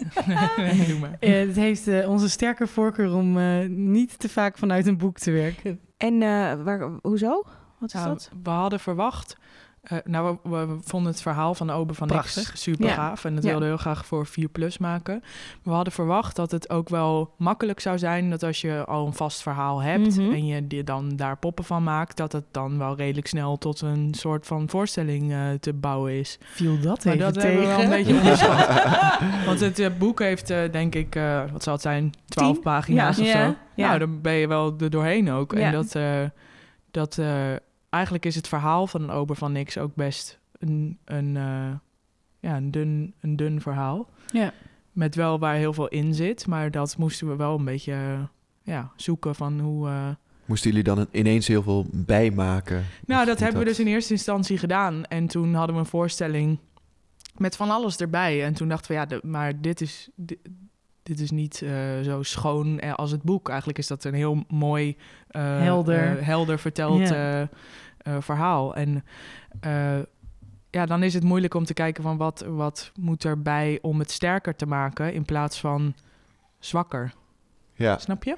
nee, 0.57 0.87
doe 0.87 0.99
maar. 0.99 1.15
Eh, 1.19 1.39
het 1.47 1.55
heeft 1.55 1.87
eh, 1.87 2.09
onze 2.09 2.29
sterke 2.29 2.67
voorkeur 2.67 3.13
om 3.13 3.37
eh, 3.37 3.65
niet 3.69 4.19
te 4.19 4.29
vaak 4.29 4.57
vanuit 4.57 4.87
een 4.87 4.97
boek 4.97 5.17
te 5.17 5.31
werken. 5.31 5.79
En 5.97 6.13
eh, 6.21 6.53
waar, 6.63 6.89
hoezo? 7.01 7.43
Wat 7.79 7.89
is 7.89 7.93
Nou, 7.93 8.07
dat? 8.07 8.29
we 8.43 8.49
hadden 8.49 8.79
verwacht. 8.79 9.35
Eh, 9.87 9.97
nou, 10.05 10.37
we, 10.43 10.49
we 10.65 10.77
vonden 10.83 11.11
het 11.11 11.21
verhaal 11.21 11.53
van 11.55 11.67
de 11.67 11.73
Ober 11.73 11.95
van 11.95 12.07
Prachtig. 12.07 12.51
super 12.57 12.85
Ja. 12.85 12.93
gaaf. 12.93 13.25
En 13.25 13.33
dat 13.35 13.43
Ja. 13.43 13.49
wilden 13.49 13.67
we 13.67 13.73
heel 13.73 13.83
graag 13.83 14.05
voor 14.05 14.25
4 14.25 14.47
Plus 14.49 14.77
maken. 14.77 15.23
We 15.63 15.71
hadden 15.71 15.93
verwacht 15.93 16.35
dat 16.35 16.51
het 16.51 16.69
ook 16.69 16.89
wel 16.89 17.33
makkelijk 17.37 17.79
zou 17.79 17.97
zijn. 17.97 18.29
Dat 18.29 18.43
als 18.43 18.61
je 18.61 18.85
al 18.85 19.05
een 19.05 19.13
vast 19.13 19.41
verhaal 19.41 19.81
hebt 19.81 20.17
Mhm. 20.17 20.31
en 20.31 20.45
je 20.45 20.67
die 20.67 20.83
dan 20.83 21.15
daar 21.15 21.37
poppen 21.37 21.63
van 21.65 21.83
maakt, 21.83 22.17
dat 22.17 22.31
het 22.31 22.43
dan 22.51 22.77
wel 22.77 22.95
redelijk 22.95 23.27
snel 23.27 23.57
tot 23.57 23.81
een 23.81 24.13
soort 24.13 24.47
van 24.47 24.69
voorstelling 24.69 25.31
eh, 25.31 25.39
te 25.59 25.73
bouwen 25.73 26.11
is. 26.19 26.37
Viel 26.41 26.79
dat 26.81 27.05
Maar 27.05 27.17
dat 27.17 27.33
tegen? 27.33 27.49
hebben 27.49 27.67
we 27.67 27.75
wel 27.75 27.83
een 27.83 27.89
beetje 27.89 28.13
onderschat. 28.17 28.67
Want 29.45 29.59
het 29.59 29.79
eh, 29.79 29.89
boek 29.99 30.19
heeft, 30.19 30.47
denk 30.47 30.95
ik, 30.95 31.19
wat 31.51 31.63
zal 31.63 31.73
het 31.73 31.81
zijn, 31.81 32.11
12 32.25 32.53
Tien? 32.53 32.61
pagina's 32.63 33.17
Ja. 33.17 33.23
of 33.23 33.29
zo. 33.29 33.37
Ja. 33.75 33.87
Nou, 33.87 33.99
dan 33.99 34.21
ben 34.21 34.33
je 34.33 34.47
wel 34.47 34.75
er 34.79 34.89
doorheen 34.89 35.31
ook. 35.31 35.53
En 35.53 35.71
dat, 35.71 35.95
dat 36.91 37.19
eigenlijk 37.97 38.25
is 38.25 38.35
het 38.35 38.47
verhaal 38.47 38.87
van 38.87 39.01
een 39.01 39.09
ober 39.09 39.35
van 39.35 39.51
niks 39.51 39.77
ook 39.77 39.95
best 39.95 40.39
een, 40.59 40.97
een, 41.05 41.37
eh, 41.37 41.69
ja, 42.39 42.55
een, 42.55 42.71
dun, 42.71 43.13
een 43.21 43.35
dun 43.35 43.61
verhaal. 43.61 44.09
Ja. 44.31 44.53
Met 44.91 45.15
wel 45.15 45.39
waar 45.39 45.55
heel 45.55 45.73
veel 45.73 45.87
in 45.87 46.13
zit. 46.13 46.47
Maar 46.47 46.71
dat 46.71 46.97
moesten 46.97 47.27
we 47.27 47.35
wel 47.35 47.57
een 47.57 47.65
beetje 47.65 47.91
eh, 47.93 48.19
ja, 48.61 48.91
zoeken 48.95 49.35
van 49.35 49.59
hoe... 49.59 49.87
eh, 49.87 50.07
Moesten 50.45 50.69
jullie 50.69 50.83
dan 50.85 51.07
ineens 51.11 51.47
heel 51.47 51.61
veel 51.63 51.85
bijmaken? 51.91 52.83
nou, 53.05 53.25
dat 53.25 53.39
hebben 53.39 53.59
we 53.59 53.65
dus 53.65 53.79
in 53.79 53.87
eerste 53.87 54.13
instantie 54.13 54.57
gedaan. 54.57 55.05
En 55.05 55.27
toen 55.27 55.53
hadden 55.53 55.75
we 55.75 55.81
een 55.81 55.87
voorstelling 55.87 56.57
met 57.37 57.55
van 57.55 57.69
alles 57.69 57.97
erbij. 57.97 58.43
En 58.45 58.53
toen 58.53 58.67
dachten 58.69 58.91
we, 58.91 58.97
ja, 58.97 59.05
de- 59.05 59.19
maar 59.23 59.61
dit 59.61 59.81
is, 59.81 60.09
dit, 60.15 60.37
dit 61.03 61.19
is 61.19 61.31
niet 61.31 61.61
eh, 61.61 61.99
zo 62.03 62.23
schoon 62.23 62.79
als 62.95 63.11
het 63.11 63.21
boek. 63.23 63.49
Eigenlijk 63.49 63.79
is 63.79 63.87
dat 63.87 64.03
een 64.03 64.13
heel 64.13 64.43
mooi, 64.47 64.97
eh, 65.27 65.41
Helder. 65.59 66.25
helder 66.25 66.59
verteld. 66.59 67.11
Eh, 68.07 68.15
verhaal. 68.19 68.75
En 68.75 69.03
eh, 69.59 69.99
ja, 70.69 70.85
dan 70.85 71.03
is 71.03 71.13
het 71.13 71.23
moeilijk 71.23 71.53
om 71.53 71.65
te 71.65 71.73
kijken 71.73 72.03
van 72.03 72.17
wat, 72.17 72.45
wat 72.47 72.91
moet 72.99 73.25
erbij 73.25 73.79
om 73.81 73.99
het 73.99 74.11
sterker 74.11 74.55
te 74.55 74.65
maken 74.65 75.13
in 75.13 75.25
plaats 75.25 75.59
van 75.59 75.93
zwakker. 76.59 77.13
Ja, 77.73 77.97
Snap 77.97 78.23
je? 78.23 78.35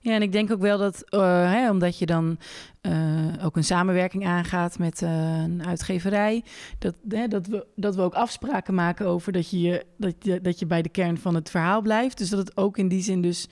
Ja, 0.00 0.12
en 0.14 0.22
ik 0.22 0.32
denk 0.32 0.52
ook 0.52 0.60
wel 0.60 0.78
dat, 0.78 1.02
eh, 1.10 1.20
hè, 1.52 1.70
omdat 1.70 1.98
je 1.98 2.06
dan 2.06 2.38
eh, 2.80 3.26
ook 3.42 3.56
een 3.56 3.64
samenwerking 3.64 4.26
aangaat 4.26 4.78
met 4.78 5.00
een 5.00 5.66
uitgeverij, 5.66 6.44
dat, 6.78 6.94
hè, 7.08 7.28
dat, 7.28 7.46
we, 7.46 7.66
dat 7.76 7.94
we 7.96 8.02
ook 8.02 8.14
afspraken 8.14 8.74
maken 8.74 9.06
over 9.06 9.32
dat 9.32 9.50
je, 9.50 9.60
je- 9.60 9.86
dat, 9.98 10.14
je, 10.20 10.40
dat 10.40 10.58
je 10.58 10.66
bij 10.66 10.82
de 10.82 10.88
kern 10.88 11.18
van 11.18 11.34
het 11.34 11.50
verhaal 11.50 11.80
blijft. 11.82 12.18
Dus 12.18 12.28
dat 12.30 12.38
het 12.38 12.56
ook 12.56 12.78
in 12.78 12.88
die 12.88 13.02
zin 13.02 13.22
dus 13.22 13.48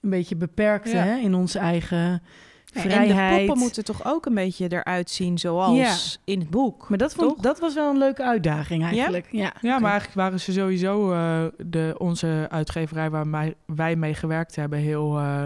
een 0.00 0.10
beetje 0.10 0.36
beperkt 0.36 0.90
Ja. 0.90 1.02
hè, 1.02 1.16
in 1.16 1.34
onze 1.34 1.58
eigen 1.58 2.22
vrijheid. 2.72 3.10
En 3.10 3.32
de 3.40 3.46
poppen 3.46 3.58
moeten 3.58 3.84
toch 3.84 4.04
ook 4.04 4.26
een 4.26 4.34
beetje 4.34 4.66
eruit 4.72 5.10
zien 5.10 5.38
zoals 5.38 6.20
in 6.24 6.38
het 6.40 6.50
boek. 6.50 6.88
Maar 6.88 6.98
dat, 6.98 7.14
vond, 7.14 7.28
Toch? 7.28 7.38
dat 7.42 7.60
was 7.60 7.74
wel 7.74 7.90
een 7.90 7.98
leuke 7.98 8.24
uitdaging 8.24 8.82
eigenlijk. 8.84 9.28
Ja, 9.30 9.52
Ja, 9.60 9.78
maar 9.78 9.90
eigenlijk 9.90 10.14
waren 10.20 10.40
ze 10.40 10.52
sowieso 10.52 11.12
eh, 11.12 11.44
de, 11.66 11.94
onze 11.98 12.46
uitgeverij 12.50 13.10
waar 13.10 13.52
wij 13.66 13.96
mee 13.96 14.14
gewerkt 14.14 14.56
hebben 14.56 14.78
heel 14.78 15.18
eh, 15.18 15.44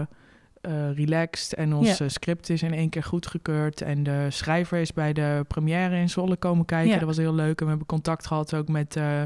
eh, 0.61 0.71
relaxed. 0.95 1.53
En 1.53 1.73
ons 1.73 1.97
Ja. 1.97 2.09
script 2.09 2.49
is 2.49 2.63
in 2.63 2.73
één 2.73 2.89
keer 2.89 3.03
goedgekeurd. 3.03 3.81
En 3.81 4.03
de 4.03 4.25
schrijver 4.29 4.79
is 4.79 4.93
bij 4.93 5.13
de 5.13 5.45
première 5.47 5.95
in 5.95 6.09
Zwolle 6.09 6.35
komen 6.35 6.65
kijken. 6.65 6.91
Ja. 6.91 6.97
Dat 6.97 7.07
was 7.07 7.17
heel 7.17 7.33
leuk. 7.35 7.57
En 7.59 7.63
we 7.63 7.69
hebben 7.69 7.87
contact 7.87 8.27
gehad 8.27 8.53
ook 8.53 8.67
met 8.67 8.95
eh, 8.95 9.21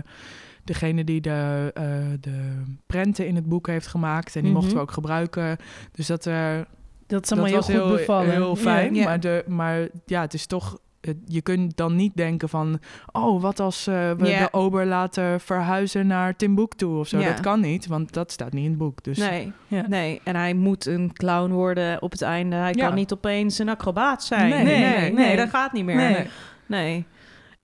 degene 0.63 1.03
die 1.03 1.21
de, 1.21 1.71
eh, 1.73 1.83
de 2.19 2.61
prenten 2.87 3.27
in 3.27 3.35
het 3.35 3.45
boek 3.45 3.67
heeft 3.67 3.87
gemaakt. 3.87 4.35
En 4.35 4.41
die 4.41 4.51
Mhm. 4.51 4.59
mochten 4.59 4.75
we 4.77 4.81
ook 4.83 4.91
gebruiken. 4.91 5.57
Dus 5.91 6.07
dat, 6.07 6.25
eh, 6.25 6.59
dat 7.07 7.23
is 7.23 7.31
allemaal 7.31 7.51
dat 7.51 7.67
heel 7.67 7.87
goed 7.87 7.97
bevallen. 7.97 8.31
Heel 8.31 8.55
fijn. 8.55 8.95
Ja. 8.95 9.03
Maar, 9.03 9.19
de, 9.19 9.43
maar 9.47 9.87
ja, 10.05 10.21
het 10.21 10.33
is 10.33 10.45
toch. 10.45 10.77
Je 11.25 11.41
kunt 11.41 11.77
dan 11.77 11.95
niet 11.95 12.11
denken 12.15 12.49
van, 12.49 12.79
oh, 13.11 13.41
wat 13.41 13.59
als 13.59 13.87
eh, 13.87 14.11
we 14.11 14.27
Ja. 14.27 14.39
de 14.39 14.53
ober 14.53 14.85
laten 14.85 15.39
verhuizen 15.39 16.07
naar 16.07 16.35
Timbuktu 16.35 16.85
of 16.85 17.07
zo. 17.07 17.19
Dat 17.23 17.39
kan 17.39 17.59
niet, 17.59 17.87
want 17.87 18.13
dat 18.13 18.31
staat 18.31 18.53
niet 18.53 18.63
in 18.63 18.69
het 18.69 18.79
boek. 18.79 19.03
Dus 19.03 19.17
Nee, 19.17 19.51
nee, 19.87 20.21
en 20.23 20.35
hij 20.35 20.53
moet 20.53 20.85
een 20.85 21.13
clown 21.13 21.51
worden 21.51 22.01
op 22.01 22.11
het 22.11 22.21
einde. 22.21 22.55
Hij 22.55 22.71
kan 22.73 22.93
niet 22.93 23.13
opeens 23.13 23.59
een 23.59 23.69
acrobaat 23.69 24.23
zijn. 24.23 24.49
Nee, 24.49 24.63
nee, 24.63 24.79
nee, 24.79 24.99
nee, 24.99 25.11
nee. 25.11 25.35
dat 25.35 25.49
gaat 25.49 25.73
niet 25.73 25.85
meer. 25.85 26.29
Nee. 26.65 27.05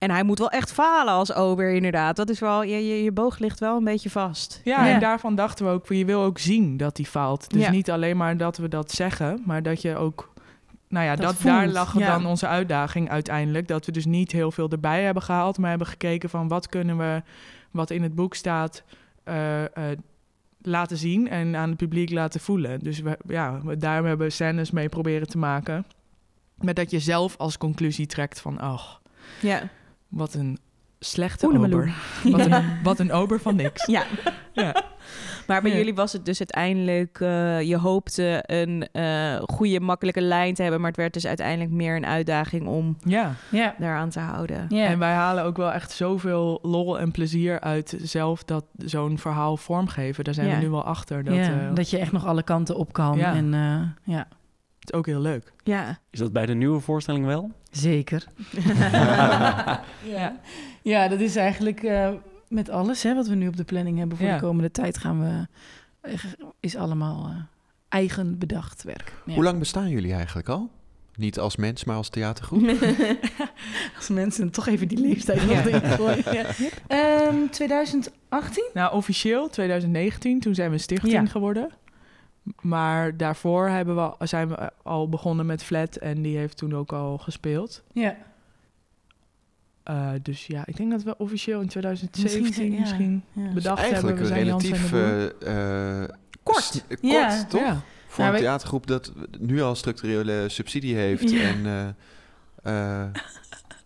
En 0.04 0.10
hij 0.10 0.22
moet 0.22 0.38
wel 0.38 0.50
echt 0.50 0.72
falen 0.72 1.12
als 1.14 1.32
ober, 1.34 1.72
inderdaad. 1.72 2.16
Dat 2.16 2.28
is 2.28 2.38
wel, 2.38 2.62
je, 2.62 2.86
je, 2.88 3.02
je 3.02 3.12
boog 3.12 3.38
ligt 3.38 3.60
wel 3.60 3.76
een 3.76 3.84
beetje 3.84 4.10
vast. 4.10 4.60
ja, 4.64 4.84
Ja. 4.86 4.94
en 4.94 5.00
daarvan 5.00 5.34
dachten 5.34 5.64
we 5.66 5.70
ook, 5.72 5.86
je 5.88 6.04
wil 6.04 6.22
ook 6.22 6.38
zien 6.38 6.76
dat 6.76 6.96
hij 6.96 7.06
faalt. 7.06 7.50
Dus 7.50 7.62
Ja. 7.62 7.70
niet 7.70 7.90
alleen 7.90 8.16
maar 8.16 8.36
dat 8.36 8.56
we 8.56 8.68
dat 8.68 8.90
zeggen, 8.90 9.42
maar 9.44 9.62
dat 9.62 9.82
je 9.82 9.96
ook... 9.96 10.32
Nou 10.88 11.04
ja, 11.06 11.16
Dat 11.16 11.36
daar 11.42 11.68
lag 11.68 11.98
ja. 11.98 12.06
dan 12.06 12.26
onze 12.26 12.46
uitdaging 12.46 13.10
uiteindelijk. 13.10 13.68
Dat 13.68 13.86
we 13.86 13.92
dus 13.92 14.04
niet 14.04 14.32
heel 14.32 14.50
veel 14.50 14.68
erbij 14.68 15.02
hebben 15.02 15.22
gehaald, 15.22 15.58
maar 15.58 15.68
hebben 15.70 15.86
gekeken 15.86 16.30
van 16.30 16.48
wat 16.48 16.68
kunnen 16.68 16.98
we, 16.98 17.22
wat 17.70 17.90
in 17.90 18.02
het 18.02 18.14
boek 18.14 18.34
staat, 18.34 18.82
eh, 19.24 19.64
eh, 19.64 19.70
laten 20.62 20.96
zien 20.96 21.28
en 21.28 21.56
aan 21.56 21.68
het 21.68 21.78
publiek 21.78 22.10
laten 22.10 22.40
voelen. 22.40 22.80
Dus 22.80 23.00
we, 23.00 23.18
ja, 23.26 23.60
we, 23.64 23.76
daar 23.76 24.04
hebben 24.04 24.26
we 24.26 24.32
scènes 24.32 24.70
mee 24.70 24.88
proberen 24.88 25.26
te 25.28 25.38
maken. 25.38 25.84
Met 26.54 26.76
dat 26.76 26.90
je 26.90 26.98
zelf 27.00 27.36
als 27.36 27.58
conclusie 27.58 28.06
trekt 28.06 28.40
van, 28.40 28.58
ach, 28.60 29.00
Ja. 29.40 29.62
Wat 30.08 30.34
een 30.34 30.58
slechte 30.98 31.46
Oelemeloe. 31.46 31.80
ober. 31.80 31.94
Wat, 32.36 32.46
een, 32.46 32.64
wat 32.82 32.98
een 32.98 33.12
ober 33.12 33.40
van 33.40 33.56
niks. 33.56 33.86
ja. 33.86 34.02
Ja. 34.52 34.82
Maar 35.46 35.62
bij 35.62 35.70
Ja. 35.70 35.76
jullie 35.76 35.94
was 35.94 36.12
het 36.12 36.24
dus 36.24 36.38
uiteindelijk, 36.38 37.20
eh, 37.20 37.60
je 37.62 37.76
hoopte 37.76 38.42
een 38.46 38.88
eh, 38.92 39.36
goede, 39.46 39.80
makkelijke 39.80 40.20
lijn 40.20 40.54
te 40.54 40.62
hebben, 40.62 40.80
maar 40.80 40.88
het 40.90 40.98
werd 40.98 41.12
dus 41.12 41.26
uiteindelijk 41.26 41.70
meer 41.70 41.96
een 41.96 42.06
uitdaging 42.06 42.66
om 42.66 42.96
Ja. 43.04 43.32
Ja. 43.50 43.74
daaraan 43.78 44.10
te 44.10 44.20
houden. 44.20 44.66
Ja. 44.68 44.86
En 44.86 44.98
wij 44.98 45.12
halen 45.12 45.44
ook 45.44 45.56
wel 45.56 45.72
echt 45.72 45.90
zoveel 45.92 46.58
lol 46.62 46.98
en 46.98 47.10
plezier 47.10 47.60
uit 47.60 47.96
zelf 48.02 48.44
dat 48.44 48.64
zo'n 48.76 49.18
verhaal 49.18 49.56
vormgeven. 49.56 50.24
Daar 50.24 50.34
zijn 50.34 50.48
Ja. 50.48 50.54
we 50.56 50.62
nu 50.62 50.70
wel 50.70 50.84
achter. 50.84 51.24
Dat, 51.24 51.34
ja, 51.34 51.42
eh, 51.68 51.74
dat 51.74 51.90
je 51.90 51.98
echt 51.98 52.12
nog 52.12 52.26
alle 52.26 52.42
kanten 52.42 52.76
op 52.76 52.92
kan. 52.92 53.16
Ja. 53.18 53.34
En 53.34 53.54
eh, 53.54 54.20
is 54.84 54.92
ook 54.92 55.06
heel 55.06 55.20
leuk. 55.20 55.52
Ja. 55.64 55.98
Is 56.10 56.18
dat 56.18 56.32
bij 56.32 56.46
de 56.46 56.54
nieuwe 56.54 56.80
voorstelling 56.80 57.26
wel? 57.26 57.50
zeker. 57.70 58.24
ja. 60.16 60.40
ja, 60.82 61.08
dat 61.08 61.20
is 61.20 61.36
eigenlijk 61.36 61.82
eh, 61.82 62.10
met 62.48 62.70
alles 62.70 63.02
hè, 63.02 63.14
wat 63.14 63.26
we 63.26 63.34
nu 63.34 63.48
op 63.48 63.56
de 63.56 63.64
planning 63.64 63.98
hebben 63.98 64.16
voor 64.16 64.26
Ja. 64.26 64.34
de 64.34 64.40
komende 64.40 64.70
tijd 64.70 64.98
gaan 64.98 65.20
we 65.20 65.46
echt- 66.10 66.36
is 66.60 66.76
allemaal 66.76 67.26
eh, 67.28 67.36
eigen 67.88 68.38
bedacht 68.38 68.82
werk. 68.82 69.12
Ja. 69.26 69.34
Hoe 69.34 69.44
lang 69.44 69.58
bestaan 69.58 69.88
jullie 69.88 70.12
eigenlijk 70.12 70.48
al? 70.48 70.70
Niet 71.16 71.38
als 71.38 71.56
mens, 71.56 71.84
maar 71.84 71.96
als 71.96 72.08
theatergroep? 72.08 72.70
Als 73.96 74.08
mensen 74.08 74.50
toch 74.50 74.66
even 74.66 74.88
die 74.88 74.98
leeftijd 74.98 75.46
nog 75.46 75.64
erin 75.66 75.80
gooien. 75.90 76.24
Ja. 76.38 76.44
Ehm, 76.86 77.34
2018? 77.50 78.70
Nou, 78.74 78.94
officieel 78.94 79.48
2019, 79.48 80.40
toen 80.40 80.54
zijn 80.54 80.70
we 80.70 80.78
stichting 80.78 81.12
Ja. 81.12 81.26
geworden. 81.26 81.68
Maar 82.60 83.16
daarvoor 83.16 83.68
hebben 83.68 83.96
we, 83.96 84.26
zijn 84.26 84.48
we 84.48 84.70
al 84.82 85.08
begonnen 85.08 85.46
met 85.46 85.62
Flat 85.62 85.96
en 85.96 86.22
die 86.22 86.36
heeft 86.36 86.56
toen 86.56 86.74
ook 86.74 86.92
al 86.92 87.18
gespeeld. 87.18 87.82
Ja. 87.92 88.16
Eh, 89.82 90.10
dus 90.22 90.46
ja, 90.46 90.62
ik 90.66 90.76
denk 90.76 90.90
dat 90.90 91.02
we 91.02 91.16
officieel 91.18 91.60
in 91.60 91.68
2017 91.68 92.72
ja. 92.72 92.80
misschien, 92.80 93.24
ja. 93.32 93.52
bedacht 93.52 93.78
Eigenlijk 93.78 94.18
hebben. 94.18 94.22
We 94.22 94.28
zijn 94.28 94.44
relatief 94.44 94.92
eh, 94.92 96.02
eh, 96.02 96.08
Kort. 96.42 96.84
kort, 96.88 96.98
Ja. 97.00 97.44
toch? 97.44 97.60
Ja. 97.60 97.82
Voor 98.06 98.24
Nou, 98.24 98.36
een 98.36 98.42
theatergroep 98.42 98.86
dat 98.86 99.12
nu 99.38 99.62
al 99.62 99.74
structurele 99.74 100.48
subsidie 100.48 100.94
heeft. 100.96 101.30
Ja. 101.30 101.40
En, 101.40 101.66
eh, 102.62 103.02
eh, 103.02 103.10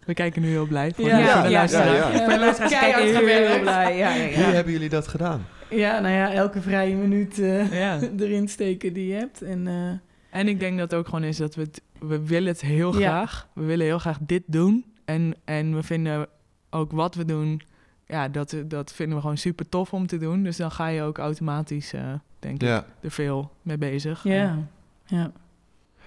We 0.04 0.14
kijken 0.14 0.42
nu 0.42 0.48
heel 0.48 0.66
blij 0.66 0.92
voor, 0.94 1.06
Ja. 1.06 1.18
Ja, 1.18 1.44
ja, 1.46 1.62
ja, 1.68 1.84
ja. 1.84 2.08
Heel 2.10 3.60
blij. 3.60 3.96
Ja, 3.96 4.14
ja, 4.14 4.34
Hoe 4.34 4.54
hebben 4.54 4.72
jullie 4.72 4.88
dat 4.88 5.08
gedaan? 5.08 5.46
Ja, 5.70 6.00
nou 6.00 6.14
ja, 6.14 6.32
elke 6.32 6.60
vrije 6.60 6.94
minuut 6.94 7.38
eh, 7.38 7.72
Ja. 7.78 7.98
erin 8.18 8.48
steken 8.48 8.92
die 8.92 9.06
je 9.06 9.14
hebt. 9.14 9.42
En, 9.42 9.66
eh, 9.66 10.38
En 10.40 10.48
ik 10.48 10.60
denk 10.60 10.78
dat 10.78 10.90
het 10.90 11.00
ook 11.00 11.04
gewoon 11.08 11.24
is 11.24 11.36
dat 11.36 11.54
we 11.54 11.62
het, 11.62 11.82
we 12.00 12.26
willen 12.26 12.48
het 12.48 12.60
heel 12.60 12.98
Ja. 12.98 13.08
graag. 13.08 13.48
We 13.52 13.64
willen 13.64 13.86
heel 13.86 13.98
graag 13.98 14.18
dit 14.20 14.42
doen. 14.46 14.84
En, 15.04 15.34
en 15.44 15.74
we 15.74 15.82
vinden 15.82 16.26
ook 16.70 16.92
wat 16.92 17.14
we 17.14 17.24
doen, 17.24 17.60
ja, 18.06 18.28
dat, 18.28 18.56
dat 18.66 18.92
vinden 18.92 19.14
we 19.16 19.20
gewoon 19.20 19.36
super 19.38 19.68
tof 19.68 19.92
om 19.92 20.06
te 20.06 20.18
doen. 20.18 20.42
Dus 20.42 20.56
dan 20.56 20.70
ga 20.70 20.86
je 20.86 21.02
ook 21.02 21.18
automatisch, 21.18 21.92
eh, 21.92 22.12
denk 22.38 22.62
ik, 22.62 22.68
er 23.00 23.10
veel 23.10 23.50
mee 23.62 23.78
bezig. 23.78 24.22
ja. 24.24 24.58
ja. 25.06 25.32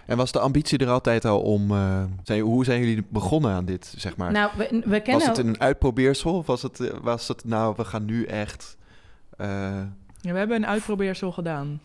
En 0.05 0.17
was 0.17 0.31
de 0.31 0.39
ambitie 0.39 0.77
er 0.77 0.89
altijd 0.89 1.25
al 1.25 1.41
om... 1.41 1.71
eh, 1.71 2.03
zijn, 2.23 2.41
hoe 2.41 2.65
zijn 2.65 2.79
jullie 2.79 3.03
begonnen 3.09 3.51
aan 3.51 3.65
dit, 3.65 3.93
zeg 3.97 4.17
maar? 4.17 4.31
Nou, 4.31 4.51
we, 4.57 4.81
we 4.85 4.99
kennen... 5.01 5.27
was 5.27 5.37
het 5.37 5.45
een 5.47 5.59
uitprobeersel? 5.59 6.33
Of 6.37 6.45
was 6.45 6.61
het, 6.61 6.91
was 7.01 7.27
het 7.27 7.43
nou, 7.45 7.73
we 7.77 7.85
gaan 7.85 8.05
nu 8.05 8.23
echt... 8.25 8.77
eh, 9.41 9.47
Ja, 10.21 10.31
we 10.31 10.37
hebben 10.37 10.57
een 10.57 10.65
uitprobeersel 10.67 11.31
gedaan. 11.31 11.79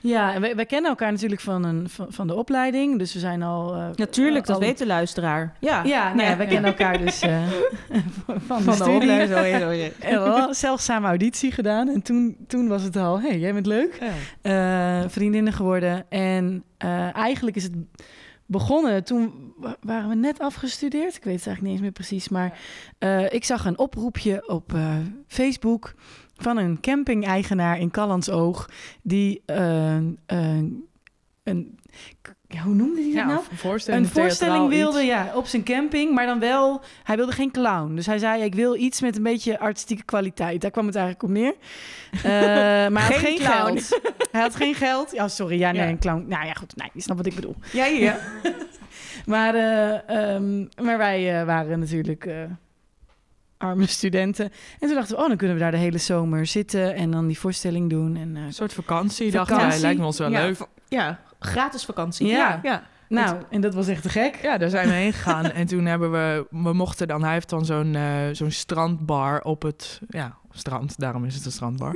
Ja, 0.00 0.34
en 0.34 0.40
wij, 0.40 0.56
wij 0.56 0.66
kennen 0.66 0.90
elkaar 0.90 1.10
natuurlijk 1.12 1.40
van, 1.40 1.64
een, 1.64 1.88
van, 1.88 2.06
van 2.12 2.26
de 2.26 2.34
opleiding. 2.34 2.98
Dus 2.98 3.12
we 3.12 3.18
zijn 3.18 3.42
al... 3.42 3.74
eh, 3.74 3.86
Natuurlijk, 3.94 4.46
dat 4.46 4.54
al- 4.56 4.62
weet 4.62 4.78
de 4.78 4.86
luisteraar. 4.86 5.56
Ja, 5.60 5.82
Ja, 5.84 6.14
nou 6.14 6.28
ja, 6.28 6.36
wij 6.36 6.46
kennen 6.46 6.70
elkaar 6.70 6.98
dus 6.98 7.20
eh, 7.20 7.42
van, 8.26 8.34
de 8.34 8.40
van 8.40 8.64
de 8.64 8.72
studie. 8.72 9.10
En 9.10 9.28
we 10.22 10.28
hadden 10.28 10.54
zelfs 10.54 10.84
samen 10.84 11.08
auditie 11.08 11.52
gedaan. 11.52 11.88
En 11.88 12.02
toen, 12.02 12.36
toen 12.46 12.68
was 12.68 12.82
het 12.82 12.96
al, 12.96 13.20
hé, 13.20 13.28
hey, 13.28 13.38
jij 13.38 13.52
bent 13.52 13.66
leuk. 13.66 14.00
Ja. 14.42 15.02
eh, 15.02 15.08
vriendinnen 15.08 15.52
geworden. 15.52 16.10
En 16.10 16.64
eh, 16.76 17.16
eigenlijk 17.16 17.56
is 17.56 17.62
het 17.62 17.72
begonnen 18.46 19.04
toen 19.04 19.52
wa- 19.56 19.76
waren 19.80 20.08
we 20.08 20.14
net 20.14 20.38
afgestudeerd. 20.38 21.16
Ik 21.16 21.24
weet 21.24 21.36
het 21.36 21.46
eigenlijk 21.46 21.60
niet 21.62 21.72
eens 21.72 21.80
meer 21.80 21.90
precies. 21.92 22.28
Maar 22.28 22.58
eh, 22.98 23.32
ik 23.32 23.44
zag 23.44 23.64
een 23.64 23.78
oproepje 23.78 24.48
op 24.48 24.74
eh, 24.74 24.96
Facebook 25.26 25.94
van 26.36 26.56
een 26.56 26.80
camping-eigenaar 26.80 27.78
in 27.78 27.90
Callandsoog. 27.90 28.68
Die 29.02 29.42
eh, 29.46 29.96
een... 30.26 31.78
Ja, 32.48 32.60
hoe 32.62 32.74
noemde 32.74 32.94
hij 33.00 33.04
dat 33.04 33.14
Ja, 33.14 33.26
nou? 33.26 33.40
een 33.50 33.56
voorstelling, 33.56 34.04
een 34.04 34.10
voorstelling 34.12 34.68
wilde, 34.68 34.98
iets. 34.98 35.08
ja, 35.08 35.30
op 35.34 35.46
zijn 35.46 35.62
camping, 35.64 36.14
maar 36.14 36.26
dan 36.26 36.38
wel, 36.38 36.80
hij 37.02 37.16
wilde 37.16 37.32
geen 37.32 37.50
clown. 37.50 37.94
Dus 37.94 38.06
hij 38.06 38.18
zei, 38.18 38.42
ik 38.42 38.54
wil 38.54 38.76
iets 38.76 39.00
met 39.00 39.16
een 39.16 39.22
beetje 39.22 39.58
artistieke 39.58 40.02
kwaliteit. 40.04 40.60
Daar 40.60 40.70
kwam 40.70 40.86
het 40.86 40.94
eigenlijk 40.96 41.24
op 41.24 41.30
neer. 41.30 41.54
Eh, 42.12 42.22
maar 42.92 43.06
hij 43.06 43.16
had 43.16 43.26
Geen 43.26 43.36
clown. 43.38 43.78
geld. 43.78 44.00
Hij 44.30 44.40
had 44.40 44.56
geen 44.56 44.74
geld. 44.74 45.12
Ja, 45.12 45.28
sorry, 45.28 45.58
ja, 45.58 45.70
nee, 45.72 45.82
Ja. 45.82 45.88
een 45.88 45.98
clown. 45.98 46.24
Nou 46.28 46.46
ja, 46.46 46.52
goed, 46.52 46.76
nee, 46.76 46.90
je 46.92 47.00
snapt 47.00 47.18
wat 47.18 47.28
ik 47.28 47.34
bedoel. 47.34 47.56
Ja, 47.72 47.84
ja. 47.84 48.18
Maar, 49.26 49.54
eh, 49.54 50.08
ehm, 50.34 50.58
maar 50.82 50.98
wij 50.98 51.44
waren 51.46 51.78
natuurlijk 51.78 52.28
arme 53.58 53.86
studenten. 53.86 54.44
En 54.44 54.86
toen 54.88 54.94
dachten 54.94 55.16
we, 55.16 55.22
oh, 55.22 55.28
dan 55.28 55.36
kunnen 55.36 55.56
we 55.56 55.62
daar 55.62 55.70
de 55.70 55.76
hele 55.76 55.98
zomer 55.98 56.46
zitten 56.46 56.94
en 56.94 57.10
dan 57.10 57.26
die 57.26 57.38
voorstelling 57.38 57.90
doen. 57.90 58.16
En, 58.16 58.36
eh, 58.36 58.42
Een 58.42 58.52
soort 58.52 58.72
vakantie, 58.72 59.32
Vakantie. 59.32 59.66
wij. 59.68 59.80
Lijkt 59.80 59.98
me 60.00 60.06
ons 60.06 60.18
wel 60.18 60.30
ja, 60.30 60.40
leuk. 60.40 60.66
Ja, 60.88 61.20
gratis 61.38 61.84
vakantie. 61.84 62.26
Ja. 62.26 62.36
Ja, 62.36 62.60
ja. 62.62 62.82
nou, 63.08 63.36
en 63.50 63.60
dat 63.60 63.74
was 63.74 63.88
echt 63.88 64.02
te 64.02 64.08
gek. 64.08 64.38
Ja, 64.42 64.58
daar 64.58 64.68
zijn 64.70 64.88
we 64.88 64.94
heen 64.94 65.12
gegaan. 65.22 65.50
en 65.50 65.66
toen 65.66 65.84
hebben 65.86 66.12
we... 66.12 66.46
We 66.50 66.72
mochten 66.72 67.08
dan... 67.08 67.22
Hij 67.22 67.32
heeft 67.32 67.48
dan 67.48 67.64
zo'n 67.64 67.94
eh, 67.94 68.02
zo'n 68.32 68.50
strandbar 68.50 69.40
op 69.42 69.62
het... 69.62 70.00
Ja, 70.08 70.36
strand. 70.50 70.98
Daarom 70.98 71.24
is 71.24 71.34
het 71.34 71.44
een 71.44 71.52
strandbar. 71.52 71.94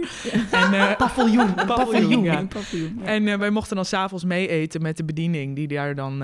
En, 0.50 0.72
eh, 0.72 0.96
Paviljoen, 0.96 1.54
Paviljoen, 1.54 1.76
paviljoen. 1.76 2.22
ja. 2.22 2.44
Paviljoen, 2.44 2.98
ja. 3.02 3.06
En 3.06 3.28
eh, 3.28 3.38
wij 3.38 3.50
mochten 3.50 3.76
dan 3.76 3.84
s'avonds 3.84 4.24
mee 4.24 4.48
eten 4.48 4.82
met 4.82 4.96
de 4.96 5.04
bediening 5.04 5.56
die 5.56 5.68
daar 5.68 5.94
dan 5.94 6.16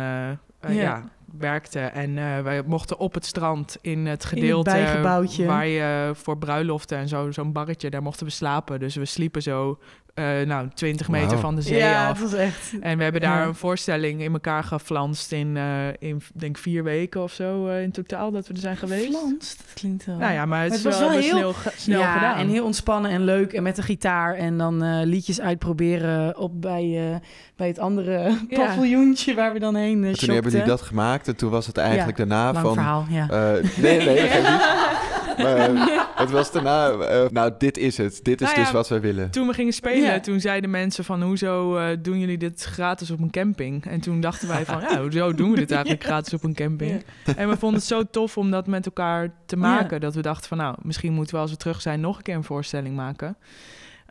Ja. 0.68 1.10
Werkte. 1.38 1.80
En 1.80 2.18
eh, 2.18 2.40
wij 2.40 2.62
mochten 2.66 2.98
op 2.98 3.14
het 3.14 3.24
strand 3.24 3.76
in 3.80 4.06
het 4.06 4.24
gedeelte 4.24 5.00
waar 5.46 5.66
je 5.66 6.10
voor 6.14 6.38
bruiloften 6.38 6.98
en 6.98 7.08
zo, 7.08 7.30
zo'n 7.30 7.52
barretje, 7.52 7.90
daar 7.90 8.02
mochten 8.02 8.26
we 8.26 8.32
slapen. 8.32 8.80
Dus 8.80 8.96
we 8.96 9.04
sliepen 9.04 9.42
zo, 9.42 9.78
eh, 10.14 10.24
nou, 10.46 10.68
20 10.74 11.08
meter 11.08 11.38
van 11.38 11.54
de 11.54 11.62
zee 11.62 11.78
ja, 11.78 12.08
af. 12.08 12.20
was 12.20 12.32
echt... 12.34 12.72
En 12.80 12.96
we 12.96 13.02
hebben 13.02 13.20
daar 13.20 13.40
Ja. 13.40 13.46
een 13.46 13.54
voorstelling 13.54 14.22
in 14.22 14.32
elkaar 14.32 14.64
geflanst 14.64 15.32
in, 15.32 15.56
eh, 15.56 15.64
in 15.98 16.22
denk 16.34 16.58
vier 16.58 16.82
weken 16.84 17.22
of 17.22 17.32
zo 17.32 17.66
eh, 17.68 17.82
in 17.82 17.90
totaal 17.90 18.30
dat 18.30 18.46
we 18.48 18.54
er 18.54 18.60
zijn 18.60 18.76
geweest. 18.76 19.08
Flans, 19.08 19.56
dat 19.56 19.66
klinkt 19.74 20.04
wel... 20.04 20.16
Nou 20.16 20.32
ja, 20.32 20.46
maar 20.46 20.62
het, 20.62 20.68
Maar 20.68 20.78
is 20.78 20.84
het 20.84 20.92
was 20.92 20.98
wel, 20.98 21.10
heel- 21.20 21.36
snel, 21.36 21.52
ge- 21.52 21.72
snel 21.76 22.00
ja, 22.00 22.12
gedaan. 22.14 22.36
en 22.36 22.48
heel 22.48 22.64
ontspannen 22.64 23.10
en 23.10 23.24
leuk. 23.24 23.52
En 23.52 23.62
met 23.62 23.76
de 23.76 23.82
gitaar. 23.82 24.34
En 24.34 24.58
dan 24.58 24.82
eh, 24.82 25.00
liedjes 25.04 25.40
uitproberen 25.40 26.38
op 26.38 26.60
bij, 26.60 27.10
eh, 27.12 27.16
bij 27.56 27.66
het 27.68 27.78
andere 27.78 28.18
Ja. 28.48 28.56
paviljoentje 28.66 29.34
waar 29.34 29.52
we 29.52 29.58
dan 29.58 29.74
heen 29.74 30.02
uh, 30.02 30.12
toen 30.12 30.34
hebben 30.34 30.34
jullie 30.34 30.50
shopten. 30.50 30.66
dat 30.66 30.80
gemaakt 30.82 31.28
en 31.28 31.36
toen 31.36 31.50
was 31.50 31.66
het 31.66 31.76
eigenlijk 31.76 32.16
daarna 32.16 32.52
Lang 32.52 32.64
van... 32.64 32.74
verhaal, 32.74 33.04
ja. 33.08 33.28
eh, 33.30 33.64
nee, 33.76 33.98
nee, 34.06 34.42
dat. 34.42 34.92
Maar 35.38 35.56
eh, 35.56 36.00
het 36.14 36.30
was 36.30 36.52
daarna, 36.52 36.90
eh, 36.90 37.30
nou, 37.30 37.52
dit 37.58 37.78
is 37.78 37.96
het. 37.96 38.20
Dit 38.22 38.40
is 38.40 38.46
Nou 38.46 38.58
ja, 38.58 38.64
dus 38.64 38.72
wat 38.72 38.88
wij 38.88 39.00
willen. 39.00 39.30
Toen 39.30 39.46
we 39.46 39.52
gingen 39.52 39.72
spelen, 39.72 40.02
Ja. 40.02 40.20
toen 40.20 40.40
zeiden 40.40 40.70
mensen 40.70 41.04
van... 41.04 41.22
hoezo 41.22 41.76
eh, 41.76 41.96
doen 42.02 42.18
jullie 42.18 42.38
dit 42.38 42.62
gratis 42.62 43.10
op 43.10 43.20
een 43.20 43.30
camping? 43.30 43.86
En 43.86 44.00
toen 44.00 44.20
dachten 44.20 44.48
wij 44.48 44.64
van, 44.64 44.80
ja, 44.80 45.00
hoezo 45.00 45.34
doen 45.34 45.50
we 45.50 45.56
dit 45.56 45.70
eigenlijk 45.78 46.04
gratis 46.04 46.34
op 46.34 46.44
een 46.44 46.54
camping? 46.54 47.04
En 47.36 47.48
we 47.48 47.56
vonden 47.56 47.78
het 47.78 47.88
zo 47.88 48.02
tof 48.10 48.36
om 48.36 48.50
dat 48.50 48.66
met 48.66 48.86
elkaar 48.86 49.34
te 49.46 49.56
maken... 49.56 50.00
dat 50.00 50.14
we 50.14 50.22
dachten 50.22 50.48
van, 50.48 50.58
nou, 50.58 50.74
misschien 50.82 51.12
moeten 51.12 51.34
we 51.34 51.40
als 51.40 51.50
we 51.50 51.56
terug 51.56 51.80
zijn... 51.80 52.00
nog 52.00 52.16
een 52.16 52.22
keer 52.22 52.34
een 52.34 52.44
voorstelling 52.44 52.96
maken. 52.96 53.36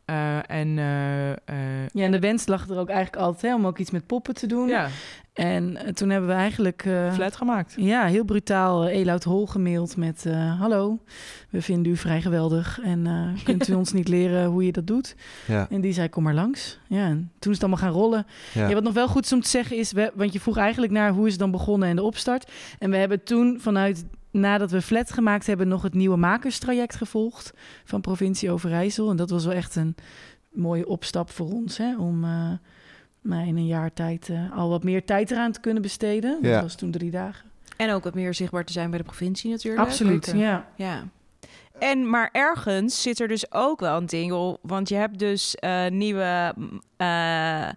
Eh, 0.06 0.50
en 0.50 0.78
eh, 0.78 1.32
eh, 1.32 1.38
Ja, 1.94 2.04
en 2.06 2.12
de 2.12 2.20
wens 2.20 2.48
lag 2.48 2.70
er 2.70 2.78
ook 2.78 2.90
eigenlijk 2.90 3.24
altijd 3.24 3.42
hè, 3.42 3.56
om 3.56 3.68
ook 3.68 3.78
iets 3.78 3.92
met 3.92 4.06
poppen 4.08 4.34
te 4.34 4.48
doen. 4.48 4.68
ja, 4.68 4.88
En 5.34 5.78
toen 5.94 6.10
hebben 6.10 6.30
we 6.30 6.36
eigenlijk... 6.36 6.86
eh, 6.86 7.14
flat 7.14 7.36
gemaakt. 7.36 7.74
Ja, 7.78 8.06
heel 8.06 8.24
brutaal 8.24 8.88
uh, 8.88 8.96
Eloud 8.96 9.24
Hol 9.24 9.46
gemaild 9.48 9.98
met... 9.98 10.26
eh, 10.26 10.60
Hallo, 10.60 11.00
we 11.50 11.62
vinden 11.62 11.92
u 11.92 11.96
vrij 11.98 12.22
geweldig 12.22 12.80
en 12.84 13.08
eh, 13.08 13.44
kunt 13.44 13.68
u 13.68 13.74
ons 13.84 13.94
niet 13.94 14.08
leren 14.08 14.46
hoe 14.46 14.66
je 14.66 14.72
dat 14.72 14.88
doet? 14.88 15.16
Ja, 15.48 15.68
En 15.70 15.82
die 15.82 15.94
zei, 15.94 16.10
kom 16.10 16.24
maar 16.24 16.34
langs. 16.34 16.80
Ja, 16.88 17.06
en 17.06 17.32
toen 17.40 17.52
is 17.52 17.58
het 17.62 17.68
allemaal 17.70 17.90
gaan 17.92 18.00
rollen. 18.02 18.26
ja. 18.54 18.68
Ja, 18.68 18.74
wat 18.74 18.84
nog 18.84 18.94
wel 18.94 19.08
goed 19.08 19.26
is 19.26 19.34
om 19.34 19.42
te 19.42 19.50
zeggen 19.50 19.78
is, 19.78 19.92
we, 19.92 20.12
want 20.16 20.34
je 20.34 20.40
vroeg 20.40 20.58
eigenlijk 20.58 20.92
naar 20.94 21.12
hoe 21.12 21.26
is 21.26 21.32
het 21.32 21.42
dan 21.42 21.52
begonnen 21.52 21.90
en 21.90 21.96
de 21.96 22.04
opstart. 22.04 22.52
En 22.80 22.90
we 22.90 22.98
hebben 22.98 23.24
toen 23.24 23.58
vanuit, 23.62 24.06
nadat 24.34 24.72
we 24.72 24.82
flat 24.82 25.12
gemaakt 25.12 25.48
hebben, 25.48 25.68
nog 25.68 25.82
het 25.82 25.94
nieuwe 25.94 26.18
makerstraject 26.18 26.96
gevolgd 26.96 27.54
van 27.84 28.02
provincie 28.02 28.52
Overijssel. 28.52 29.10
En 29.10 29.16
dat 29.16 29.30
was 29.30 29.46
wel 29.46 29.54
echt 29.54 29.76
een 29.76 29.96
mooie 30.52 30.88
opstap 30.88 31.30
voor 31.30 31.52
ons, 31.52 31.78
hè, 31.78 31.98
om 31.98 32.24
uh, 32.24 32.52
nou, 33.22 33.48
in 33.48 33.58
een 33.58 33.66
jaar 33.66 33.94
tijd 33.94 34.28
uh, 34.30 34.58
al 34.58 34.70
wat 34.70 34.84
meer 34.84 35.06
tijd 35.06 35.32
eraan 35.32 35.52
te 35.52 35.60
kunnen 35.60 35.82
besteden. 35.82 36.38
Ja. 36.42 36.54
Dat 36.54 36.62
was 36.62 36.76
toen 36.76 36.92
drie 36.92 37.12
dagen. 37.12 37.52
En 37.78 37.92
ook 37.92 38.04
wat 38.04 38.14
meer 38.14 38.34
zichtbaar 38.34 38.66
te 38.66 38.74
zijn 38.74 38.90
bij 38.90 39.00
de 39.00 39.06
provincie 39.06 39.52
natuurlijk. 39.52 39.84
Absoluut, 39.84 40.34
ja. 40.36 40.68
Ja. 40.76 41.04
En 41.80 42.10
maar 42.10 42.30
ergens 42.32 43.02
zit 43.02 43.20
er 43.20 43.28
dus 43.28 43.52
ook 43.52 43.80
wel 43.80 43.98
een 43.98 44.06
ding, 44.06 44.30
joh, 44.30 44.58
want 44.62 44.90
je 44.90 44.96
hebt 44.96 45.20
dus 45.20 45.58
uh, 45.64 45.88
nieuwe 45.88 46.56
uh, 46.98 47.70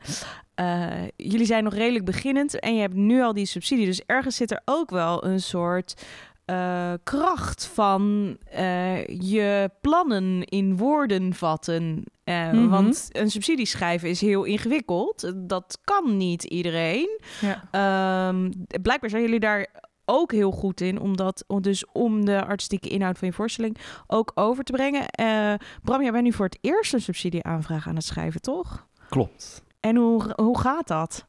eh, 0.56 1.08
jullie 1.16 1.46
zijn 1.46 1.64
nog 1.64 1.74
redelijk 1.74 2.04
beginnend 2.04 2.60
en 2.60 2.74
je 2.74 2.80
hebt 2.80 2.94
nu 2.94 3.22
al 3.22 3.32
die 3.32 3.46
subsidie. 3.46 3.86
Dus 3.86 4.02
ergens 4.06 4.36
zit 4.36 4.50
er 4.50 4.60
ook 4.64 4.90
wel 4.90 5.24
een 5.24 5.40
soort 5.40 6.06
eh, 6.46 6.92
kracht 7.04 7.66
van 7.66 8.36
eh, 8.50 9.06
je 9.06 9.70
plannen 9.80 10.44
in 10.44 10.76
woorden 10.76 11.34
vatten. 11.34 12.04
Mhm. 12.24 12.68
Want 12.68 13.08
een 13.12 13.30
subsidie 13.30 13.66
schrijven 13.66 14.08
is 14.08 14.20
heel 14.20 14.44
ingewikkeld. 14.44 15.32
Dat 15.36 15.78
kan 15.84 16.16
niet 16.16 16.44
iedereen. 16.44 17.20
Ja. 17.40 17.68
Ehm, 17.70 18.50
blijkbaar 18.82 19.10
zijn 19.10 19.22
jullie 19.22 19.40
daar 19.40 19.66
ook 20.04 20.32
heel 20.32 20.50
goed 20.50 20.80
in, 20.80 21.00
omdat, 21.00 21.44
om- 21.46 21.62
dus 21.62 21.84
om 21.92 22.24
de 22.24 22.44
artistieke 22.44 22.88
inhoud 22.88 23.18
van 23.18 23.28
je 23.28 23.34
voorstelling 23.34 23.76
ook 24.06 24.32
over 24.34 24.64
te 24.64 24.72
brengen. 24.72 25.08
Eh, 25.08 25.54
Bram, 25.82 26.02
jij 26.02 26.12
bent 26.12 26.24
nu 26.24 26.32
voor 26.32 26.44
het 26.46 26.58
eerst 26.60 26.92
een 26.94 27.00
subsidieaanvraag 27.00 27.88
aan 27.88 27.94
het 27.96 28.04
schrijven, 28.04 28.40
toch? 28.40 28.86
Klopt. 29.08 29.64
En 29.80 29.96
hoe, 29.96 30.32
hoe 30.36 30.58
gaat 30.58 30.88
dat? 30.88 31.26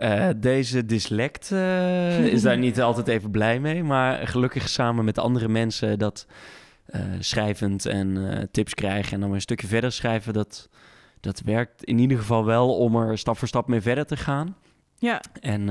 Eh, 0.00 0.28
deze 0.36 0.86
dyslect 0.86 1.52
eh, 1.52 2.26
is 2.26 2.42
daar 2.42 2.58
niet 2.58 2.80
altijd 2.90 3.08
even 3.08 3.30
blij 3.30 3.60
mee. 3.60 3.82
Maar 3.82 4.26
gelukkig 4.26 4.68
samen 4.68 5.04
met 5.04 5.18
andere 5.18 5.48
mensen 5.48 5.98
dat 5.98 6.26
eh, 6.86 7.00
schrijvend 7.18 7.86
en 7.86 8.48
tips 8.50 8.74
krijgen... 8.74 9.12
en 9.12 9.18
dan 9.18 9.28
weer 9.28 9.36
een 9.36 9.42
stukje 9.42 9.66
verder 9.66 9.92
schrijven... 9.92 10.32
Dat, 10.32 10.68
dat 11.20 11.40
werkt 11.40 11.84
in 11.84 11.98
ieder 11.98 12.18
geval 12.18 12.44
wel 12.44 12.76
om 12.76 12.96
er 12.96 13.18
stap 13.18 13.38
voor 13.38 13.48
stap 13.48 13.68
mee 13.68 13.80
verder 13.80 14.06
te 14.06 14.16
gaan. 14.16 14.56
Ja, 14.98 15.22
En 15.40 15.68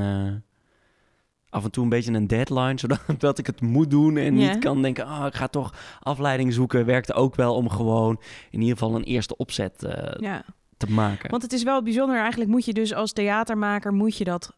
af 1.50 1.64
en 1.64 1.72
toe 1.72 1.84
een 1.84 1.90
beetje 1.90 2.14
een 2.14 2.28
deadline... 2.28 2.80
zodat 2.80 3.02
dat 3.18 3.38
ik 3.38 3.46
het 3.46 3.62
moet 3.62 3.90
doen 3.90 4.18
en 4.18 4.34
niet 4.34 4.60
kan 4.60 4.82
denken... 4.82 5.06
ah, 5.06 5.26
ik 5.26 5.36
ga 5.36 5.48
toch 5.48 5.74
afleiding 6.00 6.54
zoeken. 6.54 6.86
Werkt 6.86 7.14
ook 7.14 7.36
wel 7.36 7.56
om 7.56 7.70
gewoon 7.70 8.22
in 8.50 8.62
ieder 8.62 8.78
geval 8.78 8.96
een 8.96 9.04
eerste 9.04 9.38
opzet 9.38 9.84
eh, 9.84 10.20
ja. 10.20 10.44
Te 10.80 10.92
maken. 10.92 11.30
Want 11.30 11.42
het 11.42 11.54
is 11.54 11.64
wel 11.64 11.84
bijzonder. 11.84 12.18
Eigenlijk 12.20 12.50
moet 12.52 12.66
je 12.66 12.74
dus 12.74 12.94
als 12.94 13.14
theatermaker 13.14 13.94
moet 13.94 14.18
je 14.18 14.24
dat 14.24 14.52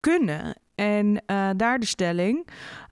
kunnen. 0.00 0.54
En 0.74 1.22
eh, 1.26 1.50
daar 1.56 1.78
de 1.78 1.86
stelling. 1.86 2.48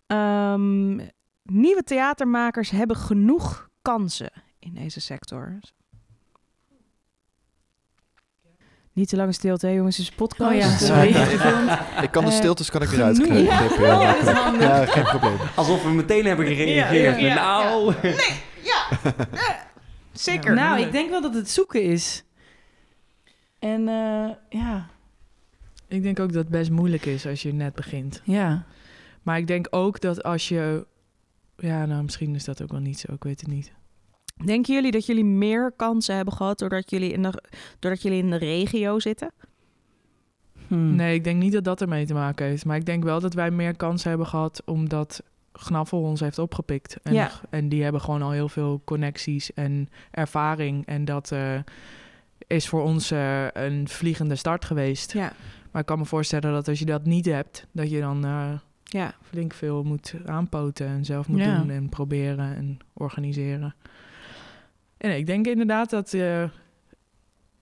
ehm, 0.07 0.95
nieuwe 1.43 1.83
theatermakers 1.85 2.71
hebben 2.71 2.97
genoeg 2.97 3.69
kansen 3.83 4.31
in 4.59 4.75
deze 4.75 5.01
sector. 5.01 5.59
Niet 8.93 9.09
te 9.09 9.17
lange 9.17 9.33
stilte, 9.33 9.67
hè, 9.67 9.73
jongens. 9.73 9.97
Het 9.97 10.05
is 10.07 10.11
een 10.11 10.17
podcast. 10.17 10.51
Oh 10.53 10.57
ja, 10.59 10.77
sorry. 10.77 11.15
eh, 11.97 12.03
Ik 12.03 12.11
kan 12.11 12.25
de 12.25 12.31
Eh, 12.31 12.37
stiltes 12.37 12.71
kan 12.71 12.83
ik 12.83 12.89
genoeg. 12.89 13.19
eruit 13.19 13.23
knippen. 13.23 13.87
Ja. 13.87 14.87
geen 14.87 15.05
probleem. 15.05 15.37
Alsof 15.55 15.83
we 15.83 15.89
meteen 15.91 16.25
hebben 16.25 16.47
gereageerd. 16.47 17.21
Ja, 17.21 17.27
ja, 17.27 17.35
ja. 17.35 17.35
nou... 17.43 17.95
Zeker. 20.13 20.55
Nou, 20.55 20.81
ik 20.81 20.93
denk 20.93 21.11
wel 21.11 21.21
dat 21.21 21.35
het 21.35 21.51
zoeken 21.51 21.83
is. 21.83 22.25
En 23.65 23.89
eh, 23.89 24.31
ja, 24.61 24.87
Ik 25.89 26.03
denk 26.03 26.21
ook 26.21 26.33
dat 26.33 26.43
het 26.43 26.49
best 26.53 26.71
moeilijk 26.71 27.07
is 27.07 27.27
als 27.27 27.43
je 27.43 27.53
net 27.53 27.75
begint. 27.75 28.21
ja. 28.25 28.65
Maar 29.23 29.39
ik 29.39 29.47
denk 29.47 29.67
ook 29.71 30.01
dat 30.01 30.23
als 30.23 30.49
je... 30.49 30.87
Ja, 31.57 31.87
nou, 31.87 32.03
misschien 32.03 32.35
is 32.35 32.45
dat 32.45 32.63
ook 32.63 32.71
wel 32.71 32.81
niet 32.81 32.99
zo. 32.99 33.13
Ik 33.13 33.23
weet 33.25 33.41
het 33.41 33.51
niet. 33.51 33.73
Denken 34.45 34.75
jullie 34.75 34.91
dat 34.91 35.07
jullie 35.07 35.25
meer 35.25 35.73
kansen 35.77 36.17
hebben 36.17 36.35
gehad 36.35 36.59
doordat 36.59 36.91
jullie 36.91 37.13
in 37.13 37.23
de, 37.23 37.43
doordat 37.79 38.03
jullie 38.03 38.23
in 38.23 38.31
de 38.31 38.37
regio 38.37 38.99
zitten? 38.99 39.33
Hm. 40.67 40.95
Nee, 40.95 41.15
ik 41.15 41.25
denk 41.25 41.43
niet 41.43 41.53
dat 41.53 41.65
dat 41.65 41.81
ermee 41.81 42.07
te 42.07 42.15
maken 42.15 42.47
heeft. 42.47 42.65
Maar 42.65 42.77
ik 42.77 42.87
denk 42.87 43.05
wel 43.05 43.21
dat 43.21 43.35
wij 43.35 43.51
meer 43.51 43.77
kansen 43.77 44.09
hebben 44.09 44.27
gehad 44.27 44.63
omdat 44.65 45.23
Gnaffel 45.53 46.01
ons 46.03 46.21
heeft 46.21 46.39
opgepikt. 46.39 46.97
En, 47.03 47.13
Ja. 47.13 47.31
en 47.51 47.69
die 47.69 47.83
hebben 47.83 48.01
gewoon 48.01 48.23
al 48.23 48.31
heel 48.31 48.49
veel 48.49 48.83
connecties 48.85 49.53
en 49.53 49.89
ervaring. 50.11 50.87
En 50.87 51.05
dat 51.05 51.33
eh, 51.33 51.59
is 52.55 52.69
voor 52.69 52.83
ons 52.83 53.11
eh, 53.11 53.47
een 53.53 53.89
vliegende 53.89 54.37
start 54.37 54.65
geweest. 54.65 55.13
Ja. 55.13 55.33
Maar 55.71 55.81
ik 55.81 55.87
kan 55.89 55.99
me 55.99 56.05
voorstellen 56.05 56.53
dat 56.53 56.69
als 56.69 56.79
je 56.79 56.85
dat 56.85 57.05
niet 57.05 57.27
hebt, 57.27 57.67
dat 57.73 57.91
je 57.91 58.01
dan 58.01 58.25
eh, 58.25 58.53
Ja. 58.85 59.15
flink 59.23 59.53
veel 59.55 59.83
moet 59.83 60.15
aanpoten 60.27 60.87
en 60.87 61.05
zelf 61.05 61.29
moet 61.29 61.41
Ja. 61.41 61.59
doen 61.59 61.71
en 61.71 61.89
proberen 61.89 62.57
en 62.57 62.79
organiseren. 62.93 63.75
En 64.97 65.17
ik 65.17 65.27
denk 65.27 65.47
inderdaad 65.47 65.91
dat 65.91 66.13
eh, 66.13 66.45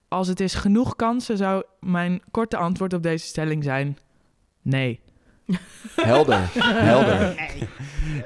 als 0.09 0.29
het 0.29 0.41
is 0.41 0.55
genoeg 0.55 0.97
kansen, 0.97 1.37
zou 1.37 1.65
mijn 1.81 2.21
korte 2.31 2.57
antwoord 2.57 2.93
op 2.93 3.03
deze 3.03 3.27
stelling 3.27 3.65
zijn: 3.65 3.99
nee. 4.63 5.01
Helder, 5.97 6.51
helder. 6.55 7.35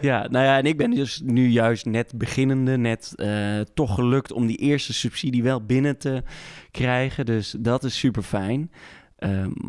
Ja, 0.00 0.26
nou 0.28 0.44
ja, 0.44 0.58
en 0.58 0.64
ik 0.64 0.76
ben 0.76 0.90
dus 0.90 1.20
nu 1.24 1.48
juist 1.48 1.84
net 1.84 2.12
beginnende, 2.18 2.76
net 2.76 3.12
eh, 3.16 3.60
toch 3.60 3.94
gelukt 3.94 4.32
om 4.32 4.46
die 4.46 4.56
eerste 4.56 4.92
subsidie 4.92 5.42
wel 5.42 5.64
binnen 5.64 5.98
te 5.98 6.22
krijgen. 6.70 7.26
Dus 7.26 7.54
dat 7.58 7.84
is 7.84 7.98
super 7.98 8.22
fijn. 8.22 8.70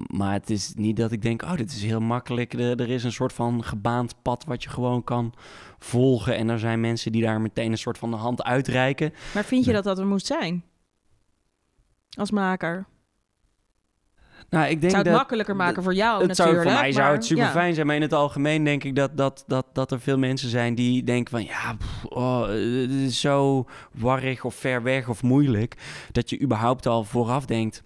maar 0.07 0.33
het 0.33 0.49
is 0.49 0.73
niet 0.75 0.97
dat 0.97 1.11
ik 1.11 1.21
denk, 1.21 1.41
oh, 1.41 1.55
dit 1.55 1.71
is 1.71 1.83
heel 1.83 1.99
makkelijk. 1.99 2.53
Er, 2.53 2.81
er 2.81 2.89
is 2.89 3.03
een 3.03 3.11
soort 3.11 3.33
van 3.33 3.63
gebaand 3.63 4.21
pad 4.21 4.43
wat 4.45 4.63
je 4.63 4.69
gewoon 4.69 5.03
kan 5.03 5.33
volgen. 5.79 6.37
En 6.37 6.49
er 6.49 6.59
zijn 6.59 6.79
mensen 6.79 7.11
die 7.11 7.21
daar 7.21 7.41
meteen 7.41 7.71
een 7.71 7.77
soort 7.77 7.97
van 7.97 8.11
de 8.11 8.17
hand 8.17 8.43
uitreiken. 8.43 9.13
Maar 9.33 9.45
vind 9.45 9.65
je 9.65 9.73
dat 9.73 9.83
dat 9.83 9.99
er 9.99 10.07
moest 10.07 10.25
zijn? 10.25 10.63
Als 12.17 12.31
maker. 12.31 12.85
Nou, 14.49 14.63
ik 14.63 14.69
denk 14.69 14.81
Het 14.81 14.91
zou 14.91 15.03
het 15.03 15.11
dat, 15.11 15.15
makkelijker 15.19 15.55
maken 15.55 15.83
voor 15.83 15.93
jou 15.93 16.27
het 16.27 16.35
zou, 16.35 16.49
natuurlijk. 16.49 16.75
voor 16.75 16.83
mij 16.85 16.91
zou 16.91 17.13
het 17.13 17.25
super 17.25 17.43
ja. 17.43 17.51
fijn 17.51 17.73
zijn, 17.73 17.87
maar 17.87 17.95
in 17.95 18.01
het 18.01 18.13
algemeen 18.13 18.63
denk 18.63 18.83
ik 18.83 18.95
dat, 18.95 19.17
dat, 19.17 19.43
dat, 19.47 19.65
dat 19.73 19.91
er 19.91 19.99
veel 19.99 20.17
mensen 20.17 20.49
zijn 20.49 20.75
die 20.75 21.03
denken 21.03 21.31
van 21.31 21.43
ja, 21.45 21.73
pff, 21.77 22.05
oh, 22.05 22.41
het 22.47 22.91
is 22.91 23.19
zo 23.19 23.65
warrig 23.91 24.43
of 24.45 24.55
ver 24.55 24.83
weg 24.83 25.09
of 25.09 25.23
moeilijk, 25.23 25.75
dat 26.11 26.29
je 26.29 26.41
überhaupt 26.41 26.85
al 26.85 27.03
vooraf 27.03 27.45
denkt, 27.45 27.83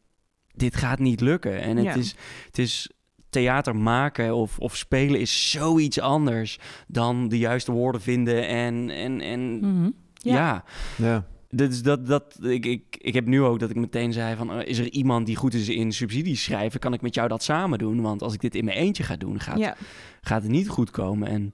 dit 0.56 0.76
gaat 0.76 1.00
niet 1.00 1.22
lukken. 1.22 1.62
En 1.62 1.78
het, 1.78 1.86
Ja. 1.86 1.94
is, 1.94 2.16
het 2.46 2.58
is 2.58 2.90
theater 3.30 3.76
maken 3.76 4.36
of, 4.36 4.60
of 4.60 4.76
spelen 4.78 5.20
is 5.20 5.52
zoiets 5.52 6.00
anders 6.00 6.60
dan 6.88 7.28
de 7.30 7.38
juiste 7.38 7.72
woorden 7.72 8.02
vinden 8.02 8.48
en, 8.48 8.90
en, 8.90 9.22
en 9.22 9.60
Mhm. 9.60 9.90
Ja. 10.14 10.34
ja. 10.34 10.64
Ja. 10.96 11.26
Dus 11.52 11.82
dat, 11.84 12.08
dat, 12.08 12.38
ik, 12.42 12.66
ik, 12.66 12.84
ik 12.98 13.14
heb 13.14 13.26
nu 13.26 13.42
ook 13.42 13.60
dat 13.60 13.70
ik 13.70 13.76
meteen 13.76 14.14
zei 14.14 14.36
van... 14.36 14.52
eh, 14.52 14.68
is 14.68 14.78
er 14.78 14.90
iemand 14.92 15.26
die 15.26 15.36
goed 15.36 15.54
is 15.54 15.70
in 15.70 15.92
subsidies 15.92 16.44
schrijven? 16.44 16.80
Kan 16.80 16.94
ik 16.94 17.02
met 17.02 17.16
jou 17.16 17.28
dat 17.28 17.44
samen 17.44 17.80
doen? 17.80 18.02
Want 18.02 18.22
als 18.22 18.34
ik 18.34 18.42
dit 18.42 18.56
in 18.56 18.66
mijn 18.66 18.78
eentje 18.78 19.04
ga 19.04 19.16
doen, 19.16 19.40
gaat, 19.40 19.58
Ja. 19.58 19.76
gaat 20.22 20.42
het 20.42 20.52
niet 20.52 20.70
goed 20.70 20.92
komen. 20.92 21.28
En 21.28 21.54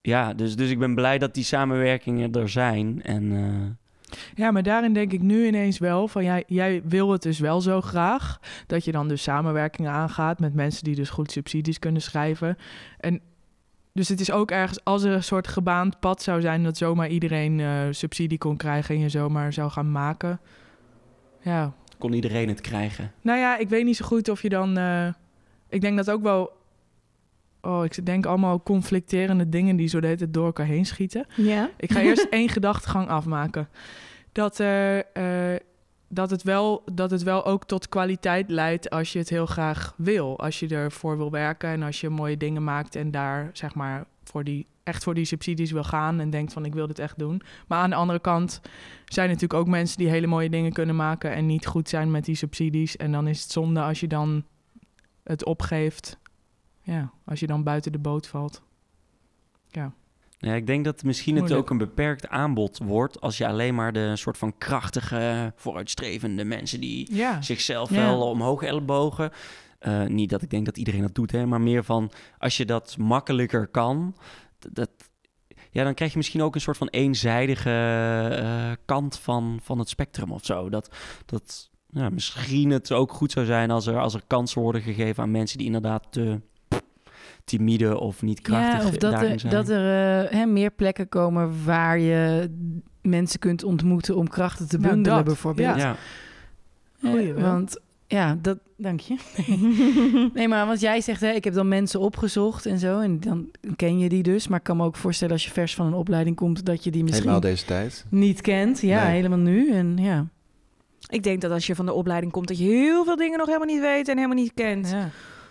ja, 0.00 0.34
dus, 0.34 0.56
dus 0.56 0.70
ik 0.70 0.78
ben 0.78 0.94
blij 0.94 1.18
dat 1.18 1.34
die 1.34 1.44
samenwerkingen 1.44 2.32
er 2.32 2.48
zijn. 2.48 3.02
En 3.02 3.32
eh, 3.32 4.16
Ja, 4.34 4.50
maar 4.50 4.62
daarin 4.62 4.92
denk 4.92 5.12
ik 5.12 5.22
nu 5.22 5.46
ineens 5.46 5.78
wel 5.78 6.08
van 6.08 6.24
jij, 6.24 6.44
jij 6.46 6.82
wil 6.84 7.12
het 7.12 7.22
dus 7.22 7.38
wel 7.38 7.60
zo 7.60 7.80
graag. 7.80 8.38
Dat 8.66 8.84
je 8.84 8.92
dan 8.92 9.08
dus 9.08 9.22
samenwerkingen 9.22 9.90
aangaat 9.90 10.40
met 10.40 10.54
mensen 10.54 10.84
die 10.84 10.94
dus 10.94 11.10
goed 11.10 11.30
subsidies 11.30 11.78
kunnen 11.78 12.02
schrijven. 12.02 12.56
En 12.98 13.20
dus 13.92 14.08
het 14.08 14.20
is 14.20 14.30
ook 14.30 14.50
ergens, 14.50 14.84
als 14.84 15.02
er 15.02 15.12
een 15.12 15.22
soort 15.24 15.48
gebaand 15.48 16.00
pad 16.00 16.22
zou 16.22 16.40
zijn 16.40 16.62
dat 16.62 16.76
zomaar 16.76 17.08
iedereen 17.08 17.60
eh, 17.60 17.82
subsidie 17.90 18.38
kon 18.38 18.56
krijgen 18.56 18.94
en 18.94 19.00
je 19.00 19.08
zomaar 19.08 19.52
zou 19.52 19.70
gaan 19.70 19.92
maken. 19.92 20.40
Ja, 21.42 21.72
kon 21.98 22.12
iedereen 22.12 22.48
het 22.48 22.60
krijgen. 22.60 23.12
nou 23.22 23.38
ja, 23.38 23.58
ik 23.58 23.68
weet 23.68 23.84
niet 23.84 23.96
zo 23.96 24.04
goed 24.04 24.28
of 24.28 24.42
je 24.42 24.48
dan. 24.48 24.78
eh, 24.78 25.06
ik 25.68 25.80
denk 25.80 25.96
dat 25.96 26.10
ook 26.10 26.22
wel. 26.22 26.58
Oh, 27.62 27.84
ik 27.84 28.06
denk 28.06 28.26
allemaal 28.26 28.62
conflicterende 28.62 29.48
dingen 29.48 29.76
die 29.76 29.88
zo 29.88 30.00
de 30.00 30.06
hele 30.06 30.18
tijd 30.18 30.34
door 30.34 30.46
elkaar 30.46 30.66
heen 30.66 30.86
schieten. 30.86 31.26
Ja. 31.36 31.70
Ik 31.76 31.92
ga 31.92 32.00
eerst 32.00 32.26
één 32.40 32.48
gedachtegang 32.48 33.08
afmaken. 33.08 33.68
Dat, 34.32 34.60
eh, 34.60 34.98
eh, 35.54 35.60
dat, 36.12 36.30
het 36.30 36.42
wel, 36.42 36.82
dat 36.92 37.10
het 37.10 37.22
wel 37.22 37.44
ook 37.44 37.64
tot 37.64 37.88
kwaliteit 37.88 38.50
leidt 38.50 38.90
als 38.90 39.12
je 39.12 39.18
het 39.18 39.28
heel 39.28 39.46
graag 39.46 39.94
wil. 39.96 40.38
Als 40.38 40.60
je 40.60 40.68
ervoor 40.68 41.16
wil 41.16 41.30
werken 41.30 41.68
en 41.68 41.82
als 41.82 42.00
je 42.00 42.08
mooie 42.08 42.36
dingen 42.36 42.64
maakt 42.64 42.96
en 42.96 43.10
daar 43.10 43.50
zeg 43.52 43.74
maar 43.74 44.06
voor 44.24 44.44
die, 44.44 44.66
echt 44.82 45.02
voor 45.02 45.14
die 45.14 45.24
subsidies 45.24 45.70
wil 45.70 45.84
gaan 45.84 46.20
en 46.20 46.30
denkt 46.30 46.52
van 46.52 46.64
ik 46.64 46.74
wil 46.74 46.86
dit 46.86 46.98
echt 46.98 47.18
doen. 47.18 47.42
Maar 47.66 47.78
aan 47.78 47.90
de 47.90 47.96
andere 47.96 48.18
kant 48.18 48.60
zijn 49.04 49.26
natuurlijk 49.26 49.60
ook 49.60 49.66
mensen 49.66 49.98
die 49.98 50.08
hele 50.08 50.26
mooie 50.26 50.50
dingen 50.50 50.72
kunnen 50.72 50.96
maken 50.96 51.32
en 51.32 51.46
niet 51.46 51.66
goed 51.66 51.88
zijn 51.88 52.10
met 52.10 52.24
die 52.24 52.34
subsidies. 52.34 52.96
En 52.96 53.12
dan 53.12 53.26
is 53.26 53.42
het 53.42 53.52
zonde 53.52 53.80
als 53.80 54.00
je 54.00 54.08
dan 54.08 54.44
het 55.22 55.44
opgeeft. 55.44 56.18
Ja, 56.82 57.12
als 57.24 57.40
je 57.40 57.46
dan 57.46 57.62
buiten 57.62 57.92
de 57.92 57.98
boot 57.98 58.26
valt. 58.26 58.62
Ja, 59.68 59.92
ik 60.40 60.66
denk 60.66 60.84
dat 60.84 61.02
misschien 61.02 61.34
het 61.34 61.42
Moeilijk. 61.42 61.62
ook 61.62 61.70
een 61.70 61.86
beperkt 61.86 62.28
aanbod 62.28 62.78
wordt... 62.84 63.20
als 63.20 63.38
je 63.38 63.46
alleen 63.46 63.74
maar 63.74 63.92
de 63.92 64.16
soort 64.16 64.38
van 64.38 64.58
krachtige, 64.58 65.52
vooruitstrevende 65.56 66.44
mensen... 66.44 66.80
die 66.80 67.14
Ja. 67.14 67.42
zichzelf 67.42 67.90
Ja. 67.90 67.96
wel 67.96 68.30
omhoog 68.30 68.62
ellebogen. 68.62 69.30
Eh, 69.78 70.06
niet 70.06 70.30
dat 70.30 70.42
ik 70.42 70.50
denk 70.50 70.64
dat 70.64 70.76
iedereen 70.76 71.00
dat 71.00 71.14
doet, 71.14 71.32
hè, 71.32 71.46
maar 71.46 71.60
meer 71.60 71.84
van 71.84 72.10
als 72.38 72.56
je 72.56 72.64
dat 72.64 72.96
makkelijker 72.98 73.66
kan, 73.66 74.16
dat, 74.72 74.90
ja, 75.70 75.84
dan 75.84 75.94
krijg 75.94 76.10
je 76.10 76.16
misschien 76.16 76.42
ook 76.42 76.54
een 76.54 76.60
soort 76.60 76.76
van 76.76 76.88
eenzijdige 76.88 77.70
eh, 78.30 78.70
kant 78.84 79.18
van, 79.18 79.58
van 79.62 79.78
het 79.78 79.88
spectrum 79.88 80.32
of 80.32 80.44
zo. 80.44 80.68
Dat, 80.68 80.94
dat 81.26 81.70
ja, 81.86 82.08
misschien 82.10 82.70
het 82.70 82.92
ook 82.92 83.12
goed 83.12 83.32
zou 83.32 83.46
zijn 83.46 83.70
als 83.70 83.86
er, 83.86 83.98
als 83.98 84.14
er 84.14 84.22
kansen 84.26 84.62
worden 84.62 84.82
gegeven 84.82 85.22
aan 85.22 85.30
mensen 85.30 85.58
die 85.58 85.66
inderdaad 85.66 86.06
te 86.10 86.40
timide 87.58 87.98
of 87.98 88.22
niet 88.22 88.40
krachtig 88.40 88.82
Ja, 88.82 88.88
of 88.88 88.96
dat 88.96 89.12
daarin 89.12 89.32
er, 89.32 89.40
zijn. 89.40 89.52
dat 89.52 89.68
er 89.68 90.24
eh, 90.24 90.32
hè, 90.38 90.46
meer 90.46 90.70
plekken 90.70 91.08
komen 91.08 91.64
waar 91.64 91.98
je 91.98 92.50
mensen 93.02 93.38
kunt 93.38 93.64
ontmoeten 93.64 94.16
om 94.16 94.28
krachten 94.28 94.68
te 94.68 94.78
Nou, 94.78 94.92
bundelen, 94.92 95.16
dat, 95.16 95.26
bijvoorbeeld. 95.26 95.76
ja. 95.76 95.82
ja. 95.82 95.96
Eh, 97.02 97.10
Goeie 97.10 97.32
wel. 97.32 97.42
want 97.50 97.78
Ja, 98.06 98.38
dat, 98.42 98.58
dank 98.76 99.00
je. 99.00 99.16
Nee, 100.34 100.48
maar 100.48 100.66
wat 100.66 100.80
jij 100.80 101.00
zegt, 101.00 101.20
hè, 101.20 101.30
ik 101.30 101.44
heb 101.44 101.54
dan 101.54 101.68
mensen 101.68 102.00
opgezocht 102.00 102.66
en 102.66 102.78
zo. 102.78 103.00
En 103.00 103.20
dan 103.20 103.50
ken 103.76 103.98
je 103.98 104.08
die 104.08 104.22
dus. 104.22 104.48
Maar 104.48 104.58
ik 104.58 104.64
kan 104.64 104.76
me 104.76 104.84
ook 104.84 104.96
voorstellen 104.96 105.32
als 105.34 105.44
je 105.44 105.50
vers 105.50 105.74
van 105.74 105.86
een 105.86 105.94
opleiding 105.94 106.36
komt, 106.36 106.64
dat 106.66 106.84
je 106.84 106.90
die 106.90 107.02
misschien 107.02 107.28
Helemaal 107.28 107.50
deze 107.50 107.64
tijd. 107.64 108.04
niet 108.08 108.40
kent. 108.40 108.80
Ja, 108.80 109.04
Nee. 109.04 109.14
helemaal 109.14 109.38
nu. 109.38 109.72
En 109.72 109.96
ja. 109.96 110.26
Ik 111.08 111.22
denk 111.22 111.40
dat 111.40 111.50
als 111.50 111.66
je 111.66 111.74
van 111.74 111.86
de 111.86 111.92
opleiding 111.92 112.32
komt, 112.32 112.48
dat 112.48 112.58
je 112.58 112.64
heel 112.64 113.04
veel 113.04 113.16
dingen 113.16 113.38
nog 113.38 113.46
helemaal 113.46 113.66
niet 113.68 113.80
weet 113.80 114.08
en 114.08 114.16
helemaal 114.16 114.36
niet 114.36 114.52
kent. 114.54 114.90
ja. 114.90 115.08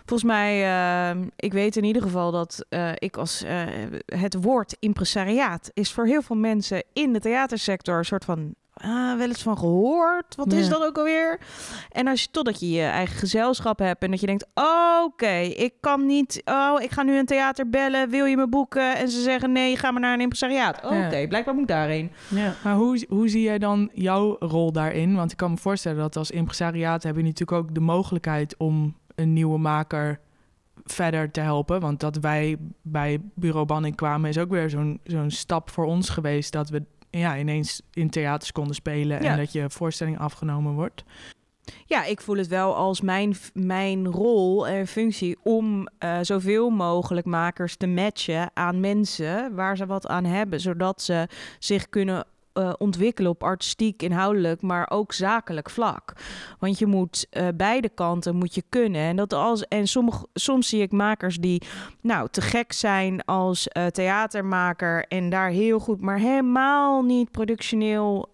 Volgens 0.10 0.30
mij, 0.30 0.64
eh, 1.12 1.22
ik 1.36 1.53
weet 1.53 1.76
in 1.76 1.84
ieder 1.84 2.01
geval 2.01 2.32
dat 2.32 2.66
eh, 2.70 2.91
ik 2.95 3.18
als 3.18 3.43
eh, 3.43 3.64
het 4.05 4.36
woord 4.41 4.76
impresariaat 4.80 5.72
is 5.74 5.91
voor 5.91 6.05
heel 6.05 6.22
veel 6.22 6.36
mensen 6.36 6.84
in 6.93 7.14
de 7.14 7.20
theatersector 7.20 7.97
een 7.97 8.05
soort 8.05 8.26
van 8.26 8.53
ah, 8.74 9.18
wel 9.18 9.28
eens 9.28 9.41
van 9.41 9.57
gehoord. 9.57 10.36
Wat 10.36 10.53
is 10.53 10.70
dat 10.70 10.84
ook 10.84 10.97
alweer? 10.97 11.39
En 11.91 12.07
als 12.07 12.22
je 12.22 12.28
totdat 12.32 12.60
je 12.60 12.70
je 12.70 12.84
eigen 12.84 13.18
gezelschap 13.18 13.80
hebt 13.80 14.03
en 14.03 14.12
dat 14.12 14.20
je 14.20 14.26
denkt, 14.26 14.47
oké, 15.03 15.38
ik 15.38 15.74
kan 15.80 16.05
niet, 16.05 16.41
oh, 16.45 16.82
ik 16.82 16.91
ga 16.91 17.03
nu 17.03 17.18
een 17.18 17.26
theater 17.26 17.70
bellen, 17.70 18.10
wil 18.10 18.26
je 18.26 18.38
me 18.38 18.47
boeken? 18.47 18.97
En 18.97 19.10
ze 19.10 19.22
zeggen 19.22 19.51
nee, 19.51 19.78
ga 19.78 19.91
maar 19.91 20.01
naar 20.01 20.14
een 20.14 20.22
impresariaat. 20.22 20.86
Oké, 20.86 21.18
Ja. 21.18 21.28
blijkbaar 21.28 21.53
moet 21.53 21.64
ik 21.64 21.70
daarheen. 21.70 22.12
ja. 22.28 22.53
Maar 22.64 22.76
hoe, 22.76 23.05
hoe 23.10 23.28
zie 23.28 23.41
jij 23.41 23.60
dan 23.60 23.89
jouw 23.93 24.36
rol 24.39 24.72
daarin? 24.72 25.16
Want 25.16 25.32
ik 25.32 25.38
kan 25.38 25.51
me 25.51 25.57
voorstellen 25.57 25.99
dat 25.99 26.16
als 26.16 26.32
impresariaat 26.32 27.03
heb 27.03 27.16
je 27.16 27.24
natuurlijk 27.24 27.51
ook 27.51 27.74
de 27.74 27.80
mogelijkheid 27.80 28.55
om 28.57 28.95
een 29.20 29.34
nieuwe 29.34 29.57
maker 29.57 30.20
verder 30.84 31.32
te 31.32 31.39
helpen. 31.39 31.80
Want 31.80 31.99
dat 31.99 32.15
wij 32.17 32.57
bij 32.82 33.20
Bureau 33.36 33.65
Banning 33.65 33.95
kwamen 33.95 34.30
is 34.30 34.38
ook 34.38 34.49
weer 34.49 34.70
zo'n 34.70 34.99
zo'n 35.03 35.32
stap 35.32 35.70
voor 35.70 35.86
ons 35.86 36.09
geweest. 36.09 36.51
Dat 36.51 36.70
we 36.70 36.84
ja, 37.09 37.38
ineens 37.38 37.82
in 37.93 38.09
theaters 38.09 38.51
konden 38.51 38.76
spelen 38.76 39.22
Ja. 39.24 39.32
en 39.32 39.38
dat 39.38 39.51
je 39.51 39.70
voorstelling 39.70 40.20
afgenomen 40.20 40.74
wordt. 40.74 41.03
Ja, 41.86 42.03
ik 42.05 42.22
voel 42.22 42.38
het 42.38 42.47
wel 42.47 42.76
als 42.76 43.01
mijn, 43.01 43.36
mijn 43.53 44.07
rol 44.07 44.67
en 44.67 44.88
functie 44.88 45.38
om 45.43 45.88
eh, 45.97 46.17
zoveel 46.22 46.70
mogelijk 46.70 47.26
makers 47.26 47.76
te 47.76 47.88
matchen 47.88 48.51
aan 48.53 48.80
mensen 48.80 49.55
waar 49.55 49.78
ze 49.78 49.86
wat 49.86 50.07
aan 50.07 50.26
hebben, 50.26 50.59
zodat 50.59 51.01
ze 51.01 51.28
zich 51.59 51.89
kunnen 51.89 52.26
eh, 52.54 52.74
ontwikkelen 52.78 53.32
op 53.32 53.43
artistiek, 53.43 54.02
inhoudelijk, 54.02 54.62
maar 54.62 54.89
ook 54.89 55.14
zakelijk 55.14 55.70
vlak. 55.70 56.14
Want 56.60 56.80
je 56.80 56.86
moet 56.86 57.28
eh, 57.30 57.47
beide 57.56 57.89
kanten 57.89 58.36
moet 58.36 58.56
je 58.56 58.64
kunnen. 58.70 59.02
En, 59.02 59.16
dat 59.16 59.34
als, 59.34 59.68
en 59.68 59.88
sommige, 59.88 60.28
soms 60.34 60.70
zie 60.70 60.82
ik 60.82 60.91
makers 60.91 61.38
die 61.38 61.62
nou, 62.02 62.28
te 62.32 62.41
gek 62.41 62.74
zijn 62.74 63.26
als 63.26 63.68
eh, 63.68 63.86
theatermaker 63.86 65.06
en 65.08 65.30
daar 65.30 65.50
heel 65.50 65.80
goed, 65.80 66.02
maar 66.02 66.18
helemaal 66.18 67.02
niet 67.02 67.32
productioneel 67.32 68.30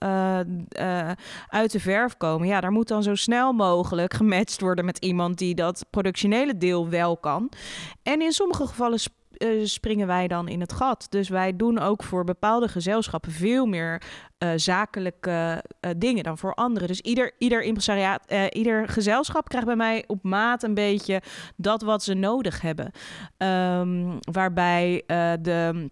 uit 1.47 1.71
de 1.71 1.79
verf 1.79 2.17
komen. 2.17 2.47
Ja, 2.47 2.61
daar 2.61 2.71
moet 2.71 2.87
dan 2.87 3.03
zo 3.03 3.15
snel 3.15 3.53
mogelijk 3.53 4.13
gematcht 4.13 4.61
worden 4.61 4.85
met 4.85 4.97
iemand 4.97 5.37
die 5.37 5.55
dat 5.55 5.85
productionele 5.89 6.57
deel 6.57 6.89
wel 6.89 7.17
kan. 7.17 7.49
En 8.03 8.21
in 8.21 8.31
sommige 8.31 8.67
gevallen 8.67 8.99
eh, 9.37 9.49
springen 9.63 10.07
wij 10.07 10.27
dan 10.27 10.47
in 10.47 10.59
het 10.59 10.73
gat. 10.73 11.07
Dus 11.09 11.29
wij 11.29 11.55
doen 11.55 11.79
ook 11.79 12.03
voor 12.03 12.23
bepaalde 12.23 12.67
gezelschappen 12.67 13.31
veel 13.31 13.65
meer 13.65 14.01
eh, 14.37 14.49
zakelijke 14.55 15.63
eh, 15.79 15.91
dingen 15.97 16.23
dan 16.23 16.37
voor 16.37 16.53
anderen. 16.53 16.87
Dus 16.87 17.01
ieder, 17.01 17.31
ieder 17.37 17.61
impresariaat, 17.61 18.33
ieder 18.49 18.87
gezelschap 18.87 19.47
krijgt 19.47 19.67
bij 19.67 19.75
mij 19.75 20.03
op 20.07 20.23
maat 20.23 20.63
een 20.63 20.73
beetje 20.73 21.21
dat 21.55 21.81
wat 21.81 22.03
ze 22.03 22.13
nodig 22.13 22.61
hebben. 22.61 22.91
Ehm, 23.37 24.17
waarbij 24.31 25.03
de 25.41 25.89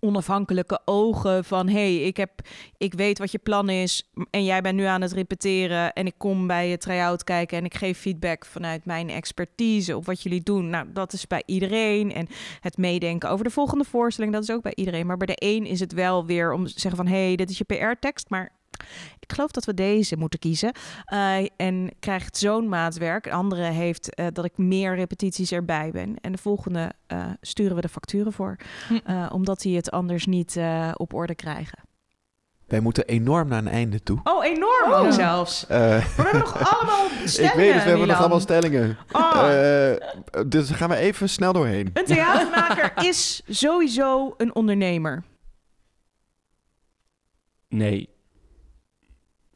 onafhankelijke 0.00 0.80
ogen 0.84 1.44
van 1.44 1.68
hey, 1.68 1.96
ik 1.96 2.16
heb 2.16 2.30
ik 2.76 2.94
weet 2.94 3.18
wat 3.18 3.32
je 3.32 3.38
plan 3.38 3.68
is 3.68 4.10
en 4.30 4.44
jij 4.44 4.60
bent 4.60 4.76
nu 4.76 4.84
aan 4.84 5.00
het 5.00 5.12
repeteren 5.12 5.92
en 5.92 6.06
ik 6.06 6.14
kom 6.16 6.46
bij 6.46 6.68
je 6.68 6.78
try-out 6.78 7.24
kijken 7.24 7.58
en 7.58 7.64
ik 7.64 7.74
geef 7.74 7.98
feedback 7.98 8.44
vanuit 8.44 8.84
mijn 8.84 9.10
expertise 9.10 9.96
op 9.96 10.06
wat 10.06 10.22
jullie 10.22 10.42
doen. 10.42 10.70
Nou, 10.70 10.86
dat 10.92 11.12
is 11.12 11.26
bij 11.26 11.42
iedereen 11.46 12.12
en 12.12 12.28
het 12.60 12.76
meedenken 12.76 13.30
over 13.30 13.44
de 13.44 13.50
volgende 13.50 13.84
voorstelling, 13.84 14.32
dat 14.32 14.42
is 14.42 14.50
ook 14.50 14.62
bij 14.62 14.74
iedereen. 14.74 15.06
Maar 15.06 15.16
bij 15.16 15.26
de 15.26 15.46
een 15.46 15.66
is 15.66 15.80
het 15.80 15.92
wel 15.92 16.26
weer 16.26 16.52
om 16.52 16.66
te 16.66 16.80
zeggen 16.80 17.04
van 17.04 17.12
hey, 17.12 17.36
dit 17.36 17.50
is 17.50 17.58
je 17.58 17.64
PR-tekst, 17.64 18.30
maar 18.30 18.57
ik 19.20 19.32
geloof 19.32 19.50
dat 19.50 19.64
we 19.64 19.74
deze 19.74 20.16
moeten 20.16 20.38
kiezen. 20.38 20.72
Eh, 21.04 21.36
en 21.56 21.90
krijgt 22.00 22.36
zo'n 22.36 22.68
maatwerk. 22.68 23.24
De 23.24 23.30
andere 23.32 23.62
heeft 23.62 24.14
eh, 24.14 24.26
dat 24.32 24.44
ik 24.44 24.58
meer 24.58 24.94
repetities 24.94 25.52
erbij 25.52 25.90
ben. 25.90 26.16
En 26.20 26.32
de 26.32 26.38
volgende 26.38 26.92
eh, 27.06 27.26
sturen 27.40 27.74
we 27.76 27.80
de 27.82 27.88
facturen 27.88 28.32
voor. 28.32 28.56
Hm. 28.88 28.94
Eh, 29.04 29.26
omdat 29.32 29.60
die 29.60 29.76
het 29.76 29.90
anders 29.90 30.26
niet 30.26 30.56
eh, 30.56 30.90
op 30.94 31.14
orde 31.14 31.34
krijgen. 31.34 31.78
Wij 32.66 32.80
moeten 32.80 33.06
enorm 33.06 33.48
naar 33.48 33.58
een 33.58 33.68
einde 33.68 34.02
toe. 34.02 34.20
Oh, 34.24 34.44
enorm 34.44 34.92
ook 34.92 35.12
zelfs. 35.12 35.64
We 35.68 35.74
hebben 36.16 36.38
nog 36.40 36.74
allemaal 36.74 37.06
ik 37.22 37.28
stellingen, 37.28 37.56
weet 37.56 37.72
het, 37.74 37.82
we 37.82 37.88
hebben 37.88 38.08
nog 38.08 38.18
allemaal 38.18 38.40
stellingen. 38.40 38.98
Oh, 39.12 39.32
Eh, 39.34 39.96
dus 40.46 40.68
daar 40.68 40.76
gaan 40.76 40.88
we 40.88 40.96
even 40.96 41.28
snel 41.28 41.52
doorheen. 41.52 41.90
een 41.92 42.04
theatermaker 42.04 42.92
is 43.04 43.42
sowieso 43.48 44.34
een 44.36 44.54
ondernemer. 44.54 45.22
Nee, 47.68 48.08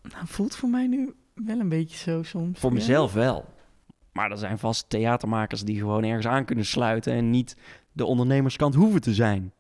Nou, 0.03 0.27
voelt 0.27 0.57
voor 0.57 0.69
mij 0.69 0.87
nu 0.87 1.15
wel 1.35 1.59
een 1.61 1.69
beetje 1.69 1.97
zo 1.97 2.23
soms. 2.23 2.59
voor 2.61 2.71
Ja. 2.71 2.77
mezelf 2.77 3.13
wel. 3.13 3.45
Maar 4.13 4.31
er 4.31 4.39
zijn 4.39 4.59
vast 4.59 4.91
theatermakers 4.91 5.63
die 5.63 5.79
gewoon 5.79 6.05
ergens 6.05 6.27
aan 6.27 6.45
kunnen 6.45 6.65
sluiten 6.65 7.13
en 7.13 7.31
niet 7.31 7.57
de 7.93 8.05
ondernemerskant 8.05 8.75
hoeven 8.75 9.01
te 9.01 9.15
zijn. 9.15 9.53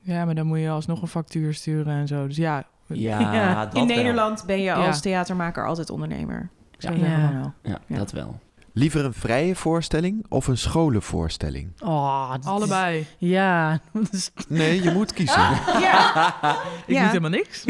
Ja, 0.00 0.24
maar 0.24 0.34
dan 0.34 0.46
moet 0.46 0.58
je 0.60 0.70
alsnog 0.70 1.02
een 1.02 1.08
factuur 1.08 1.54
sturen 1.54 1.92
en 1.94 2.06
zo. 2.06 2.26
Dus 2.26 2.36
ja, 2.36 2.64
Ja, 2.86 3.20
Ja, 3.20 3.64
dat 3.64 3.74
In 3.74 3.86
wel. 3.86 3.96
Nederland 3.96 4.44
ben 4.46 4.56
je 4.58 4.62
Ja. 4.62 4.86
als 4.86 5.00
theatermaker 5.00 5.66
altijd 5.66 5.90
ondernemer. 5.90 6.48
Ja. 6.78 6.90
Ja. 6.90 7.32
wel. 7.32 7.52
Ja, 7.72 7.80
Ja. 7.86 7.96
dat 7.96 8.12
wel. 8.12 8.38
Liever 8.72 9.04
een 9.04 9.12
vrije 9.12 9.54
voorstelling 9.56 10.26
of 10.28 10.46
een 10.46 10.58
scholenvoorstelling? 10.58 11.72
Oh, 11.82 12.34
is- 12.40 12.46
allebei. 12.46 13.06
Ja, 13.18 13.80
Nee, 14.48 14.82
je 14.82 14.90
moet 14.90 15.12
kiezen. 15.12 15.40
Ja. 15.80 16.34
Ik 16.86 16.94
Ja. 16.94 17.00
doe 17.00 17.08
helemaal 17.08 17.30
niks. 17.30 17.64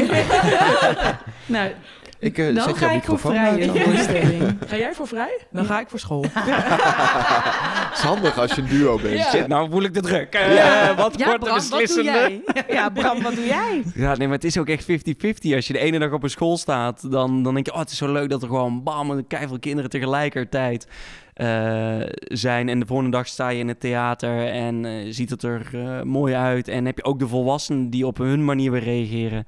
nou, 1.45 1.71
Ik 2.19 2.37
eh, 2.37 2.45
dan 2.55 2.63
zet 2.63 2.77
ga 2.77 2.85
jouw 2.85 2.95
ik 2.95 3.03
voor 3.03 3.19
voorstelling. 3.19 4.57
Ga 4.67 4.77
jij 4.77 4.93
voor 4.93 5.07
vrij? 5.07 5.37
Dan 5.51 5.65
ga 5.65 5.79
ik 5.79 5.89
voor 5.89 5.99
school. 5.99 6.25
Het 6.33 7.97
is 7.97 8.03
handig 8.03 8.37
als 8.37 8.55
je 8.55 8.61
een 8.61 8.67
duo 8.67 8.99
bent. 9.01 9.19
Shit, 9.19 9.47
nou 9.47 9.69
voel 9.69 9.83
ik 9.83 9.93
de 9.93 10.01
druk. 10.01 10.33
Eh, 10.33 10.55
Ja. 10.55 10.95
Wat 10.95 11.19
Ja, 11.19 11.25
wordt 11.25 11.39
Bram, 11.43 11.53
de 11.55 11.61
wat 11.61 11.69
doe 11.69 11.79
beslissende? 11.79 12.11
jij? 12.11 12.41
ja, 12.75 12.89
Bram, 12.89 13.21
wat 13.21 13.35
doe 13.35 13.45
jij? 13.45 13.83
Ja, 13.95 14.15
nee, 14.15 14.27
maar 14.27 14.35
het 14.35 14.45
is 14.45 14.57
ook 14.57 14.67
echt 14.67 14.83
50-50. 14.83 15.55
Als 15.55 15.67
je 15.67 15.73
de 15.73 15.79
ene 15.79 15.99
dag 15.99 16.11
op 16.11 16.23
een 16.23 16.29
school 16.29 16.57
staat, 16.57 17.11
dan, 17.11 17.43
dan 17.43 17.53
denk 17.53 17.65
je... 17.65 17.73
oh, 17.73 17.79
het 17.79 17.91
is 17.91 17.97
zo 17.97 18.11
leuk 18.11 18.29
dat 18.29 18.41
er 18.41 18.47
gewoon 18.47 18.83
bam, 18.83 19.27
keiveel 19.27 19.59
kinderen 19.59 19.89
tegelijkertijd 19.89 20.87
eh, 21.33 21.99
zijn. 22.23 22.69
En 22.69 22.79
de 22.79 22.85
volgende 22.85 23.11
dag 23.11 23.27
sta 23.27 23.49
je 23.49 23.59
in 23.59 23.67
het 23.67 23.79
theater 23.79 24.47
en 24.47 24.85
eh, 24.85 24.91
ziet 25.09 25.29
het 25.29 25.43
er 25.43 25.67
eh, 25.73 26.01
mooi 26.01 26.33
uit. 26.33 26.67
En 26.67 26.85
heb 26.85 26.97
je 26.97 27.03
ook 27.03 27.19
de 27.19 27.27
volwassenen 27.27 27.89
die 27.89 28.05
op 28.07 28.17
hun 28.17 28.45
manier 28.45 28.71
weer 28.71 28.83
reageren. 28.83 29.45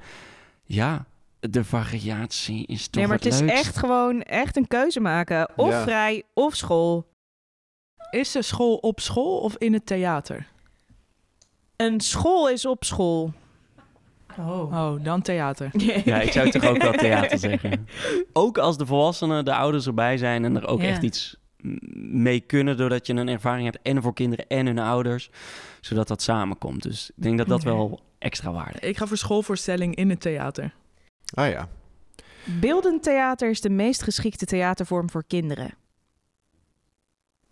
Ja, 0.66 1.06
de 1.50 1.64
variatie 1.64 2.66
is 2.66 2.84
toch 2.88 2.96
Nee, 2.96 3.08
maar 3.08 3.16
het 3.16 3.24
het 3.26 3.34
is 3.34 3.40
leukst. 3.40 3.56
echt 3.56 3.78
gewoon 3.78 4.22
echt 4.22 4.58
een 4.58 4.68
keuze 4.68 5.00
maken. 5.00 5.50
Of 5.56 5.70
Ja. 5.70 5.82
vrij 5.84 6.24
of 6.34 6.56
school. 6.56 7.10
Is 8.12 8.32
de 8.32 8.42
school 8.42 8.76
op 8.76 9.00
school 9.00 9.38
of 9.40 9.56
in 9.58 9.74
het 9.74 9.86
theater? 9.86 10.48
Een 11.76 12.00
school 12.00 12.50
is 12.50 12.66
op 12.66 12.84
school. 12.84 13.34
Oh. 14.40 14.74
Oh, 14.74 15.04
dan 15.04 15.22
theater. 15.22 15.70
Ja, 16.06 16.22
ik 16.22 16.32
zou 16.32 16.50
toch 16.52 16.66
ook 16.66 16.82
wel 16.82 16.92
theater 16.94 17.38
zeggen. 17.50 17.88
Ook 18.34 18.58
als 18.58 18.78
de 18.78 18.86
volwassenen, 18.86 19.46
de 19.46 19.56
ouders 19.56 19.86
erbij 19.88 20.18
zijn 20.18 20.46
en 20.46 20.56
er 20.56 20.68
ook 20.68 20.82
Ja. 20.82 20.88
echt 20.88 21.04
iets 21.04 21.36
mee 21.96 22.40
kunnen... 22.40 22.78
doordat 22.78 23.08
je 23.08 23.14
een 23.14 23.28
ervaring 23.28 23.64
hebt 23.72 23.80
en 23.84 24.02
voor 24.02 24.14
kinderen 24.14 24.48
en 24.48 24.66
hun 24.66 24.80
ouders... 24.80 25.30
zodat 25.82 26.08
dat 26.08 26.22
samenkomt. 26.22 26.84
Dus 26.84 27.10
ik 27.16 27.24
denk 27.24 27.38
dat 27.38 27.48
dat 27.48 27.64
wel 27.64 28.00
extra 28.20 28.52
waarde. 28.52 28.80
Ik 28.80 28.98
ga 28.98 29.06
voor 29.06 29.18
schoolvoorstelling 29.18 29.96
in 29.96 30.10
het 30.10 30.20
theater. 30.22 30.74
Ah 31.34 31.50
ja. 31.50 31.70
Beeldend 32.60 33.04
theater 33.04 33.50
is 33.50 33.62
de 33.62 33.70
meest 33.70 34.04
geschikte 34.04 34.46
theatervorm 34.46 35.10
voor 35.10 35.24
kinderen. 35.28 35.74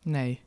Nee. 0.01 0.39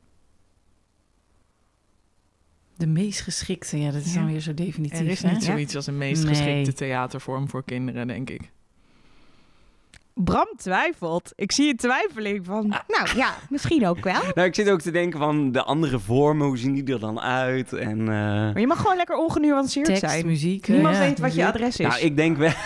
De 2.77 2.87
meest 2.87 3.21
geschikte, 3.21 3.77
ja, 3.77 3.91
dat 3.91 4.01
is 4.05 4.13
Ja. 4.13 4.19
dan 4.19 4.31
weer 4.31 4.39
zo 4.39 4.53
definitief. 4.53 4.99
Er 4.99 5.05
is 5.07 5.21
hè? 5.21 5.31
niet 5.31 5.43
zoiets 5.43 5.75
als 5.75 5.87
een 5.87 5.97
meest 5.97 6.23
Nee. 6.23 6.33
geschikte 6.35 6.73
theatervorm 6.73 7.49
voor 7.49 7.63
kinderen, 7.63 8.07
denk 8.07 8.29
ik. 8.29 8.51
Bram 10.13 10.47
twijfelt. 10.57 11.31
Ik 11.35 11.51
zie 11.51 11.69
een 11.69 11.77
twijfeling 11.77 12.45
van, 12.45 12.67
nou 12.87 13.15
ja, 13.17 13.33
misschien 13.49 13.87
ook 13.87 14.03
wel. 14.03 14.21
Nou, 14.33 14.47
ik 14.47 14.55
zit 14.55 14.69
ook 14.69 14.81
te 14.81 14.91
denken 14.91 15.19
van 15.19 15.51
de 15.51 15.63
andere 15.63 15.99
vormen, 15.99 16.47
hoe 16.47 16.57
zien 16.57 16.73
die 16.73 16.93
er 16.93 16.99
dan 16.99 17.19
uit? 17.19 17.73
En, 17.73 17.99
eh, 17.99 18.05
Maar 18.07 18.59
je 18.59 18.67
mag 18.67 18.77
gewoon 18.81 18.95
lekker 18.95 19.15
ongenuanceerd 19.17 19.85
Tekst, 19.85 20.01
zijn. 20.01 20.25
muziek. 20.25 20.67
Niemand 20.67 20.95
ja, 20.95 21.01
weet 21.01 21.19
wat 21.19 21.35
je 21.35 21.45
adres 21.45 21.77
is. 21.79 21.87
nou, 21.87 22.01
ik 22.01 22.15
denk 22.15 22.37
wel... 22.37 22.51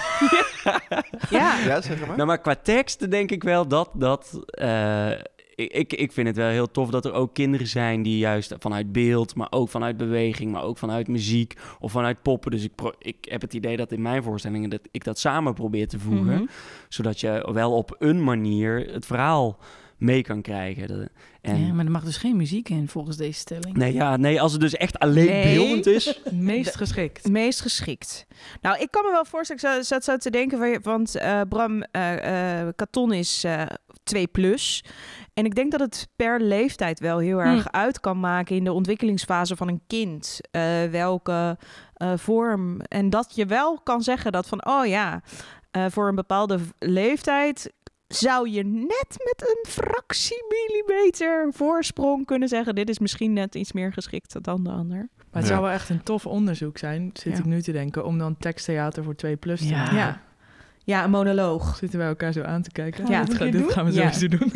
Ja. 1.29 1.57
Ja, 1.65 1.81
zeg 1.81 2.05
maar. 2.07 2.15
Nou, 2.15 2.27
maar 2.27 2.37
qua 2.41 2.55
teksten 2.55 3.09
denk 3.09 3.31
ik 3.31 3.43
wel 3.43 3.67
dat... 3.67 3.89
dat 3.93 4.39
eh, 4.45 5.09
ik, 5.57 5.73
ik, 5.73 5.93
ik 5.93 6.11
vind 6.11 6.27
het 6.27 6.35
wel 6.35 6.49
heel 6.49 6.71
tof 6.71 6.89
dat 6.89 7.05
er 7.05 7.13
ook 7.13 7.33
kinderen 7.33 7.67
zijn 7.67 8.01
die 8.01 8.17
juist 8.17 8.55
vanuit 8.59 8.91
beeld, 8.91 9.35
maar 9.35 9.47
ook 9.49 9.69
vanuit 9.69 9.97
beweging, 9.97 10.51
maar 10.51 10.63
ook 10.63 10.77
vanuit 10.77 11.07
muziek 11.07 11.53
of 11.79 11.91
vanuit 11.91 12.21
poppen. 12.21 12.51
Dus 12.51 12.63
ik, 12.63 12.75
pro- 12.75 12.93
ik 12.99 13.17
heb 13.21 13.41
het 13.41 13.53
idee 13.53 13.77
dat 13.77 13.91
in 13.91 14.01
mijn 14.01 14.23
voorstellingen 14.23 14.69
dat 14.69 14.81
ik 14.91 15.03
dat 15.03 15.19
samen 15.19 15.53
probeer 15.53 15.87
te 15.87 15.99
voegen. 15.99 16.33
Mhm. 16.33 16.45
Zodat 16.89 17.19
je 17.19 17.49
wel 17.53 17.73
op 17.73 17.95
een 17.99 18.23
manier 18.23 18.87
het 18.91 19.05
verhaal 19.05 19.57
mee 19.97 20.21
kan 20.21 20.41
krijgen. 20.41 21.09
En, 21.41 21.65
Ja, 21.65 21.73
maar 21.73 21.85
er 21.85 21.91
mag 21.91 22.03
dus 22.03 22.17
geen 22.17 22.35
muziek 22.35 22.69
in 22.69 22.87
volgens 22.87 23.17
deze 23.17 23.39
stelling. 23.39 23.75
nee, 23.77 23.93
ja, 23.93 24.17
nee, 24.17 24.41
als 24.41 24.51
het 24.51 24.61
dus 24.61 24.73
echt 24.75 24.99
alleen 24.99 25.25
Nee. 25.25 25.55
beeldend 25.55 25.85
is. 25.85 26.05
Het 26.23 26.31
meest 26.31 26.75
geschikt. 26.75 27.27
Meest 27.29 27.61
geschikt. 27.61 28.25
Nou, 28.61 28.79
ik 28.79 28.91
kan 28.91 29.05
me 29.05 29.11
wel 29.11 29.25
voorstellen, 29.25 29.61
ik 29.63 29.69
zat, 29.69 29.85
zat 29.85 30.03
zo 30.03 30.17
te 30.17 30.29
denken, 30.29 30.57
van 30.57 30.69
je- 30.69 30.79
want 30.81 31.15
eh, 31.15 31.41
Bram, 31.49 31.81
eh 31.81 32.61
eh 32.61 32.67
Katon 32.75 33.13
is 33.13 33.43
eh 33.43 33.61
2 34.03 34.27
plus. 34.27 34.83
En 35.33 35.45
ik 35.45 35.55
denk 35.55 35.71
dat 35.71 35.79
het 35.79 36.07
per 36.15 36.41
leeftijd 36.41 36.99
wel 36.99 37.17
heel 37.17 37.39
erg 37.41 37.71
uit 37.71 37.99
kan 37.99 38.19
maken 38.19 38.55
in 38.55 38.63
de 38.63 38.71
ontwikkelingsfase 38.73 39.55
van 39.55 39.67
een 39.67 39.81
kind. 39.87 40.39
eh, 40.51 40.83
welke 40.91 41.57
eh, 41.93 42.13
vorm. 42.15 42.81
En 42.81 43.09
dat 43.09 43.31
je 43.35 43.45
wel 43.45 43.79
kan 43.83 44.01
zeggen 44.01 44.31
dat 44.31 44.47
van, 44.47 44.65
oh 44.65 44.85
ja, 44.85 45.21
eh, 45.71 45.85
voor 45.89 46.07
een 46.07 46.15
bepaalde 46.15 46.59
leeftijd 46.79 47.73
zou 48.07 48.49
je 48.49 48.63
net 48.63 49.07
met 49.07 49.41
een 49.49 49.65
fractie 49.71 50.43
millimeter 50.49 51.47
voorsprong 51.53 52.25
kunnen 52.25 52.47
zeggen, 52.47 52.75
dit 52.75 52.89
is 52.89 52.99
misschien 52.99 53.33
net 53.33 53.55
iets 53.55 53.71
meer 53.71 53.93
geschikt 53.93 54.43
dan 54.43 54.63
de 54.63 54.69
ander. 54.69 54.97
Maar 54.97 55.41
het 55.41 55.41
Ja. 55.41 55.47
zou 55.47 55.61
wel 55.61 55.71
echt 55.71 55.89
een 55.89 56.03
tof 56.03 56.25
onderzoek 56.25 56.77
zijn, 56.77 57.09
zit 57.13 57.33
Ja. 57.33 57.39
ik 57.39 57.45
nu 57.45 57.61
te 57.61 57.71
denken, 57.71 58.05
om 58.05 58.17
dan 58.17 58.37
teksttheater 58.37 59.03
voor 59.03 59.15
2 59.15 59.35
plus 59.35 59.59
te 59.59 59.67
Ja. 59.67 59.77
maken. 59.77 59.95
Ja. 59.97 60.21
Ja, 60.83 61.03
een 61.03 61.09
monoloog. 61.09 61.75
Zitten 61.77 61.99
wij 61.99 62.07
elkaar 62.07 62.31
zo 62.33 62.41
aan 62.43 62.61
te 62.61 62.71
kijken? 62.71 63.07
Ja. 63.07 63.23
dit, 63.23 63.35
ga- 63.37 63.45
dit 63.45 63.71
gaan 63.71 63.85
we 63.85 63.93
Ja. 63.93 64.11
sowieso 64.11 64.37
doen. 64.37 64.51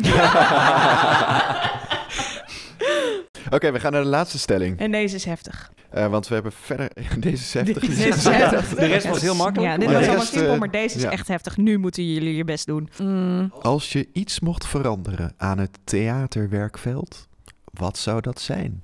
Oké, 3.50 3.72
we 3.72 3.80
gaan 3.80 3.92
naar 3.92 4.02
de 4.02 4.08
laatste 4.08 4.38
stelling. 4.38 4.78
En 4.78 4.90
deze 4.90 5.14
is 5.14 5.24
heftig. 5.24 5.72
Eh, 5.90 6.06
want 6.06 6.28
we 6.28 6.34
hebben 6.34 6.52
verder... 6.52 6.90
Deze 7.18 7.32
is 7.42 7.54
heftig. 7.54 7.78
Deze 7.86 8.08
is 8.08 8.24
heftig. 8.28 8.68
De 8.78 8.86
rest 8.86 9.06
was 9.08 9.20
heel 9.20 9.34
makkelijk. 9.34 9.72
Ja, 9.72 9.78
dit 9.78 9.88
Ja, 9.90 9.94
was 9.98 10.06
allemaal 10.06 10.24
simpel, 10.24 10.52
eh, 10.52 10.58
maar 10.58 10.70
deze 10.70 10.96
is 10.96 11.02
ja. 11.02 11.10
echt 11.10 11.28
heftig. 11.28 11.56
Nu 11.56 11.78
moeten 11.78 12.12
jullie 12.12 12.36
je 12.36 12.44
best 12.44 12.66
doen. 12.66 12.88
Mm, 13.02 13.52
Als 13.60 13.92
je 13.92 14.08
iets 14.12 14.40
mocht 14.40 14.66
veranderen 14.66 15.34
aan 15.36 15.58
het 15.58 15.78
theaterwerkveld, 15.84 17.28
wat 17.64 17.98
zou 17.98 18.20
dat 18.20 18.40
zijn? 18.40 18.82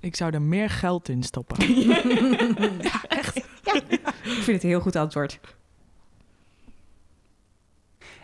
Ik 0.00 0.16
zou 0.16 0.32
er 0.34 0.42
meer 0.42 0.70
geld 0.70 1.08
in 1.08 1.22
stoppen. 1.22 1.56
Ik 4.22 4.44
vind 4.44 4.46
het 4.46 4.62
een 4.62 4.68
heel 4.68 4.80
goed 4.80 4.96
antwoord. 4.96 5.40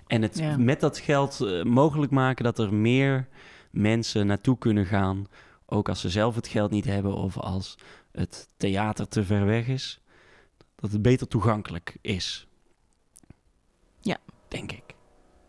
En 0.07 0.23
het 0.23 0.39
Ja. 0.39 0.57
met 0.57 0.81
dat 0.81 0.99
geld 0.99 1.41
eh, 1.41 1.63
mogelijk 1.63 2.13
maken 2.13 2.45
dat 2.45 2.59
er 2.59 2.75
meer 2.75 3.29
mensen 3.75 4.27
naartoe 4.27 4.59
kunnen 4.59 4.87
gaan. 4.87 5.27
Ook 5.67 5.89
als 5.89 6.01
ze 6.01 6.11
zelf 6.11 6.35
het 6.35 6.49
geld 6.49 6.71
niet 6.71 6.85
hebben 6.85 7.15
of 7.15 7.39
als 7.39 7.79
het 8.13 8.49
theater 8.57 9.09
te 9.09 9.25
ver 9.25 9.47
weg 9.47 9.67
is. 9.67 10.01
Dat 10.77 10.93
het 10.93 11.03
beter 11.03 11.29
toegankelijk 11.29 11.97
is. 12.01 12.47
Ja. 14.01 14.17
Denk 14.49 14.73
ik. 14.73 14.95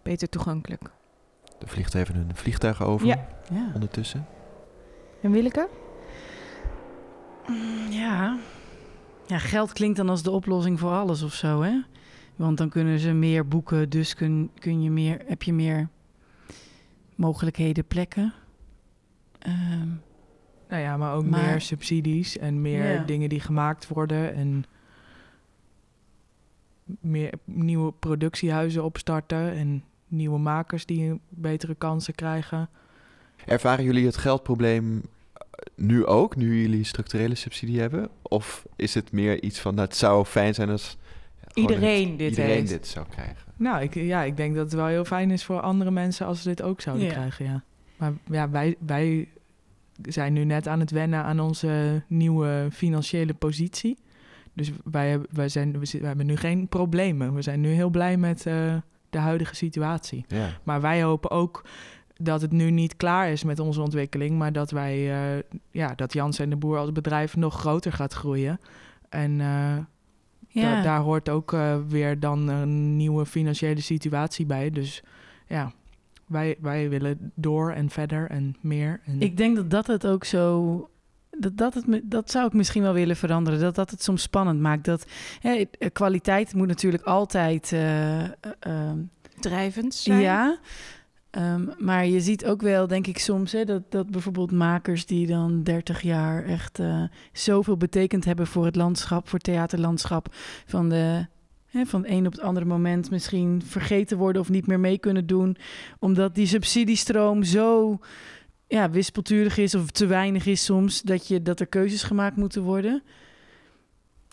Beter 0.04 0.30
toegankelijk. 0.30 0.92
Er 1.60 1.68
vliegt 1.68 1.94
even 1.94 2.16
een 2.16 2.36
vliegtuig 2.36 2.84
over 2.84 3.08
Ja. 3.08 3.28
ja. 3.52 3.72
ondertussen. 3.74 4.28
En 5.22 5.32
Willeke? 5.32 5.70
Mm, 7.48 7.92
ja. 7.92 8.38
Ja, 9.28 9.40
geld 9.40 9.74
klinkt 9.74 9.98
dan 9.98 10.10
als 10.10 10.24
de 10.24 10.32
oplossing 10.32 10.80
voor 10.80 10.92
alles 10.92 11.22
of 11.22 11.34
zo, 11.34 11.62
hè? 11.62 11.82
Want 12.36 12.58
dan 12.58 12.70
kunnen 12.70 13.00
ze 13.00 13.12
meer 13.12 13.48
boeken, 13.48 13.90
dus 13.90 14.16
kun, 14.16 14.52
kun 14.60 14.82
je 14.82 14.90
meer, 14.90 15.22
heb 15.26 15.44
je 15.44 15.54
meer 15.54 15.90
mogelijkheden, 17.16 17.86
plekken. 17.88 18.34
Ehm, 19.40 19.88
nou 20.70 20.82
ja, 20.82 20.98
maar 20.98 21.14
ook 21.16 21.26
Maar- 21.26 21.46
meer 21.46 21.62
subsidies 21.62 22.38
en 22.38 22.62
meer 22.62 22.92
Ja. 22.94 23.04
dingen 23.04 23.30
die 23.30 23.40
gemaakt 23.40 23.88
worden 23.88 24.34
en 24.34 24.64
meer 27.00 27.34
nieuwe 27.44 27.92
productiehuizen 27.92 28.84
opstarten 28.84 29.52
en 29.52 29.84
nieuwe 30.08 30.40
makers 30.40 30.86
die 30.86 31.20
betere 31.30 31.76
kansen 31.76 32.16
krijgen. 32.16 32.70
Ervaren 33.46 33.86
jullie 33.86 34.06
het 34.06 34.18
geldprobleem 34.18 34.98
eh, 35.34 35.42
nu 35.76 36.06
ook, 36.06 36.36
nu 36.36 36.62
jullie 36.62 36.84
structurele 36.84 37.36
subsidie 37.36 37.80
hebben? 37.80 38.10
Of 38.22 38.66
is 38.76 38.94
het 38.94 39.12
meer 39.12 39.42
iets 39.44 39.60
van, 39.60 39.76
nou, 39.76 39.88
het 39.88 39.98
zou 39.98 40.26
fijn 40.26 40.54
zijn 40.54 40.70
als 40.70 40.98
Iedereen 41.56 42.10
het- 42.10 42.18
dit 42.18 42.30
iedereen 42.30 42.52
heeft. 42.52 42.70
dit 42.70 42.88
zou 42.88 43.06
krijgen? 43.10 43.36
Nou, 43.58 43.82
ik, 43.82 43.94
ja, 43.94 44.24
ik 44.24 44.38
denk 44.38 44.56
dat 44.56 44.64
het 44.66 44.74
wel 44.74 44.86
heel 44.86 45.06
fijn 45.06 45.32
is 45.32 45.44
voor 45.44 45.60
andere 45.62 45.92
mensen 45.92 46.26
als 46.26 46.42
ze 46.42 46.48
dit 46.48 46.62
ook 46.62 46.82
zouden 46.82 47.06
Ja. 47.06 47.12
krijgen, 47.12 47.46
ja. 47.46 47.64
Maar 47.98 48.14
ja, 48.32 48.50
wij, 48.50 48.76
wij 48.86 49.28
zijn 50.02 50.34
nu 50.34 50.44
net 50.44 50.68
aan 50.68 50.80
het 50.80 50.92
wennen 50.92 51.24
aan 51.24 51.40
onze 51.40 52.04
nieuwe 52.08 52.68
financiële 52.72 53.34
positie. 53.34 53.98
Dus 54.54 54.72
wij, 54.84 55.10
hebben- 55.10 55.28
wij, 55.32 55.50
zijn, 55.50 55.80
we, 55.80 55.86
zi- 55.86 56.00
we 56.00 56.08
hebben 56.08 56.26
nu 56.26 56.36
geen 56.36 56.68
problemen. 56.68 57.34
We 57.34 57.42
zijn 57.42 57.62
nu 57.62 57.70
heel 57.70 57.90
blij 57.90 58.18
met 58.18 58.46
eh, 58.46 58.76
de 59.10 59.18
huidige 59.18 59.56
situatie. 59.56 60.26
Ja. 60.28 60.48
Maar 60.64 60.82
wij 60.82 61.04
hopen 61.04 61.30
ook 61.32 61.66
dat 62.16 62.42
het 62.42 62.52
nu 62.52 62.72
niet 62.72 62.96
klaar 62.96 63.30
is 63.30 63.44
met 63.44 63.60
onze 63.60 63.82
ontwikkeling, 63.82 64.38
maar 64.38 64.52
dat 64.54 64.72
wij, 64.72 65.14
eh, 65.36 65.44
ja, 65.72 65.94
dat 65.96 66.14
Jans 66.14 66.40
en 66.40 66.50
de 66.50 66.56
Boer 66.56 66.78
als 66.78 66.92
bedrijf 66.92 67.36
nog 67.36 67.60
groter 67.60 67.92
gaat 67.94 68.14
groeien. 68.14 68.60
En 69.10 69.42
eh, 69.42 69.78
ja. 70.62 70.76
da- 70.76 70.82
daar 70.82 71.00
hoort 71.00 71.30
ook 71.30 71.54
eh, 71.54 71.76
weer 71.88 72.20
dan 72.20 72.48
een 72.48 72.96
nieuwe 72.98 73.26
financiële 73.26 73.82
situatie 73.82 74.46
bij. 74.46 74.70
Dus 74.70 75.04
ja, 75.48 75.72
wij, 76.28 76.58
wij 76.62 76.90
willen 76.90 77.32
door 77.36 77.72
en 77.72 77.90
verder 77.90 78.30
en 78.30 78.56
meer. 78.62 79.02
En 79.06 79.20
Ik 79.22 79.38
denk 79.38 79.56
dat 79.56 79.70
dat 79.70 79.88
het 79.88 80.08
ook 80.08 80.24
zo. 80.24 80.90
Dat, 81.40 81.58
dat, 81.58 81.74
het, 81.74 81.86
dat 82.04 82.32
zou 82.32 82.48
ik 82.48 82.54
misschien 82.54 82.82
wel 82.82 82.94
willen 82.94 83.16
veranderen. 83.16 83.60
Dat 83.60 83.76
dat 83.76 83.90
het 83.92 84.04
soms 84.04 84.22
spannend 84.22 84.60
maakt. 84.60 84.86
Dat 84.86 85.06
hè, 85.40 85.64
eh, 85.80 85.90
kwaliteit 85.94 86.54
moet 86.54 86.68
natuurlijk 86.68 87.04
altijd. 87.04 87.72
eh, 87.72 88.24
eh, 88.24 88.30
ehm, 88.60 88.98
Drijvend 89.40 89.94
zijn. 89.96 90.20
Ja. 90.20 90.58
Ehm, 91.36 91.66
maar 91.78 92.06
je 92.06 92.22
ziet 92.22 92.46
ook 92.46 92.62
wel, 92.62 92.88
denk 92.88 93.08
ik 93.08 93.18
soms, 93.18 93.52
hè, 93.52 93.66
dat, 93.66 93.92
dat 93.92 94.10
bijvoorbeeld 94.10 94.52
makers 94.52 95.06
die 95.06 95.28
dan 95.28 95.64
30 95.64 96.02
jaar 96.02 96.44
echt 96.46 96.80
eh, 96.80 97.04
zoveel 97.32 97.78
betekend 97.78 98.26
hebben 98.26 98.48
voor 98.48 98.66
het 98.66 98.76
landschap, 98.76 99.24
voor 99.28 99.40
het 99.40 99.44
theaterlandschap, 99.44 100.28
van 100.66 100.90
de. 100.90 101.26
hè, 101.66 101.86
van 101.86 102.02
het 102.02 102.12
een 102.12 102.26
op 102.26 102.32
het 102.32 102.42
andere 102.42 102.66
moment 102.66 103.10
misschien 103.10 103.62
vergeten 103.66 104.18
worden 104.18 104.42
of 104.42 104.50
niet 104.50 104.68
meer 104.68 104.80
mee 104.80 104.98
kunnen 104.98 105.28
doen. 105.28 105.58
Omdat 106.00 106.36
die 106.36 106.48
subsidiestroom 106.48 107.44
zo 107.44 108.00
ja, 108.68 108.90
wispelturig 108.90 109.58
is 109.58 109.76
of 109.76 109.92
te 109.92 110.06
weinig 110.06 110.46
is 110.46 110.66
soms. 110.66 111.02
Dat, 111.02 111.28
je, 111.28 111.42
dat 111.42 111.60
er 111.60 111.68
keuzes 111.68 112.04
gemaakt 112.04 112.36
moeten 112.38 112.62
worden. 112.62 113.04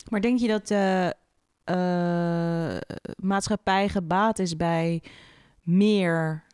Maar 0.09 0.21
denk 0.21 0.39
je 0.39 0.49
dat 0.49 0.69
de 0.69 1.15
eh, 1.65 2.77
maatschappij 3.17 3.89
gebaat 3.89 4.39
is 4.39 4.57
bij 4.57 5.03
meer, 5.63 6.45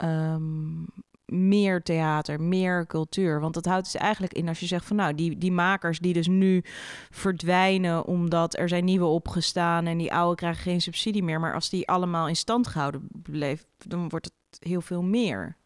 ehm, 0.00 0.84
meer 1.24 1.82
theater, 1.82 2.40
meer 2.40 2.86
cultuur? 2.86 3.40
Want 3.40 3.54
dat 3.54 3.64
houdt 3.64 3.84
dus 3.92 4.00
eigenlijk 4.00 4.32
in 4.32 4.48
als 4.48 4.60
je 4.60 4.66
zegt 4.66 4.84
van 4.84 4.96
nou, 4.96 5.14
die, 5.14 5.38
die 5.38 5.52
makers 5.52 5.98
die 5.98 6.12
dus 6.12 6.26
nu 6.28 6.62
verdwijnen 7.10 8.04
omdat 8.06 8.58
er 8.58 8.68
zijn 8.68 8.84
nieuwe 8.84 9.04
opgestaan 9.04 9.86
en 9.86 9.98
die 9.98 10.12
oude 10.12 10.34
krijgen 10.36 10.62
geen 10.62 10.80
subsidie 10.80 11.22
meer. 11.22 11.40
Maar 11.40 11.54
als 11.54 11.70
die 11.70 11.88
allemaal 11.88 12.28
in 12.28 12.36
stand 12.36 12.66
gehouden 12.66 13.08
bleef, 13.22 13.64
dan 13.86 14.08
wordt 14.08 14.24
het 14.50 14.68
heel 14.68 14.80
veel 14.80 15.02
meer. 15.02 15.56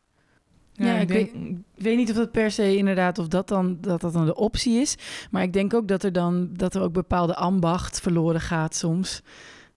Ja, 0.73 0.97
ik 0.97 1.09
weet- 1.09 1.35
Ik 1.77 1.83
weet 1.85 1.97
niet 1.97 2.11
of 2.11 2.17
dat 2.17 2.31
per 2.33 2.51
se 2.51 2.77
inderdaad, 2.77 3.19
of 3.19 3.29
dat 3.29 3.49
dan, 3.49 3.79
dat, 3.81 4.01
dat 4.01 4.13
dan 4.13 4.25
de 4.27 4.35
optie 4.35 4.81
is. 4.81 4.97
Maar 5.31 5.43
ik 5.43 5.53
denk 5.53 5.75
ook 5.75 5.89
dat 5.89 6.03
er 6.03 6.13
dan 6.13 6.49
dat 6.53 6.75
er 6.75 6.83
ook 6.83 6.93
bepaalde 6.93 7.35
ambacht 7.35 8.01
verloren 8.01 8.41
gaat 8.41 8.75
soms. 8.75 9.23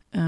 Eh, 0.09 0.21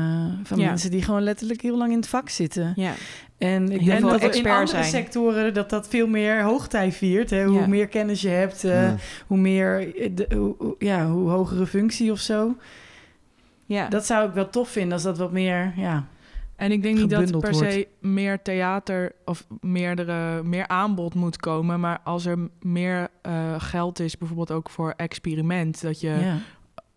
van 0.43 0.59
Ja. 0.59 0.65
mensen 0.65 0.91
die 0.91 1.01
gewoon 1.01 1.21
letterlijk 1.21 1.61
heel 1.61 1.77
lang 1.77 1.91
in 1.91 1.97
het 1.97 2.07
vak 2.07 2.29
zitten. 2.29 2.73
Ja. 2.75 2.93
En 3.37 3.71
ik 3.71 3.85
denk 3.85 4.01
dat 4.01 4.23
er 4.23 4.35
in 4.35 4.45
andere 4.47 4.65
zijn. 4.67 4.83
sectoren 4.83 5.53
dat 5.53 5.69
dat 5.69 5.87
veel 5.87 6.07
meer 6.07 6.41
hoogtij 6.43 6.91
viert. 6.91 7.29
Hè? 7.29 7.45
Hoe 7.45 7.59
Ja. 7.59 7.67
meer 7.67 7.87
kennis 7.87 8.21
je 8.21 8.27
hebt, 8.29 8.63
eh, 8.63 8.91
hoe 9.27 9.37
meer, 9.37 9.95
eh, 9.95 10.09
de, 10.15 10.27
hoe, 10.35 10.75
ja, 10.79 11.07
hoe 11.09 11.29
hogere 11.29 11.65
functie 11.67 12.11
of 12.11 12.19
zo. 12.19 12.55
Ja. 13.65 13.87
Dat 13.87 14.05
zou 14.05 14.27
ik 14.27 14.33
wel 14.33 14.49
tof 14.49 14.69
vinden 14.69 14.93
als 14.93 15.03
dat 15.03 15.17
wat 15.17 15.31
meer, 15.31 15.73
ja. 15.75 16.05
En 16.55 16.71
ik 16.71 16.81
denk 16.83 16.97
niet 16.97 17.09
dat 17.09 17.29
er 17.29 17.37
per 17.37 17.55
se 17.55 17.87
meer 17.99 18.41
theater 18.41 19.11
of 19.25 19.45
meerdere, 19.61 20.43
meer 20.43 20.67
aanbod 20.67 21.13
moet 21.15 21.37
komen. 21.37 21.79
Maar 21.79 21.99
als 22.03 22.25
er 22.25 22.37
meer 22.61 23.07
eh, 23.21 23.53
geld 23.57 23.99
is, 23.99 24.17
bijvoorbeeld 24.17 24.51
ook 24.51 24.69
voor 24.69 24.93
experiment, 24.97 25.81
dat 25.81 25.99
je 25.99 26.09
ja. 26.09 26.37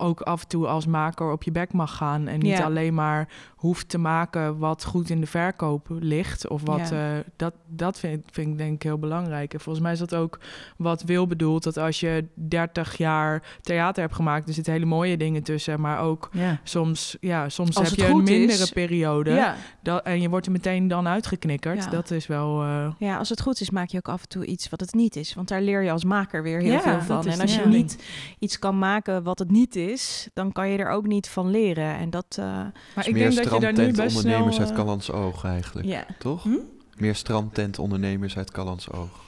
Ook 0.03 0.21
af 0.21 0.43
en 0.43 0.49
toe 0.49 0.67
als 0.67 0.87
maker 0.87 1.33
op 1.33 1.43
je 1.43 1.53
bek 1.53 1.73
mag 1.73 1.97
gaan. 1.97 2.29
En 2.29 2.39
niet 2.39 2.57
Ja. 2.59 2.65
alleen 2.65 2.95
maar 2.95 3.29
hoeft 3.57 3.89
te 3.89 3.99
maken 3.99 4.59
wat 4.59 4.85
goed 4.85 5.11
in 5.11 5.21
de 5.21 5.27
verkoop 5.27 5.87
ligt. 5.89 6.49
Of 6.49 6.63
wat, 6.65 6.89
Ja. 6.89 7.15
eh, 7.15 7.19
dat, 7.37 7.55
dat 7.69 7.99
vind, 7.99 8.29
vind 8.33 8.49
ik 8.49 8.59
denk 8.59 8.75
ik 8.75 8.83
heel 8.83 8.99
belangrijk. 8.99 9.55
En 9.55 9.61
volgens 9.61 9.85
mij 9.85 9.93
is 9.93 9.99
dat 9.99 10.15
ook 10.15 10.39
wat 10.77 11.03
Wil 11.03 11.27
bedoelt. 11.27 11.63
Dat 11.63 11.77
als 11.77 12.01
je 12.01 12.25
30 12.35 12.97
jaar 12.97 13.43
theater 13.61 14.03
hebt 14.03 14.15
gemaakt, 14.15 14.49
er 14.49 14.55
zitten 14.55 14.73
hele 14.73 14.85
mooie 14.85 15.17
dingen 15.17 15.43
tussen. 15.43 15.81
Maar 15.81 16.01
ook 16.01 16.29
ja. 16.33 16.61
soms, 16.63 17.17
ja, 17.21 17.49
soms 17.49 17.77
Als 17.77 17.89
heb 17.91 17.99
je 17.99 18.07
een 18.09 18.23
is. 18.27 18.39
mindere 18.39 18.73
periode. 18.73 19.31
ja. 19.31 19.55
Dat, 19.83 20.03
en 20.05 20.21
je 20.21 20.29
wordt 20.29 20.47
er 20.47 20.53
meteen 20.53 20.89
dan 20.89 21.09
uitgeknikkerd. 21.09 21.85
Ja. 21.85 21.91
Dat 21.91 22.11
is 22.11 22.27
wel... 22.27 22.63
eh, 22.63 22.93
Ja, 22.99 23.17
als 23.19 23.29
het 23.29 23.41
goed 23.41 23.61
is, 23.61 23.71
maak 23.71 23.89
je 23.89 23.97
ook 23.97 24.09
af 24.09 24.23
en 24.23 24.29
toe 24.29 24.45
iets 24.45 24.69
wat 24.69 24.81
het 24.81 24.95
niet 24.95 25.17
is. 25.17 25.35
Want 25.35 25.49
daar 25.49 25.63
leer 25.63 25.83
je 25.83 25.91
als 25.91 26.05
maker 26.05 26.43
weer 26.43 26.61
heel 26.61 26.81
veel 26.81 27.01
van. 27.01 27.27
En 27.27 27.41
als 27.41 27.55
je 27.55 27.67
niet 27.67 28.05
iets 28.39 28.59
kan 28.59 28.79
maken 28.79 29.23
wat 29.23 29.39
het 29.39 29.51
niet 29.51 29.77
is, 29.77 29.92
dan 30.35 30.53
kan 30.53 30.69
je 30.69 30.79
er 30.79 30.91
ook 30.91 31.07
niet 31.07 31.29
van 31.29 31.51
leren. 31.51 31.97
En 31.97 32.11
dat, 32.11 32.25
eh, 32.29 32.45
maar 32.45 32.73
is 32.97 33.07
ik 33.07 33.13
meer 33.13 33.31
denk 33.31 33.35
dat 33.35 33.45
je 33.55 33.61
daar 33.61 33.73
nu 33.73 33.77
strandtent 33.77 33.97
best 33.97 34.11
snel... 34.11 34.23
ondernemers 34.23 34.59
uit 34.59 34.71
eh, 34.71 34.77
Callans 34.77 35.11
Oog 35.11 35.45
eigenlijk, 35.45 35.87
ja. 35.87 36.07
toch? 36.19 36.43
Hm? 36.43 36.57
Meer 36.97 37.15
strandtentondernemers 37.15 38.37
uit 38.37 38.51
Callans 38.51 38.91
Oog. 38.91 39.21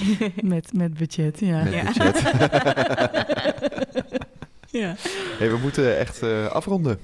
met, 0.42 0.72
met 0.72 0.94
budget, 0.94 1.40
ja. 1.40 1.62
Met 1.62 1.72
Ja. 1.72 1.82
budget. 1.84 2.22
ja. 4.80 4.94
hey, 5.38 5.50
we 5.50 5.58
moeten 5.62 5.98
echt 5.98 6.22
eh, 6.22 6.46
afronden. 6.46 6.98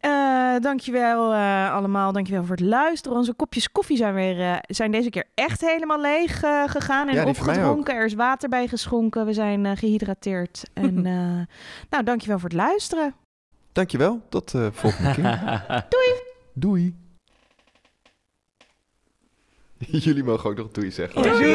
Eh, 0.00 0.54
dankjewel 0.60 1.32
eh 1.32 1.74
allemaal. 1.74 2.12
Dankjewel 2.12 2.44
voor 2.44 2.56
het 2.56 2.64
luisteren. 2.64 3.18
Onze 3.18 3.32
kopjes 3.32 3.72
koffie 3.72 3.96
zijn, 3.96 4.14
weer, 4.14 4.40
eh, 4.40 4.56
zijn 4.66 4.90
deze 4.90 5.10
keer 5.10 5.24
echt 5.34 5.60
helemaal 5.60 6.00
leeg 6.00 6.42
eh, 6.42 6.62
gegaan 6.66 7.08
en 7.08 7.14
Ja, 7.14 7.24
opgedronken. 7.26 7.94
Er 7.94 8.04
is 8.04 8.14
water 8.14 8.48
bij 8.48 8.68
geschonken. 8.68 9.26
We 9.26 9.32
zijn 9.32 9.66
eh, 9.66 9.76
gehydrateerd. 9.76 10.62
En 10.74 11.06
eh, 11.06 11.56
nou, 11.90 12.04
dankjewel 12.04 12.38
voor 12.38 12.48
het 12.48 12.58
luisteren. 12.58 13.14
Dankjewel. 13.72 14.20
Tot 14.28 14.50
de 14.50 14.70
volgende 14.72 15.12
keer. 15.14 15.86
Doei. 16.54 16.96
Jullie 20.04 20.24
mogen 20.24 20.50
ook 20.50 20.56
nog 20.56 20.70
doei 20.70 20.90
zeggen. 20.90 21.22
Doei. 21.22 21.54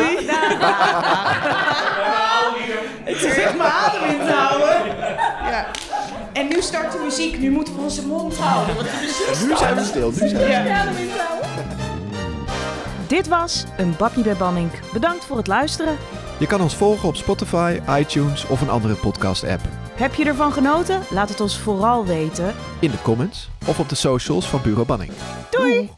Ik 3.06 3.16
echt 3.22 3.58
mijn 3.58 3.70
adem 3.72 4.10
in 4.10 4.26
te 4.26 4.32
houden. 4.32 5.27
En 6.38 6.48
nu 6.48 6.62
start 6.62 6.92
de 6.92 7.00
muziek. 7.04 7.40
Nu 7.40 7.52
moeten 7.52 7.76
we 7.76 7.82
onze 7.82 8.06
mond 8.06 8.38
houden. 8.38 8.76
Want 8.76 8.88
de 8.88 8.98
muziek 9.02 9.50
Nu 9.50 9.58
zijn 9.58 9.76
we 9.76 9.84
stil. 9.84 10.12
Nu 10.12 10.28
zijn 10.30 10.64
we 10.64 11.10
stil. 11.10 11.50
Dit 13.08 13.28
was 13.28 13.64
een 13.78 13.94
bakje 13.98 14.22
bij 14.22 14.36
Banning. 14.36 14.72
Bedankt 14.94 15.26
voor 15.26 15.38
het 15.38 15.48
luisteren. 15.48 15.98
Je 16.40 16.48
kan 16.48 16.62
ons 16.62 16.76
volgen 16.76 17.08
op 17.08 17.16
Spotify, 17.16 17.80
iTunes 17.90 18.46
of 18.48 18.62
een 18.62 18.70
andere 18.70 18.94
podcast-app. 18.94 19.62
Heb 19.96 20.14
je 20.14 20.26
ervan 20.26 20.52
genoten? 20.52 21.02
Laat 21.10 21.30
het 21.30 21.42
ons 21.42 21.60
vooral 21.60 22.06
weten. 22.06 22.56
In 22.80 22.92
de 22.92 23.02
comments 23.02 23.50
of 23.68 23.80
op 23.80 23.90
de 23.90 23.96
socials 23.96 24.50
van 24.50 24.62
Bureau 24.62 24.88
Banning. 24.88 25.12
Doei! 25.50 25.90